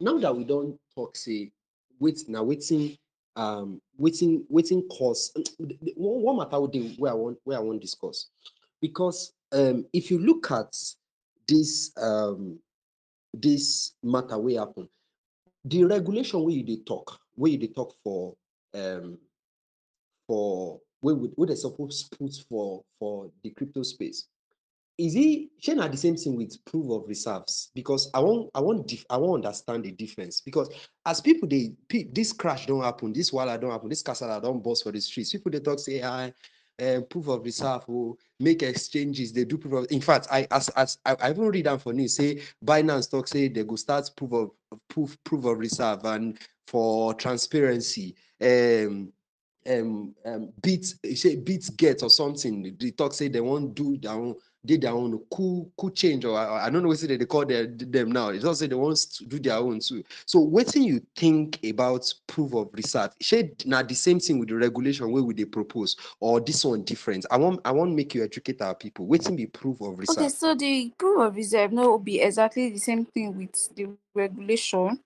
now 0.00 0.18
that 0.18 0.36
we 0.36 0.44
don't 0.44 0.78
talk 0.94 1.16
say 1.16 1.50
wait 1.98 2.28
now 2.28 2.44
waiting 2.44 2.96
um 3.36 3.80
wetin 4.00 4.44
wetin 4.52 4.82
cause 4.88 5.32
the- 5.58 5.94
one 5.96 6.22
one 6.22 6.36
matter 6.38 6.60
wey 6.60 6.70
dey 6.70 6.94
wey 6.98 7.10
i 7.10 7.14
wan 7.14 7.36
wey 7.44 7.56
i 7.56 7.60
wan 7.60 7.78
discuss. 7.80 8.28
Because 8.80 9.32
um 9.52 9.84
if 9.92 10.10
you 10.10 10.18
look 10.18 10.50
at 10.52 10.72
this 11.48 11.90
um 12.00 12.58
this 13.32 13.94
matter 14.02 14.38
wey 14.38 14.54
happen 14.54 14.88
the 15.64 15.84
regulation 15.84 16.42
wey 16.44 16.54
you 16.66 16.76
talk 16.84 17.18
wey 17.36 17.50
you 17.50 17.68
talk 17.68 17.94
for 18.02 18.34
um 18.74 19.18
for 20.26 20.80
wey 21.02 21.12
we 21.14 21.28
wey 21.36 21.46
dem 21.46 21.56
suppose 21.56 22.04
put 22.18 22.34
for 22.48 22.82
for 22.98 23.30
the 23.42 23.50
crypto 23.50 23.82
space 23.82 24.26
is 24.96 25.16
it 25.16 25.48
shey 25.58 25.74
na 25.74 25.88
the 25.88 25.96
same 25.96 26.16
thing 26.16 26.36
with 26.36 26.64
proof 26.64 26.88
of 26.90 27.08
reserves? 27.08 27.70
Because 27.74 28.10
i 28.14 28.20
wan 28.20 28.48
i 28.54 28.60
wan 28.60 28.84
i 29.10 29.16
wan 29.16 29.34
understand 29.44 29.84
the 29.84 29.90
difference. 29.90 30.40
Because 30.40 30.68
as 31.04 31.20
people 31.20 31.48
dey 31.48 31.72
this 32.12 32.32
crash 32.32 32.66
don 32.66 32.82
happen 32.82 33.12
this 33.12 33.30
wahala 33.32 33.60
don 33.60 33.72
happen 33.72 33.88
this 33.88 34.02
kasala 34.04 34.40
don 34.40 34.60
burst 34.60 34.84
for 34.84 34.92
the 34.92 35.00
streets 35.00 35.32
people 35.32 35.50
dey 35.50 35.58
talk 35.58 35.80
say 35.80 36.00
ah 36.02 36.30
um 36.82 37.04
proof 37.04 37.28
of 37.28 37.44
reserve 37.44 37.84
o 37.88 38.16
make 38.40 38.62
exchanges 38.62 39.32
They 39.32 39.44
do 39.44 39.56
proof 39.58 39.74
of 39.74 39.86
in 39.90 40.00
fact 40.00 40.26
i 40.30 40.46
as 40.50 40.68
as 40.70 40.98
i 41.04 41.14
i 41.20 41.30
even 41.30 41.48
read 41.48 41.66
am 41.66 41.78
for 41.78 41.92
news 41.92 42.16
say 42.16 42.42
binance 42.64 43.10
talk 43.10 43.28
say 43.28 43.48
they 43.48 43.64
go 43.64 43.76
start 43.76 44.10
proof 44.16 44.32
of 44.32 44.50
proof 44.88 45.16
proof 45.24 45.44
of 45.44 45.58
reserve 45.58 46.04
and 46.04 46.38
for 46.66 47.14
transparency 47.14 48.14
um 48.42 49.12
um 49.66 50.14
um 50.26 50.52
bit 50.62 50.84
say 51.14 51.36
bit 51.36 51.68
get 51.76 52.02
or 52.02 52.10
something 52.10 52.76
they 52.78 52.90
talk 52.90 53.12
say 53.12 53.28
they 53.28 53.40
won't 53.40 53.74
do 53.74 53.96
their 53.98 54.12
own 54.12 54.34
dey 54.64 54.76
their 54.78 54.92
own 54.92 55.18
cool 55.30 55.70
cool 55.76 55.90
change 55.90 56.24
or 56.24 56.38
i, 56.38 56.66
I 56.66 56.70
don't 56.70 56.82
know 56.82 56.88
what 56.88 57.00
they 57.00 57.18
call 57.26 57.44
them, 57.44 57.76
them 57.78 58.12
now. 58.12 58.32
They 58.32 58.38
just 58.38 58.60
say 58.60 58.66
they 58.66 58.74
want 58.74 58.96
to 58.96 59.24
do 59.26 59.38
their 59.38 59.56
own 59.56 59.80
too. 59.80 60.02
So 60.26 60.38
wetin 60.44 60.84
you 60.84 61.00
think 61.16 61.58
about 61.64 62.12
proof 62.26 62.54
of 62.54 62.70
reserve 62.72 63.12
shey 63.20 63.52
na 63.66 63.82
the 63.82 63.94
same 63.94 64.20
thing 64.20 64.38
with 64.38 64.48
the 64.48 64.56
regulation 64.56 65.10
where 65.10 65.22
we 65.22 65.34
dey 65.34 65.44
propose 65.44 65.96
or 66.20 66.40
this 66.40 66.64
one 66.64 66.82
different? 66.82 67.26
I 67.30 67.36
want 67.36 67.60
i 67.64 67.70
wan 67.70 67.94
make 67.94 68.14
you 68.14 68.24
educate 68.24 68.60
our 68.62 68.74
people. 68.74 69.06
Wetin 69.06 69.36
be 69.36 69.46
proof 69.46 69.80
of 69.80 69.98
reserve 69.98 70.18
okay 70.18 70.28
so 70.28 70.54
the 70.54 70.92
proof 70.98 71.20
of 71.20 71.36
reserve 71.36 71.72
no 71.72 71.98
be 71.98 72.20
exactly 72.20 72.70
the 72.70 72.78
same 72.78 73.04
thing 73.04 73.36
with 73.36 73.74
the 73.74 73.88
regulation. 74.14 74.98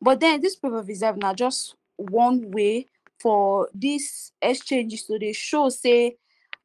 But 0.00 0.20
then 0.20 0.40
this 0.40 0.56
proof 0.56 0.74
of 0.74 0.86
reserve 0.88 1.16
na 1.16 1.34
just 1.34 1.74
one 1.96 2.50
way 2.50 2.86
for 3.18 3.68
this 3.74 4.32
exchanges 4.40 5.02
to 5.04 5.18
dey 5.18 5.32
show 5.32 5.68
say 5.70 6.16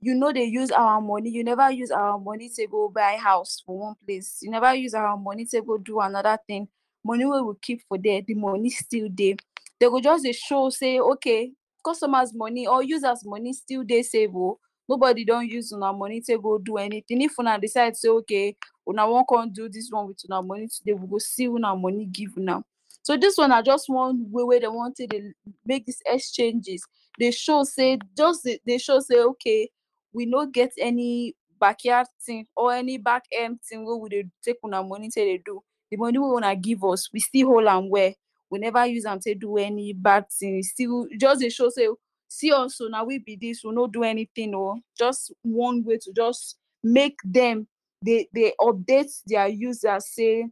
you 0.04 0.14
know 0.16 0.32
they 0.34 0.44
use 0.44 0.70
our 0.72 1.00
money 1.00 1.30
you 1.30 1.44
never 1.44 1.72
use 1.72 1.90
our 1.92 2.20
money 2.20 2.50
to 2.50 2.68
go 2.68 2.90
buy 2.90 3.16
house 3.16 3.62
for 3.66 3.78
one 3.80 3.96
place. 4.06 4.40
You 4.42 4.52
never 4.52 4.74
use 4.76 4.94
our 4.94 5.16
money 5.18 5.46
to 5.46 5.62
go 5.62 5.78
do 5.78 6.00
another 6.02 6.38
thing. 6.46 6.68
Money 7.06 7.26
we 7.26 7.54
keep 7.62 7.82
for 7.88 7.98
there 7.98 8.22
the 8.22 8.34
money 8.34 8.70
still 8.70 9.08
dey. 9.10 9.36
They 9.80 9.88
go 9.88 10.00
just 10.02 10.24
dey 10.24 10.34
show 10.34 10.70
say 10.70 11.00
okay 11.00 11.52
customers 11.86 12.34
money 12.34 12.68
or 12.68 12.84
users 12.84 13.24
money 13.26 13.54
still 13.54 13.84
dey 13.84 14.04
safe 14.04 14.30
o 14.34 14.60
nobody 14.88 15.26
don 15.26 15.48
use 15.48 15.72
una 15.74 15.94
money 15.94 16.22
take 16.22 16.42
go 16.42 16.58
do 16.58 16.78
anything. 16.78 17.22
If 17.22 17.34
una 17.40 17.58
decide 17.60 17.96
say 17.96 18.10
okay 18.10 18.56
una 18.88 19.10
wan 19.10 19.24
come 19.30 19.52
do 19.54 19.70
this 19.70 19.90
one 19.90 20.08
with 20.08 20.20
una 20.30 20.42
money 20.42 20.68
today 20.68 20.94
we 20.94 21.08
go 21.08 21.18
see 21.18 21.48
una 21.48 21.76
money 21.76 22.06
give 22.06 22.32
una. 22.38 22.64
So 23.02 23.18
this 23.18 23.38
one 23.38 23.50
na 23.50 23.62
just 23.62 23.90
one 23.90 24.26
way 24.32 24.44
wey 24.44 24.60
dem 24.60 24.74
wan 24.76 24.94
take 24.94 25.10
dey 25.10 25.32
make 25.66 25.86
these 25.86 26.02
exchanges. 26.06 26.84
Dey 27.20 27.32
show 27.32 27.64
say 27.64 28.00
just 28.18 28.48
dey 28.66 28.78
show 28.78 29.00
say 29.00 29.20
okay 29.20 29.70
we 30.14 30.26
no 30.26 30.46
get 30.46 30.72
any 30.78 31.36
backyard 31.60 32.08
thing 32.26 32.46
or 32.56 32.74
any 32.74 32.98
back 32.98 33.24
end 33.32 33.60
thing 33.68 33.86
wey 33.86 33.96
we 34.00 34.10
dey 34.10 34.24
take 34.44 34.58
una 34.64 34.84
money 34.84 35.10
take 35.10 35.26
dey 35.38 35.42
do. 35.46 35.62
The 35.92 35.98
money 35.98 36.18
wey 36.20 36.28
una 36.38 36.56
give 36.56 36.84
us 36.84 37.10
we 37.14 37.20
still 37.20 37.48
hold 37.48 37.68
am 37.68 37.90
well. 37.90 38.14
We 38.50 38.60
never 38.60 38.86
use 38.86 39.06
am 39.06 39.20
take 39.20 39.40
do 39.40 39.58
any 39.58 39.94
bad 39.94 40.26
thing. 40.32 40.58
E 40.58 40.62
still 40.64 41.08
just 41.20 41.42
dey 41.42 41.50
show 41.50 41.70
say 41.70 41.88
see 42.28 42.52
us 42.52 42.80
o 42.82 42.88
na 42.88 43.04
we 43.04 43.20
be 43.20 43.38
this 43.40 43.64
we 43.64 43.72
no 43.72 43.88
do 43.88 44.04
anything 44.04 44.54
o. 44.56 44.80
Just 44.98 45.34
one 45.42 45.84
way 45.84 45.98
to 45.98 46.12
just 46.14 46.58
make 46.84 47.18
them 47.24 47.68
dey 48.04 48.28
dey 48.34 48.54
update 48.60 49.12
their 49.26 49.48
users 49.48 50.08
say 50.14 50.46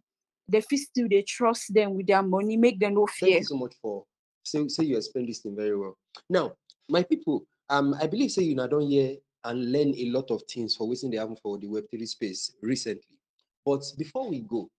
they 0.47 0.61
fit 0.61 0.79
still 0.79 1.07
dey 1.07 1.21
trust 1.23 1.73
them 1.73 1.95
with 1.95 2.07
their 2.07 2.23
money 2.23 2.57
make 2.57 2.79
them 2.79 2.93
no 2.95 3.05
fear. 3.07 3.31
Thank 3.33 3.41
you 3.41 3.45
so 3.45 3.57
much 3.57 3.73
for 3.81 4.05
say 4.43 4.67
say 4.69 4.83
you 4.85 4.97
explain 4.97 5.25
this 5.27 5.39
thing 5.39 5.55
very 5.55 5.77
well. 5.77 5.97
Now, 6.29 6.53
my 6.89 7.03
people, 7.03 7.45
um, 7.69 7.93
I 7.99 8.07
believe 8.07 8.31
say 8.31 8.43
you 8.43 8.55
now 8.55 8.67
don 8.67 8.81
hear 8.81 9.15
and 9.43 9.71
learn 9.71 9.93
a 9.95 10.05
lot 10.09 10.29
of 10.31 10.41
things 10.49 10.75
for 10.75 10.87
wetin 10.87 11.11
dey 11.11 11.17
happen 11.17 11.35
for 11.41 11.57
the 11.57 11.67
Web3 11.67 12.07
space 12.07 12.55
recently. 12.61 13.17
But 13.65 13.83
before 13.97 14.29
we 14.29 14.41
go, 14.41 14.69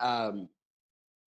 um, 0.00 0.48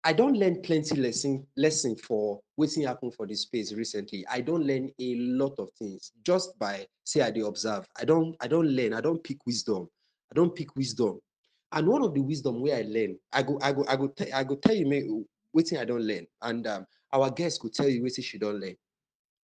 I 0.04 0.12
don't 0.12 0.34
learn 0.38 0.62
plenty 0.62 0.94
lesson 0.96 1.46
lesson 1.56 1.96
for 1.96 2.40
waiting 2.56 2.84
happen 2.84 3.10
for 3.10 3.26
the 3.26 3.34
space 3.34 3.72
recently. 3.72 4.24
I 4.30 4.40
don't 4.40 4.64
learn 4.64 4.90
a 5.00 5.16
lot 5.16 5.54
of 5.58 5.70
things 5.78 6.12
just 6.24 6.58
by 6.58 6.86
say 7.04 7.20
I 7.20 7.28
observe. 7.46 7.86
I 7.98 8.04
don't 8.04 8.36
I 8.40 8.46
don't 8.46 8.68
learn. 8.68 8.94
I 8.94 9.00
don't 9.00 9.22
pick 9.22 9.44
wisdom. 9.44 9.88
I 10.30 10.34
don't 10.34 10.54
pick 10.54 10.74
wisdom. 10.76 11.20
And 11.72 11.86
one 11.86 12.02
of 12.02 12.14
the 12.14 12.22
wisdom 12.22 12.62
where 12.62 12.76
I 12.78 12.82
learn, 12.82 13.18
I 13.32 13.42
go 13.42 13.58
I 13.60 13.72
go 13.72 13.84
I 13.88 13.96
go 13.96 14.12
I 14.34 14.44
go 14.44 14.54
tell 14.54 14.74
you 14.74 14.86
me 14.86 15.24
wetin 15.54 15.78
I 15.80 15.84
don't 15.84 16.02
learn, 16.02 16.26
and 16.42 16.66
um, 16.66 16.86
our 17.12 17.30
guest 17.30 17.60
could 17.60 17.74
tell 17.74 17.88
you 17.88 18.02
wetin 18.02 18.24
she 18.24 18.38
don't 18.38 18.60
learn. 18.60 18.76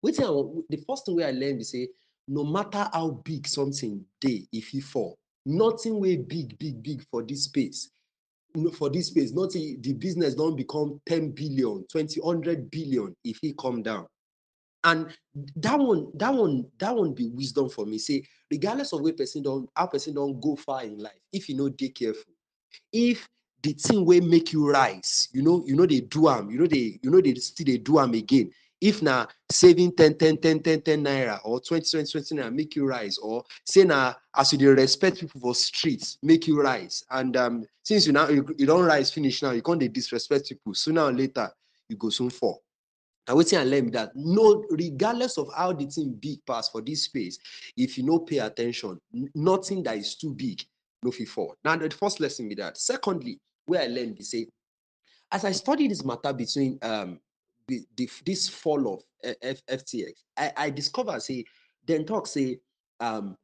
Wan- 0.03 0.65
the 0.69 0.83
first 0.89 1.07
thing 1.07 1.17
where 1.17 1.29
I 1.29 1.33
learn 1.33 1.59
be 1.59 1.65
say 1.65 1.89
no 2.29 2.45
matter 2.45 2.89
how 2.93 3.11
big 3.25 3.47
something 3.47 4.05
dey, 4.21 4.47
if 4.53 4.75
e 4.75 4.81
fall, 4.81 5.19
nothing 5.47 5.99
wey 5.99 6.17
big 6.17 6.57
big 6.59 6.83
big 6.83 7.03
for 7.11 7.23
this 7.23 7.45
space 7.45 7.91
for 8.73 8.91
this 8.91 9.09
space, 9.09 9.33
nothing 9.33 9.81
the 9.81 9.93
business 9.95 10.35
don't 10.35 10.57
become 10.57 11.01
10 11.07 11.31
billion, 11.31 11.85
20, 11.91 12.21
100 12.21 12.71
billion 12.71 13.15
if 13.25 13.39
he 13.43 13.55
come 13.59 13.83
down. 13.83 14.07
And 14.85 15.15
that 15.57 15.79
one, 15.79 16.07
that 16.15 16.33
one, 16.33 16.65
that 16.79 16.95
one 16.95 17.13
be 17.13 17.29
wisdom 17.29 17.69
for 17.69 17.85
me. 17.85 17.99
Say, 17.99 18.23
regardless 18.51 18.93
of 18.93 19.01
where 19.03 19.13
person 19.13 19.43
don't, 19.43 19.69
how 19.77 19.87
person 19.87 20.15
don't 20.15 20.41
go 20.41 20.57
far 20.57 20.85
in 20.85 20.99
life, 20.99 21.19
if 21.33 21.49
you 21.49 21.57
know 21.57 21.69
dey 21.69 21.89
careful, 21.89 22.33
if 22.93 23.29
the 23.63 23.73
thing 23.73 24.05
will 24.05 24.23
make 24.23 24.53
you 24.53 24.71
rise, 24.71 25.29
you 25.33 25.43
know, 25.43 25.63
you 25.67 25.75
know 25.75 25.85
they 25.87 26.01
do 26.01 26.29
am, 26.29 26.51
you 26.51 26.59
know 26.61 26.67
they, 26.67 26.99
you 27.03 27.11
know 27.11 27.21
they 27.21 27.35
still 27.35 27.67
they 27.67 27.79
do 27.79 27.99
am 27.99 28.15
again. 28.15 28.51
If 28.81 29.03
na 29.03 29.27
saving 29.51 29.93
10, 29.97 30.15
10, 30.19 30.37
10, 30.39 30.63
10, 30.63 30.81
10 30.83 31.05
naira 31.05 31.41
or 31.45 31.61
20, 31.61 31.91
20, 31.91 32.13
20 32.13 32.35
naira 32.37 32.55
make 32.55 32.77
you 32.77 32.87
rise, 32.87 33.19
or 33.19 33.45
say 33.65 33.85
na 33.85 34.15
as 34.37 34.53
you 34.53 34.59
dey 34.59 34.67
respect 34.67 35.19
people 35.21 35.41
for 35.41 35.55
streets, 35.55 36.19
make 36.23 36.47
you 36.47 36.61
rise. 36.61 37.05
And 37.11 37.37
um, 37.37 37.67
since 37.83 38.07
you 38.07 38.13
now 38.13 38.29
you, 38.29 38.47
you 38.57 38.67
don't 38.67 38.85
rise 38.85 39.11
finish 39.11 39.43
now, 39.43 39.51
you 39.51 39.63
can't 39.63 39.93
disrespect 39.93 40.49
people. 40.49 40.75
Sooner 40.75 41.03
or 41.03 41.13
later, 41.13 41.51
you 41.89 41.97
go 41.97 42.11
soon 42.11 42.31
fall. 42.31 42.63
Na 43.29 43.35
wetin 43.35 43.61
I 43.61 43.65
learn 43.65 43.91
that 43.91 44.13
no, 44.15 44.65
regardless 44.71 45.39
of 45.39 45.51
how 45.57 45.73
the 45.73 45.87
thing 45.87 46.17
big 46.21 46.39
pass 46.47 46.69
for 46.69 46.81
this 46.81 47.05
space, 47.05 47.39
if 47.77 47.99
you 47.99 48.05
no 48.05 48.21
pay 48.21 48.39
attention, 48.39 48.99
nothing 49.35 49.83
that 49.83 49.97
is 49.97 50.15
too 50.15 50.33
big 50.35 50.63
no 51.03 51.11
fit 51.11 51.29
fall. 51.29 51.55
Now 51.65 51.77
the 51.77 51.91
first 51.91 52.21
lesson 52.21 52.49
be 52.49 52.55
that. 52.57 52.77
Secondly, 52.79 53.39
where 53.67 53.83
I 53.83 53.87
learned 53.87 54.17
be 54.17 54.25
say, 54.25 54.47
as 55.31 55.45
I 55.45 55.53
study 55.53 55.89
this 55.89 56.05
matter 56.05 56.33
between 56.33 56.79
um 56.83 57.21
the, 57.69 58.11
this 58.25 58.49
fall 58.49 58.95
of 58.95 59.03
eh, 59.25 59.35
F- 59.43 59.67
FTX, 59.67 60.13
I, 60.37 60.53
I 60.57 60.71
discover 60.71 61.21
say 61.21 61.45
then 61.87 62.05
talk 62.05 62.27
say 62.27 62.59
um 63.01 63.37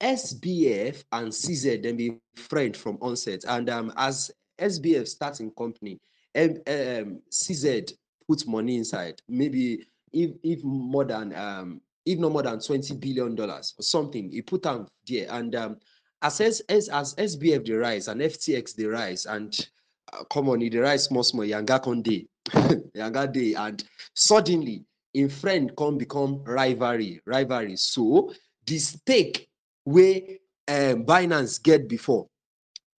SBF 0.00 1.04
and 1.12 1.28
CZ 1.28 1.82
then 1.82 1.96
be 1.96 2.18
friend 2.34 2.76
from 2.76 2.98
onset. 3.00 3.44
And 3.48 3.70
um, 3.70 3.92
as 3.96 4.30
SBF 4.58 5.08
starting 5.08 5.50
company, 5.52 5.98
um, 6.36 6.56
um, 6.66 7.20
CZ 7.30 7.92
put 8.28 8.46
money 8.46 8.76
inside, 8.76 9.20
maybe 9.28 9.86
if 10.12 10.32
if 10.42 10.62
more 10.62 11.04
than 11.04 11.34
um, 11.34 11.80
if 12.04 12.18
not 12.18 12.32
more 12.32 12.42
than 12.42 12.60
20 12.60 12.94
billion 12.96 13.34
dollars 13.34 13.74
or 13.78 13.82
something, 13.82 14.30
he 14.30 14.42
put 14.42 14.62
them 14.62 14.86
there. 15.08 15.26
And 15.30 15.54
um, 15.54 15.76
as, 16.22 16.40
as 16.40 16.88
as 16.88 17.14
SBF 17.14 17.64
the 17.64 17.74
rise 17.74 18.08
and 18.08 18.20
FTX 18.20 18.74
the 18.74 18.86
rise, 18.86 19.26
and 19.26 19.68
uh, 20.12 20.24
come 20.24 20.48
on, 20.50 20.60
he 20.60 20.68
the 20.68 20.78
rise 20.78 21.04
small 21.04 21.22
small, 21.22 21.44
Yanga 21.44 21.82
Conde, 21.82 22.26
Yanga 22.96 23.32
Day, 23.32 23.54
and 23.54 23.82
suddenly 24.14 24.84
in 25.14 25.28
friend 25.28 25.72
come 25.76 25.98
become 25.98 26.42
rivalry, 26.44 27.20
rivalry. 27.26 27.76
So 27.76 28.32
the 28.66 28.78
stake 28.78 29.48
wey 29.84 30.38
um, 30.68 31.04
Binance 31.04 31.62
get 31.62 31.88
before, 31.88 32.26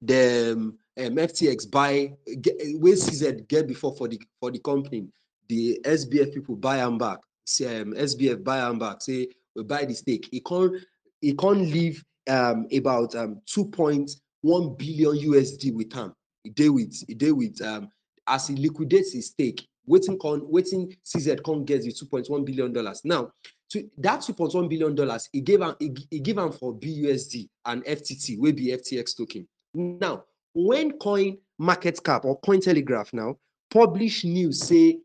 the 0.02 0.54
um, 0.54 0.78
FTX 0.98 1.70
buy 1.70 2.14
get, 2.42 2.56
wey 2.80 2.92
CZ 2.94 3.48
get 3.48 3.68
before 3.68 3.96
for 3.96 4.08
the 4.08 4.20
for 4.40 4.52
the 4.52 4.60
company, 4.60 5.08
the 5.48 5.80
SBF 5.84 6.34
people 6.34 6.56
buy 6.56 6.78
am 6.78 6.98
back. 6.98 7.20
Say, 7.46 7.82
um, 7.82 7.94
SBF 7.94 8.44
buy 8.44 8.58
am 8.60 8.80
back. 8.80 9.02
Say 9.02 9.28
we 9.56 9.64
buy 9.64 9.86
the 9.86 9.94
stake. 9.94 10.28
E 10.32 10.40
can't 10.42 10.74
e 11.22 11.34
can't 11.34 11.62
leave 11.62 12.04
um, 12.30 12.68
about 12.74 13.16
um, 13.16 13.42
2.1 13.48 14.78
billion 14.78 15.32
USD 15.32 15.74
with 15.74 15.96
am. 15.96 16.14
E 16.44 16.50
dey 16.50 16.70
with 16.70 17.04
e 17.08 17.14
dey 17.14 17.32
with 17.32 17.62
um, 17.62 17.90
as 18.28 18.48
he 18.48 18.56
liquidates 18.56 19.14
his 19.14 19.28
stake. 19.28 19.68
Waiting 19.86 20.20
con 20.20 20.42
waiting 20.50 20.94
CZ 21.06 21.44
can't 21.46 21.66
the 21.66 21.78
2.1 21.78 22.46
billion 22.46 22.74
dollars. 22.74 23.02
Now 23.06 23.32
to 23.70 23.90
that 23.98 24.20
2.1 24.20 24.70
billion 24.70 24.96
dollars 24.96 25.30
he 25.32 25.42
gave 25.42 25.62
am 25.62 25.76
he, 25.80 25.96
he 26.12 26.20
give 26.20 26.38
am 26.38 26.52
for 26.52 26.74
BUSD 26.74 27.48
and 27.66 27.84
FTT 27.86 28.38
wey 28.38 28.52
be 28.52 28.68
FTX 28.68 29.16
token. 29.18 29.48
Now 29.74 30.24
when 30.54 30.94
coin 30.98 31.38
market 31.58 32.04
cap 32.04 32.26
or 32.26 32.40
coin 32.40 32.60
telegraph 32.60 33.14
now 33.14 33.38
publish 33.70 34.24
news 34.24 34.62
say 34.64 35.00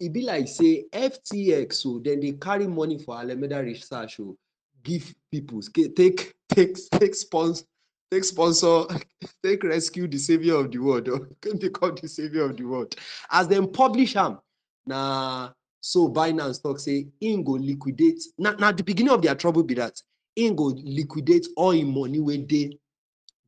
e 0.00 0.08
be 0.08 0.22
like 0.22 0.48
say 0.48 0.84
FTX 0.92 1.74
so 1.74 2.00
then 2.04 2.20
they 2.20 2.32
carry 2.32 2.66
money 2.66 2.98
for 2.98 3.18
Alameda 3.18 3.62
research 3.62 4.20
o 4.20 4.36
give 4.82 5.14
people 5.30 5.60
take 5.62 6.34
take 6.48 6.76
take 6.92 7.14
sponsor 7.14 7.64
take 8.10 8.24
sponsor 8.24 8.84
take 9.42 9.62
rescue 9.64 10.06
the 10.06 10.18
savior 10.18 10.54
of 10.56 10.70
the 10.70 10.78
world 10.78 11.08
or 11.08 11.28
become 11.58 11.94
the 12.00 12.08
savior 12.08 12.44
of 12.44 12.56
the 12.56 12.64
world. 12.64 12.94
As 13.30 13.46
dem 13.48 13.68
publish 13.68 14.16
am 14.16 14.38
na 14.86 15.50
so 15.80 16.08
binance 16.08 16.62
talk 16.62 16.78
say 16.78 17.06
im 17.20 17.42
go 17.42 17.52
liquidate. 17.52 18.22
Na 18.38 18.52
na 18.58 18.72
the 18.72 18.82
beginning 18.82 19.12
of 19.12 19.22
their 19.22 19.34
trouble 19.34 19.62
be 19.62 19.74
that 19.74 20.00
im 20.36 20.54
go 20.54 20.72
liquidate 20.76 21.46
all 21.56 21.72
the 21.72 21.84
money 21.84 22.20
wey 22.20 22.38
they 22.44 22.78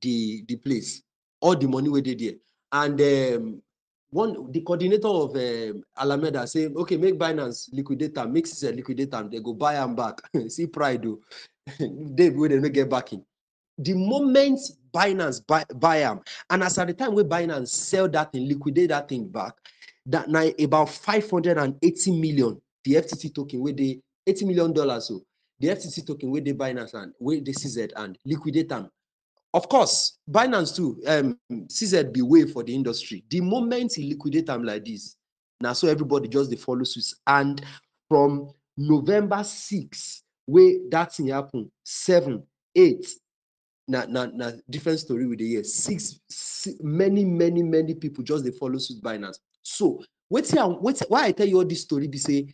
the 0.01 0.45
the 0.49 0.57
place. 0.57 1.03
All 1.41 1.57
the 1.57 1.67
money 1.69 1.89
wey 1.89 2.01
they 2.01 2.15
there. 2.15 2.35
And 2.73 3.01
um, 3.01 3.63
one 4.11 4.51
the 4.53 4.61
coordinator 4.63 5.09
of 5.09 5.37
um, 5.37 5.83
alameda 5.97 6.47
say 6.47 6.67
okay 6.67 6.97
make 6.97 7.19
binance 7.19 7.69
liquidate 7.73 8.17
am. 8.19 8.33
Make 8.33 8.47
cz 8.47 8.75
liquidate 8.75 9.15
am. 9.15 9.31
They 9.31 9.41
go 9.41 9.53
buy 9.55 9.75
am 9.75 9.95
back. 9.95 10.21
See 10.49 10.67
pride 10.67 11.07
o 11.07 11.21
dey 12.15 12.31
wey 12.31 12.49
dem 12.49 12.63
no 12.63 12.69
get 12.69 12.91
backing 12.91 13.25
the 13.79 13.95
moment 13.95 14.59
binance 14.93 15.41
buy 15.47 15.65
buy 15.77 15.99
am 15.99 16.21
and 16.51 16.63
as 16.63 16.79
at 16.79 16.87
the 16.89 16.95
time 16.95 17.15
wey 17.15 17.23
binance 17.23 17.69
sell 17.69 18.09
that 18.09 18.33
thing 18.33 18.49
liquidate 18.49 18.89
that 18.89 19.09
thing 19.09 19.29
back 19.29 19.55
that 20.07 20.29
na 20.29 20.47
about 20.61 20.89
580 20.89 22.21
million 22.21 22.61
the 22.85 22.95
ftt 22.95 23.35
token 23.35 23.61
wey 23.61 23.73
dey 23.73 24.01
80 24.27 24.45
million 24.47 24.73
dollars 24.73 25.11
o 25.11 25.21
the 25.61 25.69
ftt 25.69 26.07
token 26.07 26.31
wey 26.31 26.41
dey 26.41 26.53
binance 26.53 26.95
and 26.95 27.13
wey 27.21 27.41
dey 27.41 27.53
cz 27.53 27.93
and 27.97 28.19
liquidate 28.25 28.69
them. 28.69 28.89
of 29.55 29.69
course 29.69 30.19
binance 30.31 30.75
too 30.75 31.01
um, 31.07 31.39
cz 31.69 32.13
be 32.13 32.23
way 32.23 32.47
for 32.47 32.63
the 32.65 32.75
industry 32.75 33.25
the 33.31 33.41
moment 33.41 33.95
he 33.95 34.09
liquidate 34.11 34.47
them 34.47 34.65
like 34.65 34.85
this 34.85 35.17
now 35.61 35.73
so 35.73 35.87
everybody 35.89 36.29
just 36.29 36.51
dey 36.51 36.57
follow 36.57 36.85
suit 36.85 37.15
and 37.27 37.63
from 38.09 38.51
november 38.77 39.45
6 39.45 40.23
where 40.47 40.75
that 40.91 41.13
thing 41.15 41.29
happen 41.29 41.71
7 41.85 42.43
8 42.75 43.07
na 43.89 44.05
na 44.07 44.27
na 44.35 44.53
different 44.69 45.01
story 45.01 45.27
we 45.27 45.35
dey 45.37 45.47
hear 45.49 45.65
six, 45.65 46.21
si- 46.29 46.77
many 46.83 47.25
many 47.25 47.63
many 47.63 47.95
people 47.95 48.23
just 48.23 48.45
dey 48.45 48.51
follow 48.51 48.79
suit 48.79 49.03
binance. 49.03 49.39
So 49.63 50.03
wetin 50.33 50.59
i 50.59 50.67
wetin 50.83 51.05
why 51.09 51.25
i 51.27 51.33
tell 51.33 51.49
you 51.49 51.57
all 51.59 51.65
this 51.65 51.83
story 51.83 52.07
be 52.07 52.19
say 52.19 52.47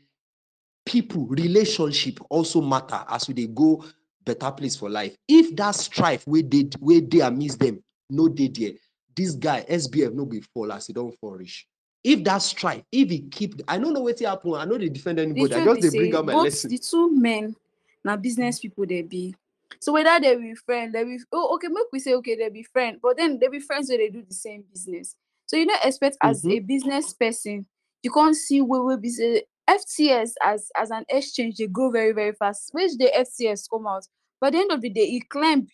people 0.86 1.26
relationship 1.26 2.20
also 2.30 2.60
matter 2.60 3.04
as 3.08 3.26
we 3.28 3.34
dey 3.34 3.46
go 3.48 3.84
better 4.24 4.50
place 4.52 4.76
for 4.76 4.88
life. 4.88 5.16
If 5.28 5.54
that 5.56 5.74
strife 5.74 6.26
wey 6.26 6.42
dey 6.42 6.68
wey 6.80 7.00
dey 7.00 7.20
amidst 7.20 7.58
them 7.58 7.82
no 8.10 8.28
dey 8.28 8.48
there 8.48 8.72
this 9.16 9.32
guy 9.34 9.64
sbf 9.68 10.12
no 10.14 10.24
go 10.24 10.38
fall 10.52 10.72
as 10.72 10.88
e 10.90 10.92
don 10.92 11.10
fall 11.20 11.32
reach. 11.32 11.66
If 12.04 12.22
that 12.24 12.42
strife 12.42 12.82
if 12.92 13.10
he 13.10 13.20
keep 13.28 13.60
i 13.66 13.76
no 13.78 13.90
know 13.90 14.02
wetin 14.02 14.28
happen. 14.28 14.54
I 14.54 14.64
no 14.66 14.78
dey 14.78 14.88
defend 14.88 15.18
the 15.18 15.22
anybody. 15.22 15.54
I 15.54 15.64
just 15.64 15.80
dey 15.92 15.98
bring 15.98 16.14
out 16.14 16.26
my 16.26 16.34
lesson. 16.34 16.70
the 16.70 16.78
two 16.78 17.10
men 17.16 17.56
na 18.04 18.16
business 18.16 18.60
people 18.60 18.86
they 18.86 19.02
be 19.02 19.34
so 19.80 19.92
whether 19.92 20.18
they 20.20 20.36
be 20.36 20.54
friend 20.54 20.94
they 20.94 21.04
be 21.04 21.18
oh 21.32 21.54
okay 21.54 21.68
make 21.68 21.86
we 21.92 21.98
say 21.98 22.14
okay 22.14 22.34
they 22.36 22.48
be 22.48 22.62
friend 22.62 22.98
but 23.02 23.16
then 23.16 23.38
they 23.38 23.48
be 23.48 23.60
friends 23.60 23.88
where 23.88 23.98
they 23.98 24.08
do 24.10 24.22
the 24.22 24.34
same 24.34 24.62
business. 24.72 25.16
So 25.46 25.56
you 25.56 25.66
know, 25.66 25.76
expect 25.84 26.16
as 26.22 26.42
Mhm. 26.42 26.52
a 26.52 26.58
business 26.60 27.12
person 27.14 27.66
you 28.02 28.10
can't 28.10 28.36
see 28.36 28.60
where 28.60 28.82
we 28.82 28.96
be 28.96 29.42
FTX 29.68 30.34
as 30.42 30.70
as 30.76 30.90
an 30.90 31.04
exchange 31.08 31.56
they 31.56 31.66
grow 31.66 31.90
very 31.90 32.12
very 32.12 32.32
fast. 32.32 32.70
Which 32.72 32.92
the 32.98 33.10
FTX 33.14 33.68
come 33.68 33.86
out? 33.86 34.06
By 34.40 34.50
the 34.50 34.58
end 34.58 34.72
of 34.72 34.80
the 34.80 34.90
day 34.90 35.04
it 35.06 35.28
climbed 35.28 35.70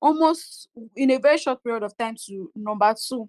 almost 0.00 0.68
in 0.96 1.10
a 1.10 1.18
very 1.18 1.38
short 1.38 1.62
period 1.62 1.82
of 1.82 1.96
time 1.96 2.16
to 2.26 2.50
number 2.54 2.94
two. 2.94 3.28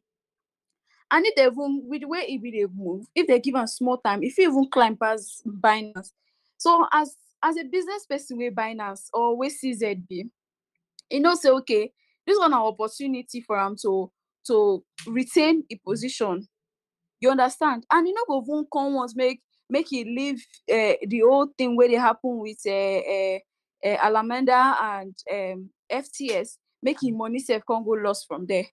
And 1.11 1.25
if 1.25 1.35
they 1.35 1.45
even 1.45 1.83
with 1.85 2.01
the 2.01 2.07
way 2.07 2.37
be 2.37 2.51
dey 2.51 2.65
move 2.73 3.05
if 3.15 3.27
they 3.27 3.39
give 3.39 3.55
am 3.55 3.67
small 3.67 3.97
time 3.97 4.23
if 4.23 4.37
you 4.37 4.49
even 4.49 4.67
climb 4.69 4.97
pass 4.97 5.41
binance. 5.45 6.11
So 6.57 6.87
as 6.91 7.15
as 7.45 7.57
a 7.57 7.63
business 7.63 8.05
person 8.07 8.37
wey 8.37 8.49
binance 8.51 9.03
or 9.13 9.37
wey 9.37 9.49
cz 9.49 10.07
be 10.07 10.25
e 11.11 11.19
know 11.19 11.35
say 11.35 11.49
okay 11.49 11.91
this 12.27 12.37
one 12.39 12.53
an 12.53 12.59
opportunity 12.59 13.41
for 13.41 13.59
am 13.59 13.75
to 13.81 14.11
to 14.47 14.83
retain 15.07 15.63
a 15.71 15.75
position 15.87 16.47
you 17.19 17.29
understand 17.31 17.85
and 17.91 18.07
e 18.07 18.13
no 18.13 18.23
go 18.27 18.41
even 18.43 18.65
come 18.71 18.93
once 18.95 19.15
make 19.15 19.41
make 19.69 19.91
e 19.93 20.03
leave 20.03 20.45
uh, 20.71 20.95
the 21.07 21.21
whole 21.25 21.47
thing 21.57 21.75
where 21.75 21.87
dey 21.87 21.95
happen 21.95 22.39
with 22.39 22.59
uh, 22.67 22.71
uh, 22.71 23.39
uh, 23.85 23.97
alameda 24.07 24.77
and 24.81 25.15
um, 25.31 25.69
FTX 25.91 26.57
make 26.81 27.01
e 27.03 27.11
money 27.11 27.39
sef 27.39 27.63
come 27.65 27.83
go 27.83 27.91
lost 27.91 28.25
from 28.27 28.45
there 28.47 28.65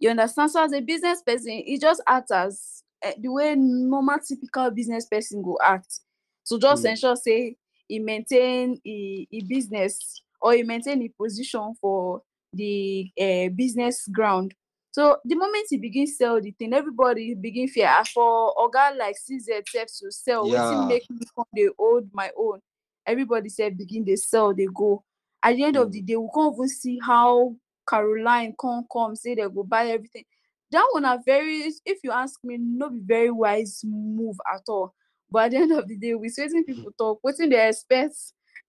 You 0.00 0.10
understand? 0.10 0.50
So 0.50 0.62
as 0.64 0.72
a 0.72 0.80
business 0.80 1.22
person, 1.22 1.62
it 1.66 1.80
just 1.80 2.02
acts 2.06 2.30
as 2.32 2.82
uh, 3.04 3.12
the 3.18 3.28
way 3.30 3.54
normal 3.56 4.18
typical 4.26 4.70
business 4.70 5.06
person 5.06 5.42
go 5.42 5.58
act. 5.62 6.00
So 6.44 6.58
just 6.58 6.84
Mm. 6.84 6.90
ensure 6.90 7.16
say 7.16 7.56
he 7.90 7.98
maintain 7.98 8.80
a, 8.86 9.26
a 9.32 9.40
business 9.42 10.22
or 10.40 10.54
he 10.54 10.62
maintain 10.62 11.02
a 11.02 11.08
position 11.20 11.74
for 11.80 12.22
the 12.52 13.10
uh, 13.20 13.48
business 13.54 14.06
ground. 14.08 14.54
So 14.92 15.18
the 15.24 15.34
moment 15.36 15.66
he 15.70 15.76
begin 15.76 16.06
sell 16.06 16.40
the 16.40 16.52
thing, 16.52 16.72
everybody 16.74 17.34
begin 17.34 17.68
fear. 17.68 17.88
Ah, 17.88 18.04
For 18.14 18.54
oga 18.56 18.96
like 18.96 19.16
CZ 19.16 19.62
self 19.68 19.88
to 20.00 20.10
sell, 20.10 20.46
Yeah. 20.48 20.86
make 20.86 21.08
me 21.10 21.18
come 21.36 21.44
dey 21.54 21.68
hold 21.78 22.08
my 22.12 22.30
own. 22.36 22.60
Everybody 23.06 23.48
self 23.48 23.76
begin 23.76 24.04
dey 24.04 24.16
sell, 24.16 24.54
they 24.54 24.66
go. 24.72 25.02
At 25.42 25.56
the 25.56 25.64
end 25.64 25.76
of 25.76 25.88
Mm. 25.88 25.92
the 25.92 26.02
day, 26.02 26.16
we 26.16 26.28
can't 26.34 26.54
even 26.54 26.68
see 26.68 26.98
how 27.02 27.54
Caroline 27.88 28.54
come 28.60 28.84
come 28.92 29.16
say 29.16 29.34
they 29.34 29.48
go 29.48 29.62
buy 29.64 29.86
everything. 29.90 30.24
That 30.72 30.86
one 30.92 31.04
are 31.04 31.18
very, 31.26 31.72
if 31.84 31.98
you 32.04 32.12
ask 32.12 32.38
me, 32.44 32.56
no 32.60 32.90
be 32.90 33.00
very 33.02 33.30
wise 33.30 33.80
move 33.84 34.36
at 34.54 34.62
all. 34.68 34.94
But 35.30 35.44
at 35.46 35.50
the 35.52 35.56
end 35.58 35.72
of 35.72 35.86
the 35.86 35.96
day, 35.96 36.14
with 36.14 36.34
wetin 36.36 36.66
people 36.66 36.92
talk, 36.98 37.20
wetin 37.24 37.50
they 37.50 37.68
expect 37.68 38.14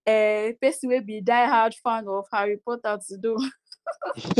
uh, 0.07 0.51
person 0.61 0.89
wey 0.89 0.99
be 0.99 1.21
die 1.21 1.45
hard 1.45 1.73
fan 1.83 2.07
of 2.07 2.25
Harry 2.31 2.57
Potter 2.57 2.99
to 3.07 3.17
do. 3.17 3.37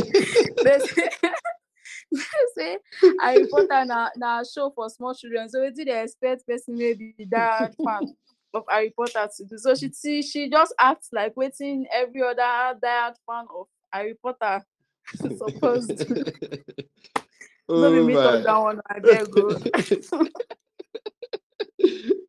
they 0.64 0.80
say, 0.80 1.10
they 2.12 2.22
say 2.56 2.78
Harry 3.20 3.48
Potter 3.48 3.86
na 3.86 4.10
na 4.16 4.44
show 4.44 4.72
for 4.76 4.90
small 4.90 5.16
children. 5.16 5.50
So 5.50 5.60
wetin 5.60 5.86
they 5.86 6.02
expect 6.04 6.48
person 6.48 6.78
wey 6.78 6.94
be 6.94 7.14
die 7.30 7.40
hard 7.40 7.76
fan 7.84 8.14
of 8.54 8.64
Harry 8.70 8.94
Potter 8.96 9.28
to 9.38 9.46
do. 9.46 9.58
So 9.58 9.74
she 9.74 9.92
see 9.92 10.22
she 10.22 10.50
just 10.50 10.76
acts 10.80 11.10
like 11.12 11.34
wetin 11.36 11.86
every 11.92 12.22
other 12.22 12.36
die 12.36 12.78
hard 12.84 13.16
fan 13.28 13.46
of 13.56 13.68
Harry 13.92 14.16
Potter 14.22 14.64
supposed 15.16 15.98
to. 15.98 16.34
no 17.68 17.92
be 17.92 18.00
Oh 18.00 18.04
me 18.04 18.14
talk 18.14 18.44
that 18.44 18.62
one, 18.62 18.82
I 18.90 19.00
beg 19.00 19.28
o. 19.38 19.58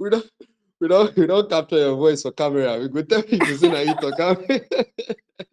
we 0.00 0.10
don't 0.10 0.30
we 0.80 0.88
don't 0.88 1.16
we 1.16 1.26
don't 1.26 1.48
capture 1.48 1.78
your 1.78 1.96
voice 1.96 2.22
for 2.22 2.32
camera. 2.32 2.78
We 2.78 2.88
go 2.88 3.02
tell 3.02 3.22
people 3.22 3.46
say 3.56 3.68
na 3.68 3.80
you 3.80 3.94
talk 4.18 4.46
be 4.48 4.60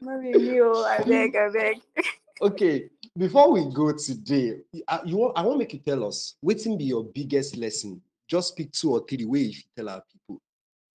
me 0.02 0.60
beg, 1.06 1.36
I 1.36 1.50
beg. 1.50 1.82
okay, 2.42 2.90
before 3.18 3.52
we 3.52 3.72
go 3.74 3.92
today, 3.94 4.58
you, 4.72 4.84
uh, 4.88 5.00
you 5.06 5.18
want 5.18 5.38
I 5.38 5.44
want 5.44 5.60
make 5.60 5.74
you 5.74 5.80
tell 5.80 6.06
us 6.06 6.36
wetin 6.44 6.78
be 6.78 6.86
your 6.86 7.04
biggest 7.04 7.58
lesson. 7.58 8.02
Just 8.28 8.58
pick 8.58 8.72
two 8.72 8.92
or 8.92 9.06
three 9.08 9.26
wey 9.26 9.40
you 9.40 9.62
tell 9.76 9.90
our 9.90 10.04
people. 10.12 10.42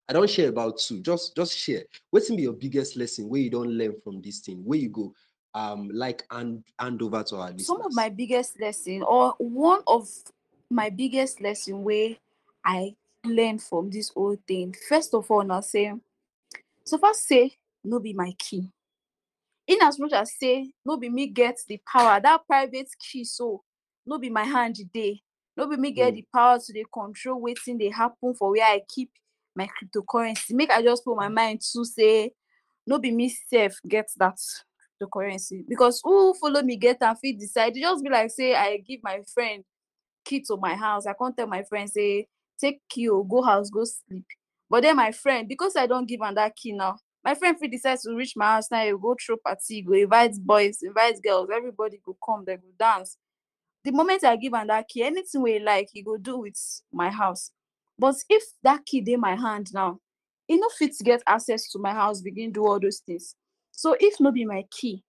I 0.07 0.13
don't 0.13 0.29
share 0.29 0.49
about 0.49 0.77
two. 0.79 1.01
Just 1.01 1.35
just 1.35 1.57
share. 1.57 1.83
Wetin 2.13 2.35
be 2.35 2.43
your 2.43 2.53
biggest 2.53 2.97
lesson 2.97 3.29
where 3.29 3.41
you 3.41 3.49
don't 3.49 3.71
learn 3.71 3.95
from 4.03 4.21
this 4.21 4.39
thing? 4.39 4.57
Where 4.65 4.79
you 4.79 4.89
go 4.89 5.13
um 5.53 5.89
like 5.93 6.23
and 6.31 6.63
hand 6.77 7.01
over 7.01 7.23
to 7.23 7.37
our 7.37 7.51
listeners. 7.51 7.67
Some 7.67 7.81
of 7.81 7.95
my 7.95 8.09
biggest 8.09 8.59
lesson 8.59 9.01
or 9.03 9.33
one 9.37 9.81
of 9.87 10.09
my 10.69 10.89
biggest 10.89 11.41
lesson 11.41 11.83
wey 11.83 12.19
I 12.65 12.95
learn 13.23 13.59
from 13.59 13.89
this 13.89 14.09
whole 14.09 14.37
thing, 14.47 14.75
first 14.89 15.13
of 15.13 15.29
all 15.29 15.43
na 15.43 15.59
say, 15.61 15.93
so 16.83 16.97
far 16.97 17.13
say 17.13 17.53
no 17.83 17.99
be 17.99 18.13
my 18.13 18.33
key. 18.37 18.69
In 19.67 19.79
as 19.81 19.99
much 19.99 20.13
as 20.13 20.33
say 20.37 20.71
no 20.85 20.97
be 20.97 21.09
me 21.09 21.27
get 21.27 21.57
the 21.67 21.79
power, 21.91 22.19
that 22.21 22.45
private 22.47 22.89
key 22.99 23.23
so 23.23 23.63
no 24.05 24.17
be 24.19 24.29
my 24.29 24.43
hand 24.43 24.77
dey. 24.93 25.21
No 25.57 25.67
be 25.67 25.77
me 25.77 25.91
get 25.91 26.13
Mm. 26.13 26.15
the 26.17 26.25
power 26.33 26.59
to 26.59 26.73
dey 26.73 26.83
control 26.93 27.41
wetin 27.41 27.79
dey 27.79 27.89
happen 27.89 28.33
for 28.35 28.51
where 28.51 28.65
I 28.65 28.81
keep 28.87 29.11
my 29.55 29.67
cryptocurrency. 29.67 30.51
Make 30.51 30.69
I 30.71 30.81
just 30.83 31.03
put 31.05 31.15
my 31.15 31.29
mind 31.29 31.61
to 31.73 31.85
say 31.85 32.31
no 32.85 32.99
be 32.99 33.11
me 33.11 33.29
sef 33.29 33.77
get 33.87 34.07
that 34.17 34.37
cryptocurrency 35.01 35.63
because 35.67 36.01
who 36.03 36.33
follow 36.35 36.61
me 36.61 36.75
get 36.75 36.97
and 37.01 37.17
fit 37.17 37.39
decide. 37.39 37.73
Just 37.75 38.03
be 38.03 38.09
like 38.09 38.29
say 38.31 38.53
I 38.53 38.77
give 38.77 38.99
my 39.03 39.21
friend 39.33 39.63
key 40.25 40.41
to 40.41 40.57
my 40.57 40.75
house. 40.75 41.05
I 41.07 41.13
can't 41.13 41.35
tell 41.35 41.47
my 41.47 41.63
friend 41.63 41.89
say 41.89 42.27
take 42.59 42.79
key 42.89 43.07
go 43.07 43.41
house 43.41 43.69
go 43.69 43.83
sleep. 43.83 44.25
But 44.69 44.81
then 44.83 44.95
my 44.95 45.11
friend 45.11 45.47
because 45.47 45.75
I 45.75 45.87
don 45.87 46.05
give 46.05 46.21
am 46.21 46.35
that 46.35 46.55
key 46.55 46.71
now, 46.73 46.97
my 47.23 47.35
friend 47.35 47.57
fit 47.57 47.71
decide 47.71 47.99
to 47.99 48.15
reach 48.15 48.33
my 48.35 48.45
house 48.45 48.69
now 48.71 48.83
e 48.83 48.91
go 48.91 49.15
throw 49.23 49.37
party, 49.37 49.81
go 49.81 49.93
invite 49.93 50.35
boys, 50.43 50.79
invite 50.81 51.21
girls, 51.23 51.49
everybody 51.53 51.99
go 52.05 52.15
come, 52.25 52.45
dem 52.45 52.57
go 52.59 52.67
dance. 52.77 53.17
The 53.83 53.91
moment 53.91 54.23
I 54.23 54.35
give 54.35 54.53
am 54.53 54.67
that 54.67 54.87
key, 54.87 55.03
anything 55.03 55.41
wey 55.41 55.59
like, 55.59 55.89
e 55.93 56.01
go 56.01 56.17
do 56.17 56.39
with 56.39 56.55
my 56.91 57.09
house. 57.09 57.51
But 57.97 58.15
if 58.29 58.43
that 58.63 58.85
key 58.85 59.01
dey 59.01 59.15
my 59.15 59.35
hand 59.35 59.69
now, 59.73 59.99
e 60.49 60.57
no 60.57 60.69
fit 60.69 60.95
get 61.03 61.21
access 61.27 61.69
to 61.71 61.79
my 61.79 61.93
house 61.93 62.21
begin 62.21 62.51
do 62.51 62.65
all 62.65 62.79
those 62.79 62.99
things. 62.99 63.35
So 63.71 63.95
if 63.99 64.19
no 64.19 64.31
be 64.31 64.45
my 64.45 64.63
key, 64.71 65.03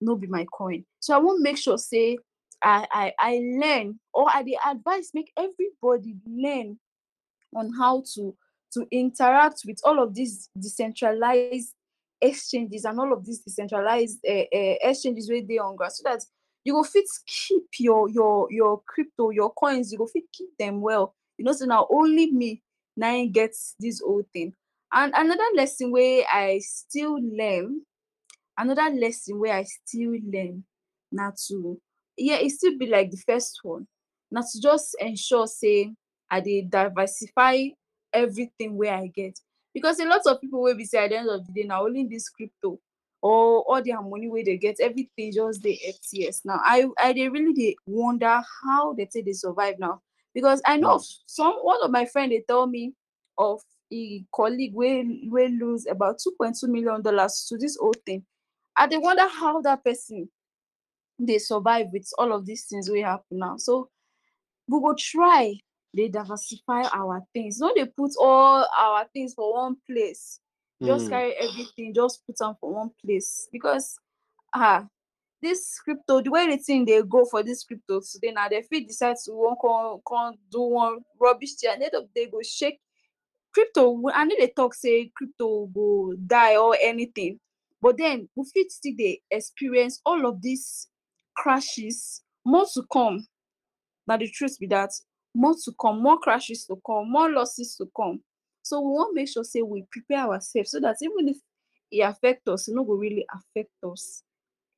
no 0.00 0.16
be 0.16 0.26
my 0.26 0.44
coin. 0.52 0.84
So 1.00 1.14
I 1.14 1.18
wan 1.18 1.42
make 1.42 1.58
sure 1.58 1.78
say 1.78 2.18
I 2.62 2.86
I 2.92 3.12
I 3.18 3.40
learn 3.60 3.98
or 4.12 4.26
I 4.32 4.42
dey 4.42 4.56
advise 4.66 5.10
make 5.14 5.32
everybody 5.36 6.16
learn 6.26 6.78
on 7.54 7.72
how 7.72 8.02
to 8.14 8.34
to 8.72 8.86
interact 8.90 9.62
with 9.66 9.78
all 9.84 10.02
of 10.02 10.14
these 10.14 10.50
decentralized 10.60 11.72
exchanges 12.20 12.84
and 12.84 12.98
all 12.98 13.12
of 13.12 13.24
these 13.24 13.40
decentralized 13.40 14.18
uh, 14.28 14.32
uh, 14.32 14.74
exchanges 14.82 15.28
wey 15.30 15.42
dey 15.42 15.58
on 15.58 15.76
so 15.90 16.02
that 16.04 16.24
you 16.64 16.72
go 16.72 16.82
fit 16.82 17.04
keep 17.26 17.64
your 17.78 18.08
your 18.08 18.48
your 18.50 18.80
crypto 18.86 19.30
your 19.30 19.52
coins 19.52 19.92
you 19.92 19.98
go 19.98 20.06
fit 20.06 20.24
keep 20.32 20.48
them 20.58 20.80
well. 20.80 21.14
You 21.38 21.44
know 21.44 21.52
so 21.52 21.66
now 21.66 21.86
only 21.90 22.30
me 22.30 22.62
na 22.96 23.24
gets 23.26 23.74
this 23.78 24.00
whole 24.00 24.22
thing. 24.32 24.54
And 24.92 25.12
another 25.16 25.44
lesson 25.54 25.90
where 25.90 26.24
i 26.32 26.58
still 26.60 27.18
learn 27.20 27.80
another 28.56 28.88
lesson 28.94 29.38
where 29.40 29.54
i 29.54 29.64
still 29.64 30.12
learn 30.32 30.64
na 31.12 31.32
to 31.48 31.80
yeah 32.16 32.36
it 32.36 32.50
still 32.50 32.78
be 32.78 32.86
like 32.86 33.10
the 33.10 33.16
first 33.26 33.58
one 33.62 33.86
na 34.30 34.40
to 34.42 34.60
just 34.60 34.96
ensure 35.00 35.46
say 35.46 35.92
i 36.34 36.40
dey 36.40 36.62
diversify 36.62 37.56
everything 38.12 38.76
wey 38.76 38.90
i 38.90 39.06
get. 39.08 39.38
Because 39.74 39.98
a 40.00 40.04
lot 40.06 40.20
of 40.26 40.40
people 40.40 40.62
wey 40.62 40.74
be 40.74 40.84
say 40.84 41.04
at 41.04 41.10
the 41.10 41.18
end 41.18 41.28
of 41.28 41.46
the 41.46 41.52
day 41.52 41.66
na 41.66 41.80
only 41.82 42.06
this 42.06 42.28
crypto 42.28 42.78
or 43.22 43.62
all 43.68 43.82
their 43.82 44.00
money 44.02 44.28
wey 44.28 44.42
dey 44.44 44.56
get 44.56 44.76
everything 44.80 45.32
just 45.32 45.62
dey 45.62 45.78
FTX 45.94 46.42
now 46.44 46.60
i 46.62 46.86
i 46.98 47.12
dey 47.12 47.28
really 47.28 47.52
dey 47.52 47.74
wonder 47.86 48.40
how 48.64 48.92
they 48.94 49.06
take 49.06 49.24
dey 49.26 49.32
survive 49.32 49.78
now. 49.78 50.00
Because 50.34 50.60
i 50.66 50.76
know 50.76 50.96
Mm. 50.98 51.04
some 51.26 51.54
one 51.62 51.82
of 51.84 51.90
my 51.90 52.04
friend 52.06 52.30
dey 52.30 52.44
tell 52.48 52.66
me 52.66 52.92
of 53.38 53.60
e 53.90 54.24
colleague 54.32 54.74
wey 54.74 55.04
wey 55.30 55.48
lose 55.48 55.86
about 55.86 56.18
two 56.22 56.32
point 56.38 56.56
two 56.60 56.68
million 56.68 57.02
dollars 57.02 57.46
to 57.48 57.58
this 57.58 57.76
whole 57.80 57.94
thing. 58.06 58.24
I 58.76 58.86
dey 58.86 58.98
wonder 58.98 59.26
how 59.28 59.60
that 59.62 59.84
person 59.84 60.28
dey 61.24 61.38
survive 61.38 61.86
with 61.92 62.08
all 62.18 62.32
of 62.32 62.46
these 62.46 62.64
things 62.66 62.90
wey 62.90 63.02
happen 63.02 63.38
now. 63.38 63.56
So 63.56 63.88
we 64.68 64.80
go 64.80 64.94
try 64.98 65.54
dey 65.94 66.08
diversify 66.08 66.82
our 66.92 67.22
things. 67.32 67.58
No 67.60 67.72
they 67.74 67.86
put 67.86 68.12
all 68.20 68.66
our 68.76 69.06
things 69.12 69.34
for 69.34 69.52
one 69.54 69.76
place. 69.88 70.40
Just 70.82 71.06
Mm. 71.06 71.10
carry 71.10 71.32
everything 71.34 71.94
just 71.94 72.26
put 72.26 72.36
them 72.38 72.54
for 72.60 72.72
one 72.74 72.90
place. 73.04 73.48
Because 73.52 73.98
ah 74.54 74.86
this 75.42 75.78
crypto 75.80 76.20
the 76.22 76.30
way 76.30 76.46
the 76.50 76.56
thing 76.62 76.84
they 76.84 77.02
go 77.02 77.24
for 77.26 77.42
this 77.42 77.64
crypto 77.64 78.00
today 78.00 78.32
now 78.32 78.48
dem 78.48 78.62
fit 78.62 78.86
decide 78.88 79.16
to 79.24 79.32
wan 79.32 79.56
come 79.60 80.00
come 80.08 80.34
do 80.50 80.60
one 80.62 80.98
rubbish 81.20 81.54
thing. 81.54 81.70
At 81.70 81.78
the 81.78 81.84
end 81.86 81.94
of 81.94 82.08
the 82.12 82.20
day 82.20 82.26
e 82.26 82.30
go 82.30 82.40
shake 82.42 82.80
crypto. 83.52 84.02
I 84.12 84.24
no 84.24 84.34
dey 84.36 84.52
talk 84.56 84.74
say 84.74 85.10
crypto 85.16 85.66
go 85.66 86.14
die 86.26 86.56
or 86.56 86.76
anything. 86.80 87.38
But 87.80 87.98
then 87.98 88.28
we 88.34 88.44
fit 88.52 88.72
still 88.72 88.94
dey 88.96 89.20
experience 89.30 90.00
all 90.04 90.26
of 90.26 90.40
these 90.42 90.88
crashes. 91.36 92.22
More 92.44 92.66
to 92.74 92.82
come. 92.92 93.26
Na 94.06 94.16
the 94.16 94.28
truth 94.28 94.58
be 94.58 94.66
that 94.68 94.90
more 95.34 95.54
to 95.64 95.72
come 95.80 96.02
more 96.02 96.18
crashes 96.18 96.64
to 96.66 96.80
come 96.86 97.10
more 97.10 97.30
losses 97.30 97.76
to 97.76 97.88
come. 97.96 98.20
So 98.62 98.80
we 98.80 98.92
wan 98.92 99.14
make 99.14 99.28
sure 99.28 99.44
say 99.44 99.62
we 99.62 99.84
prepare 99.90 100.26
ourselves 100.30 100.70
so 100.70 100.80
that 100.80 100.96
even 101.02 101.28
if 101.28 101.36
it 101.90 102.00
affect 102.00 102.48
us 102.48 102.68
e 102.68 102.72
no 102.74 102.84
go 102.84 102.94
really 102.94 103.26
affect 103.34 103.72
us 103.84 104.22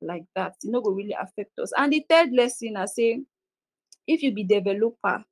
like 0.01 0.25
that. 0.35 0.55
E 0.65 0.69
no 0.69 0.81
go 0.81 0.91
really 0.91 1.15
affect 1.19 1.57
us. 1.59 1.71
And 1.77 1.93
the 1.93 2.05
third 2.09 2.31
lesson 2.33 2.77
I 2.77 2.85
say 2.85 3.21
if 4.07 4.23
you 4.23 4.33
be 4.33 4.43
developer 4.43 5.23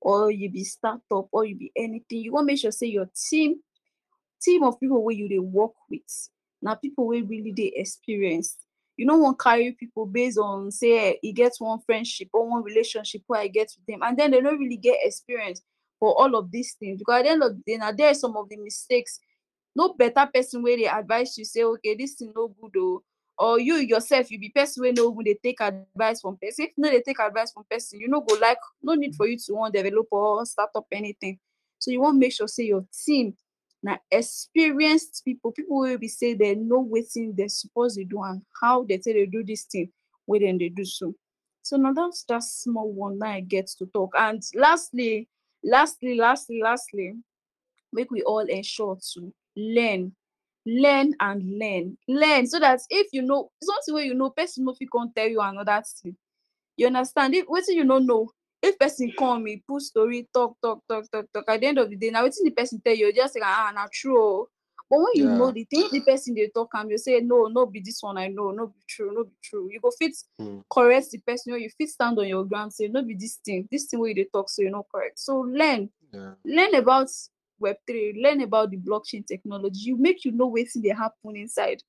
or 0.00 0.30
you 0.30 0.50
be 0.50 0.64
startup 0.64 1.28
or 1.30 1.44
you 1.44 1.56
be 1.56 1.72
anything 1.76 2.18
you 2.18 2.32
wan 2.32 2.46
make 2.46 2.58
sure 2.58 2.72
say 2.72 2.86
your 2.86 3.08
team 3.30 3.60
team 4.42 4.62
of 4.64 4.80
people 4.80 5.04
wey 5.04 5.14
you 5.14 5.28
they 5.28 5.38
work 5.38 5.72
with 5.88 6.28
now 6.60 6.74
people 6.74 7.06
wey 7.06 7.22
really 7.22 7.52
they 7.56 7.72
experienced 7.76 8.66
you 8.96 9.06
no 9.06 9.16
wan 9.16 9.34
carry 9.38 9.72
people 9.72 10.06
based 10.06 10.38
on 10.38 10.70
say 10.70 11.10
eh, 11.10 11.14
e 11.22 11.32
get 11.32 11.52
one 11.58 11.78
friendship 11.86 12.28
or 12.32 12.48
one 12.48 12.62
relationship 12.62 13.22
wey 13.28 13.40
i 13.40 13.48
get 13.48 13.70
with 13.76 13.86
them 13.86 14.00
and 14.02 14.18
then 14.18 14.30
they 14.30 14.40
no 14.40 14.52
really 14.52 14.76
get 14.76 14.98
experience 15.02 15.62
for 15.98 16.14
all 16.20 16.34
of 16.36 16.50
these 16.50 16.74
things 16.74 16.98
because 16.98 17.20
at 17.20 17.24
the 17.24 17.30
end 17.30 17.42
of 17.42 17.52
the 17.56 17.62
day 17.66 17.76
na 17.78 17.92
there 17.92 18.10
are 18.10 18.14
some 18.14 18.36
of 18.36 18.48
the 18.48 18.56
mistakes 18.56 19.20
no 19.74 19.94
better 19.94 20.28
person 20.32 20.62
wey 20.62 20.76
dey 20.76 20.86
advise 20.86 21.36
you 21.38 21.44
say 21.44 21.62
okay 21.64 21.94
this 21.94 22.14
thing 22.14 22.32
no 22.34 22.48
good 22.60 22.76
o 22.78 23.02
or 23.38 23.58
you 23.58 23.76
yourself 23.76 24.30
you 24.30 24.38
be 24.38 24.50
person 24.50 24.82
wey 24.82 24.92
no 24.92 25.10
even 25.10 25.24
dey 25.24 25.38
take 25.42 25.60
advice 25.60 26.20
from 26.20 26.36
person 26.36 26.66
if 26.66 26.72
you 26.76 26.82
no 26.82 26.90
dey 26.90 27.02
take 27.02 27.18
advice 27.20 27.52
from 27.52 27.64
person 27.70 27.98
you 27.98 28.08
no 28.08 28.20
go 28.20 28.34
like 28.40 28.58
no 28.82 28.94
need 28.94 29.14
for 29.14 29.26
you 29.26 29.38
to 29.38 29.54
wan 29.54 29.72
develop 29.72 30.06
or 30.10 30.44
start 30.46 30.70
up 30.74 30.86
anything. 30.92 31.38
So 31.78 31.90
you 31.90 32.00
wan 32.00 32.18
make 32.18 32.32
sure 32.32 32.46
say 32.46 32.64
your 32.64 32.84
team 33.04 33.34
na 33.82 33.96
experienced 34.10 35.22
people 35.24 35.50
people 35.52 35.80
wey 35.80 35.96
be 35.96 36.08
say 36.08 36.34
dem 36.34 36.68
know 36.68 36.88
dem 37.36 37.48
suppose 37.48 37.96
dey 37.96 38.04
do 38.04 38.22
and 38.22 38.42
how 38.60 38.84
dem 38.84 39.00
take 39.00 39.14
dey 39.14 39.26
do 39.26 39.42
this 39.44 39.64
thing 39.64 39.90
wey 40.26 40.38
dey 40.38 40.68
do 40.68 40.84
so. 40.84 41.14
So 41.62 41.76
now 41.76 41.92
that's 41.92 42.24
that 42.24 42.42
small 42.42 42.92
one 42.92 43.18
that 43.20 43.28
I 43.28 43.40
get 43.40 43.68
to 43.78 43.86
talk. 43.86 44.12
And 44.18 44.42
lastly, 44.54 45.28
lastly, 45.62 46.16
lastly, 46.16 46.60
lastly, 46.62 47.14
make 47.92 48.10
we 48.10 48.22
all 48.22 48.40
ensure 48.40 48.98
to 49.14 49.32
learn 49.56 50.12
learn 50.64 51.12
and 51.18 51.58
learn 51.58 51.96
learn 52.06 52.46
so 52.46 52.60
that 52.60 52.80
if 52.88 53.08
you 53.12 53.20
know 53.20 53.50
something 53.60 53.94
wey 53.94 54.04
you 54.04 54.14
know 54.14 54.30
person 54.30 54.64
no 54.64 54.72
fit 54.72 54.88
come 54.92 55.10
tell 55.14 55.28
you 55.28 55.40
another 55.40 55.82
thing. 56.02 56.16
You 56.76 56.86
understand? 56.86 57.34
If 57.34 57.46
wetin 57.46 57.74
you 57.74 57.84
no 57.84 57.98
know 57.98 58.30
if 58.62 58.78
person 58.78 59.12
come 59.18 59.48
e 59.48 59.62
put 59.66 59.82
story 59.82 60.28
talk 60.32 60.56
talk 60.62 60.80
talk 60.88 61.10
talk 61.10 61.26
talk 61.32 61.44
at 61.48 61.60
the 61.60 61.66
end 61.66 61.78
of 61.78 61.90
the 61.90 61.96
day 61.96 62.10
na 62.10 62.22
wetin 62.22 62.44
the 62.44 62.50
person 62.50 62.80
tell 62.80 62.94
you 62.94 63.06
you 63.06 63.12
just 63.12 63.34
say 63.34 63.40
ah 63.42 63.72
na 63.74 63.86
true 63.92 64.18
o 64.18 64.48
but 64.90 64.98
when 64.98 65.14
you 65.14 65.28
know 65.28 65.50
the 65.50 65.64
thing 65.64 65.88
the 65.92 66.00
person 66.00 66.34
dey 66.34 66.48
talk 66.54 66.68
am 66.74 66.90
you 66.90 66.98
say 66.98 67.20
no 67.20 67.46
no 67.48 67.66
be 67.66 67.80
this 67.80 68.02
one 68.02 68.18
i 68.18 68.28
know 68.28 68.50
no 68.50 68.66
be 68.66 68.80
true 68.88 69.12
no 69.12 69.24
be 69.24 69.36
true 69.42 69.68
you 69.70 69.80
go 69.80 69.90
fit 69.98 70.14
Mm. 70.40 70.62
correct 70.70 71.10
the 71.10 71.18
person 71.18 71.52
or 71.52 71.58
you 71.58 71.70
fit 71.76 71.88
stand 71.88 72.18
on 72.18 72.26
your 72.28 72.44
ground 72.44 72.72
say 72.72 72.88
no 72.88 73.02
be 73.02 73.14
this 73.14 73.36
thing 73.44 73.68
this 73.70 73.86
thing 73.86 74.00
wey 74.00 74.10
you 74.10 74.14
dey 74.14 74.28
talk 74.32 74.48
so 74.48 74.62
you 74.62 74.70
no 74.70 74.86
correct 74.90 75.18
so 75.18 75.40
learn 75.40 75.88
Yeah. 76.12 76.34
learn 76.44 76.74
about 76.74 77.08
web3 77.60 78.22
learn 78.22 78.40
about 78.42 78.70
the 78.70 78.76
blockchain 78.76 79.24
technology 79.26 79.80
you 79.90 79.96
make 79.96 80.24
you 80.24 80.32
know 80.32 80.50
wetin 80.50 80.82
dey 80.82 80.90
happen 80.94 81.36
inside 81.36 81.82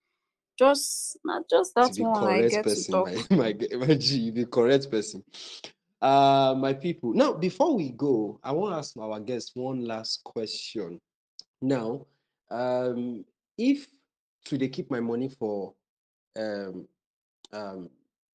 just 0.58 1.18
not 1.26 1.44
just 1.50 1.74
that 1.76 1.92
to 1.94 2.04
one 2.04 2.24
i 2.30 2.42
get 2.48 2.64
to 2.64 2.70
person, 2.70 2.94
talk 2.94 3.08
my 3.08 3.38
my 3.44 3.52
g- 3.54 3.76
my 3.76 3.94
G, 3.96 4.18
you 4.18 4.32
be 4.32 4.46
correct 4.46 4.90
person. 4.92 5.24
Uh, 6.04 6.54
my 6.58 6.74
people. 6.74 7.14
Now, 7.14 7.32
before 7.32 7.78
we 7.78 7.92
go, 7.92 8.38
I 8.44 8.52
want 8.52 8.74
to 8.74 8.78
ask 8.78 8.98
our 8.98 9.22
guest 9.22 9.52
one 9.54 9.86
last 9.86 10.22
question. 10.26 11.00
Now, 11.62 12.06
um, 12.52 13.24
if 13.58 13.88
they 14.52 14.68
keep 14.68 14.92
my 14.92 15.00
money 15.00 15.30
for 15.30 15.74
um 16.38 16.86
um 17.54 17.90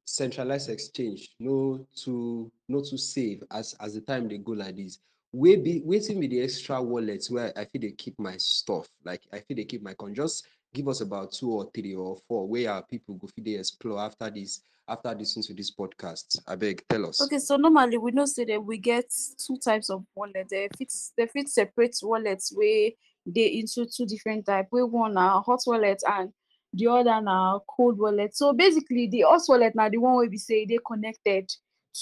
centralized 0.06 0.70
exchange, 0.70 1.34
no 1.38 1.86
to 2.04 2.50
no 2.68 2.80
to 2.80 2.96
save 2.96 3.44
as 3.50 3.74
as 3.80 3.92
the 3.92 4.00
time 4.00 4.28
they 4.28 4.38
go 4.38 4.52
like 4.52 4.76
this. 4.76 5.00
We 5.32 5.56
be 5.56 5.82
waiting 5.84 6.20
with 6.20 6.30
the 6.30 6.40
extra 6.40 6.80
wallets 6.80 7.30
where 7.30 7.52
I 7.54 7.66
feel 7.66 7.82
they 7.82 7.90
keep 7.90 8.18
my 8.18 8.38
stuff. 8.38 8.88
Like 9.04 9.24
I 9.30 9.40
feel 9.40 9.58
they 9.58 9.64
keep 9.64 9.82
my 9.82 9.92
con. 9.92 10.14
Just 10.14 10.46
give 10.72 10.88
us 10.88 11.02
about 11.02 11.32
two 11.32 11.50
or 11.50 11.70
three 11.74 11.94
or 11.94 12.16
four 12.26 12.48
where 12.48 12.72
our 12.72 12.82
people 12.82 13.16
go 13.16 13.26
feel 13.26 13.44
they 13.44 13.58
explore 13.60 14.00
after 14.00 14.30
this 14.30 14.62
after 14.88 15.14
listening 15.14 15.44
to 15.44 15.54
this 15.54 15.70
podcast. 15.70 16.38
I 16.46 16.56
beg, 16.56 16.82
tell 16.88 17.06
us. 17.06 17.20
okay 17.22 17.38
so 17.38 17.56
normally 17.56 17.98
we 17.98 18.10
know 18.10 18.24
say 18.26 18.44
that 18.44 18.64
we 18.64 18.78
get 18.78 19.04
two 19.44 19.56
types 19.58 19.90
of 19.90 20.04
wallet 20.14 20.48
they 20.50 20.68
fit 20.76 20.92
they 21.16 21.26
fit 21.26 21.48
separate 21.48 21.96
wallets 22.02 22.52
wey 22.56 22.96
they 23.26 23.46
into 23.58 23.86
two 23.86 24.06
different 24.06 24.46
type 24.46 24.66
We 24.72 24.82
one 24.82 25.14
na 25.14 25.40
hot 25.42 25.60
wallet 25.66 26.02
and 26.06 26.32
the 26.72 26.86
other 26.88 27.20
na 27.20 27.58
cold 27.76 27.98
wallet 27.98 28.34
so 28.36 28.52
basically 28.52 29.08
the 29.08 29.22
hot 29.22 29.42
wallet 29.48 29.74
now 29.74 29.88
the 29.88 29.98
one 29.98 30.16
wey 30.16 30.28
be 30.28 30.38
say 30.38 30.64
they 30.66 30.78
connected 30.86 31.50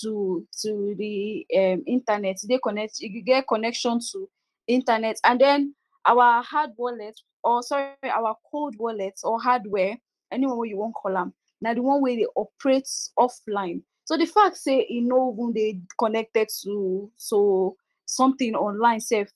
to 0.03 0.47
to 0.63 0.95
the 0.99 1.47
um 1.57 1.83
internet 1.87 2.37
They 2.49 2.59
connect 2.63 3.01
You 3.01 3.23
get 3.23 3.49
connection 3.49 3.99
to 4.13 4.29
internet 4.67 5.17
and 5.25 5.41
then 5.41 5.75
our 6.05 6.43
hard 6.43 6.71
wallet 6.77 7.19
or 7.43 7.63
sorry 7.63 7.91
our 8.05 8.37
cold 8.51 8.75
wallet 8.79 9.15
or 9.25 9.41
hardware 9.41 9.97
anyone 10.33 10.69
you 10.69 10.77
wan 10.77 10.93
call 10.93 11.17
am 11.17 11.33
na 11.61 11.75
the 11.75 11.83
one 11.83 12.03
wey 12.03 12.17
dey 12.17 12.27
operate 12.37 12.89
offline. 13.19 13.83
So 14.05 14.17
the 14.17 14.27
fact 14.27 14.57
say 14.57 14.87
e 14.91 15.01
no 15.01 15.33
even 15.35 15.53
dey 15.53 15.81
connected 15.99 16.49
to 16.63 17.11
so 17.17 17.77
something 18.05 18.55
online 18.55 19.01
sef 19.01 19.29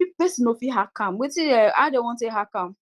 pe- 0.00 0.06
person 0.18 0.44
no 0.46 0.54
fit 0.54 0.72
hack 0.72 0.90
am. 1.00 1.18
Wetin 1.18 1.66
um 1.66 1.72
how 1.74 1.90
dem 1.90 2.02
wan 2.04 2.16
take 2.16 2.32
hack 2.32 2.48
am? 2.54 2.74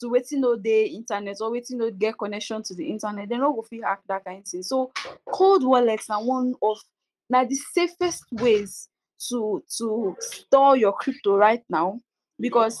To 0.00 0.08
wetin 0.08 0.38
no 0.40 0.56
dey 0.56 0.86
internet 0.86 1.36
or 1.40 1.50
wetin 1.50 1.72
no 1.78 1.90
get 1.90 2.18
connection 2.18 2.62
to 2.62 2.74
the 2.74 2.88
internet 2.88 3.28
dem 3.28 3.40
no 3.40 3.52
go 3.52 3.62
fit 3.62 3.82
hack 3.84 4.00
that 4.08 4.24
kind 4.24 4.46
thing. 4.46 4.62
So 4.62 4.92
cold 5.26 5.64
wallet 5.64 6.00
na 6.08 6.20
one 6.20 6.54
of 6.62 6.78
na 7.30 7.44
the 7.44 7.54
safest 7.72 8.24
ways 8.32 8.88
to 9.30 9.62
to 9.78 10.16
store 10.20 10.76
your 10.76 10.92
crypto 10.92 11.36
right 11.36 11.62
now 11.70 11.98
because 12.38 12.80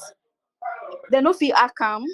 dem 1.10 1.24
no 1.24 1.32
fit 1.32 1.54
hack 1.56 1.72
am 1.80 2.04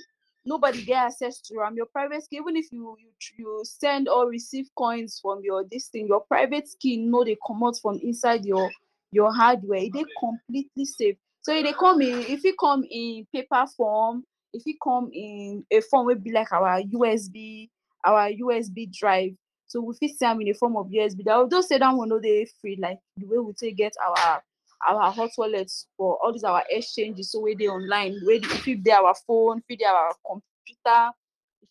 nobody 0.51 0.83
get 0.85 1.07
access 1.07 1.41
to 1.41 1.55
am 1.61 1.69
um, 1.69 1.77
your 1.77 1.87
private 1.87 2.23
key 2.29 2.37
even 2.39 2.57
if 2.57 2.67
you 2.73 2.97
you 2.99 3.11
you 3.39 3.63
send 3.65 4.09
or 4.09 4.29
receive 4.29 4.67
coins 4.77 5.19
from 5.23 5.41
your 5.43 5.65
this 5.71 5.87
thing 5.89 6.07
your 6.09 6.23
private 6.33 6.69
key 6.81 6.97
no 6.97 7.23
dey 7.25 7.37
comot 7.47 7.77
from 7.81 7.99
inside 8.03 8.45
your 8.45 8.69
your 9.13 9.33
hardware. 9.33 9.79
E 9.79 9.91
dey 9.91 10.05
completely 10.19 10.85
safe. 10.85 11.17
So 11.43 11.53
e 11.55 11.63
dey 11.63 11.73
come 11.73 12.01
in 12.03 12.21
e 12.29 12.37
fit 12.37 12.55
come 12.59 12.85
in 12.91 13.27
paper 13.33 13.65
form 13.77 14.25
e 14.53 14.61
fit 14.61 14.77
come 14.83 15.09
in 15.13 15.65
a 15.71 15.81
form 15.81 16.07
wey 16.07 16.15
be 16.15 16.33
like 16.33 16.53
our 16.53 16.83
usb 16.83 17.69
our 18.05 18.31
usb 18.31 18.93
drive. 18.93 19.33
So 19.67 19.81
we 19.81 19.95
fit 19.95 20.19
see 20.19 20.27
am 20.27 20.41
in 20.41 20.49
a 20.49 20.55
form 20.55 20.77
of 20.77 20.87
usb 20.89 21.27
although 21.29 21.61
say 21.61 21.79
that 21.79 21.95
one 21.95 22.09
no 22.09 22.19
dey 22.21 22.47
free 22.61 22.77
like 22.81 22.99
the 23.17 23.27
way 23.27 23.39
we 23.39 23.53
take 23.53 23.77
get 23.77 23.93
our 24.05 24.43
our 24.87 25.11
hot 25.13 25.31
wallets 25.37 25.87
for 25.97 26.19
all 26.23 26.33
these 26.33 26.45
our 26.45 26.63
exchanges 26.71 27.31
so 27.33 27.41
wey 27.41 27.55
dey 27.55 27.69
online 27.69 28.17
wey 28.25 28.41
fit 28.41 28.83
dey 28.83 28.93
our 28.93 29.15
phone 29.27 29.63
dey 29.69 29.85
our 29.85 30.13
computer 30.27 31.11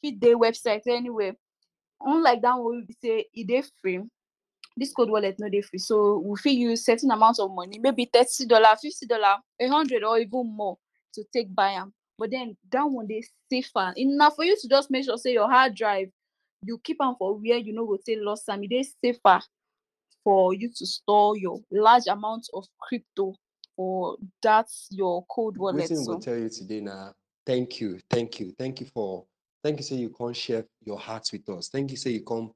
fit 0.02 0.20
dey 0.20 0.34
website 0.34 0.82
anywhere. 0.88 1.34
Unlike 2.02 2.42
that 2.42 2.56
one 2.58 2.78
wey 2.78 2.86
be 2.88 2.96
say 3.02 3.26
e 3.34 3.44
dey 3.44 3.64
free 3.82 4.00
this 4.78 4.94
cold 4.94 5.10
wallet 5.10 5.36
no 5.40 5.50
dey 5.50 5.62
free. 5.62 5.80
So 5.80 6.20
we 6.20 6.38
fit 6.38 6.54
use 6.54 6.86
certain 6.86 7.12
amount 7.12 7.40
of 7.40 7.52
money 7.52 7.80
maybe 7.80 8.06
thirty 8.12 8.46
dollar 8.46 8.76
fifty 8.82 9.06
dollar 9.06 9.38
a 9.60 9.68
hundred 9.68 10.04
or 10.04 10.18
even 10.20 10.46
more 10.56 10.78
to 11.16 11.24
take 11.34 11.54
buy 11.54 11.72
am. 11.72 11.94
But 12.18 12.32
then 12.32 12.56
that 12.72 12.84
one 12.84 13.08
dey 13.08 13.24
safer. 13.52 13.94
E 13.98 14.06
na 14.06 14.30
for 14.30 14.46
you 14.46 14.56
to 14.62 14.68
just 14.70 14.90
make 14.92 15.06
sure 15.06 15.18
say 15.18 15.34
your 15.34 15.50
hard 15.50 15.76
drive 15.76 16.10
you 16.64 16.78
keep 16.84 16.98
am 17.02 17.16
for 17.18 17.36
where 17.36 17.58
you 17.58 17.74
no 17.74 17.86
go 17.86 17.98
take 18.06 18.20
lost 18.22 18.48
am 18.50 18.64
e 18.64 18.68
dey 18.68 18.84
safer 18.84 19.42
for 20.24 20.54
you 20.54 20.70
to 20.76 20.86
store 20.86 21.38
your 21.38 21.60
large 21.72 22.08
amount 22.08 22.48
of 22.54 22.66
crypto 22.80 23.34
or 23.78 24.18
that's 24.42 24.88
your 24.92 25.26
cold 25.30 25.58
wallet 25.58 25.90
Wetin 25.90 25.98
we 25.98 26.04
so 26.04 26.14
go 26.14 26.20
tell 26.20 26.38
you 26.38 26.50
today 26.50 26.82
now. 26.82 27.14
Thank 27.46 27.80
you, 27.82 28.00
thank 28.10 28.40
you, 28.40 28.54
thank 28.58 28.80
you 28.82 28.88
for 28.94 29.26
thank 29.64 29.78
you. 29.78 29.84
Say 29.84 29.96
you 29.96 30.10
come 30.10 30.34
share 30.34 30.66
your 30.84 31.00
heart 31.00 31.30
with 31.32 31.48
us. 31.50 31.70
Thank 31.70 31.92
you. 31.92 31.98
Say 31.98 32.12
you 32.12 32.24
come 32.24 32.52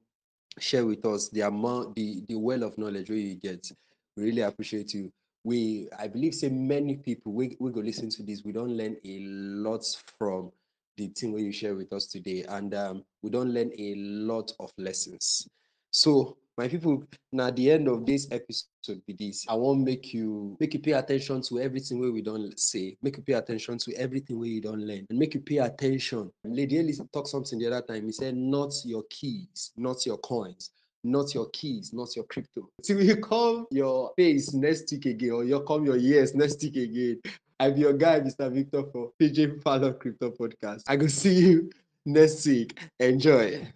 share 0.58 0.86
with 0.86 1.04
us 1.04 1.28
the 1.30 1.42
amount, 1.42 1.94
the 1.96 2.22
the 2.28 2.36
well 2.36 2.62
of 2.62 2.76
knowledge 2.78 3.08
where 3.10 3.18
you 3.18 3.34
get. 3.34 3.70
We 4.16 4.24
really 4.24 4.42
appreciate 4.42 4.94
you. 4.94 5.12
We 5.42 5.88
I 5.98 6.08
believe 6.08 6.34
say 6.34 6.48
many 6.48 6.96
people 6.96 7.32
we 7.32 7.56
we 7.58 7.70
go 7.70 7.80
listen 7.80 8.10
to 8.10 8.22
this. 8.22 8.44
We 8.44 8.52
don't 8.52 8.76
learn 8.76 8.96
a 9.04 9.18
lot 9.20 9.84
from 10.18 10.52
the 10.96 11.08
thing 11.08 11.32
where 11.32 11.42
you 11.42 11.52
share 11.52 11.74
with 11.74 11.92
us 11.92 12.06
today, 12.06 12.44
and 12.48 12.74
um, 12.74 13.04
we 13.22 13.30
don't 13.30 13.50
learn 13.52 13.72
a 13.78 13.94
lot 13.96 14.52
of 14.60 14.72
lessons. 14.78 15.48
So, 15.90 16.36
my 16.56 16.68
people, 16.68 17.02
now 17.32 17.50
the 17.50 17.72
end 17.72 17.88
of 17.88 18.06
this 18.06 18.28
episode 18.30 19.02
be 19.06 19.14
this. 19.18 19.44
I 19.48 19.54
want 19.54 19.80
make 19.80 20.14
you 20.14 20.56
make 20.60 20.74
you 20.74 20.80
pay 20.80 20.92
attention 20.92 21.42
to 21.42 21.60
everything 21.60 21.98
where 22.00 22.12
we 22.12 22.22
don't 22.22 22.58
say. 22.58 22.96
Make 23.02 23.16
you 23.16 23.22
pay 23.22 23.32
attention 23.32 23.78
to 23.78 23.94
everything 23.94 24.38
where 24.38 24.48
don't 24.60 24.80
learn, 24.80 25.06
and 25.10 25.18
make 25.18 25.34
you 25.34 25.40
pay 25.40 25.58
attention. 25.58 26.30
Lady 26.44 26.76
Hayley 26.76 26.94
talked 27.12 27.28
something 27.28 27.58
the 27.58 27.66
other 27.66 27.82
time. 27.82 28.06
He 28.06 28.12
said, 28.12 28.36
"Not 28.36 28.72
your 28.84 29.02
keys, 29.10 29.72
not 29.76 30.06
your 30.06 30.18
coins." 30.18 30.70
Not 31.06 31.34
your 31.34 31.50
keys, 31.50 31.92
not 31.92 32.16
your 32.16 32.24
crypto. 32.24 32.70
Till 32.82 33.02
you 33.02 33.16
come 33.16 33.66
your 33.70 34.14
face 34.16 34.54
next 34.54 34.90
week 34.90 35.04
again, 35.04 35.32
or 35.32 35.44
you 35.44 35.60
come 35.60 35.84
your 35.84 35.98
ears 35.98 36.34
next 36.34 36.62
week 36.62 36.76
again. 36.76 37.20
I'm 37.60 37.76
your 37.76 37.92
guy, 37.92 38.20
Mr. 38.20 38.50
Victor, 38.50 38.84
for 38.90 39.12
Pidgin 39.18 39.60
Parlour 39.62 39.92
Crypto 39.92 40.30
Podcast. 40.30 40.84
I 40.88 40.96
go 40.96 41.06
see 41.06 41.34
you 41.34 41.70
next 42.06 42.46
week. 42.46 42.80
Enjoy. 42.98 43.70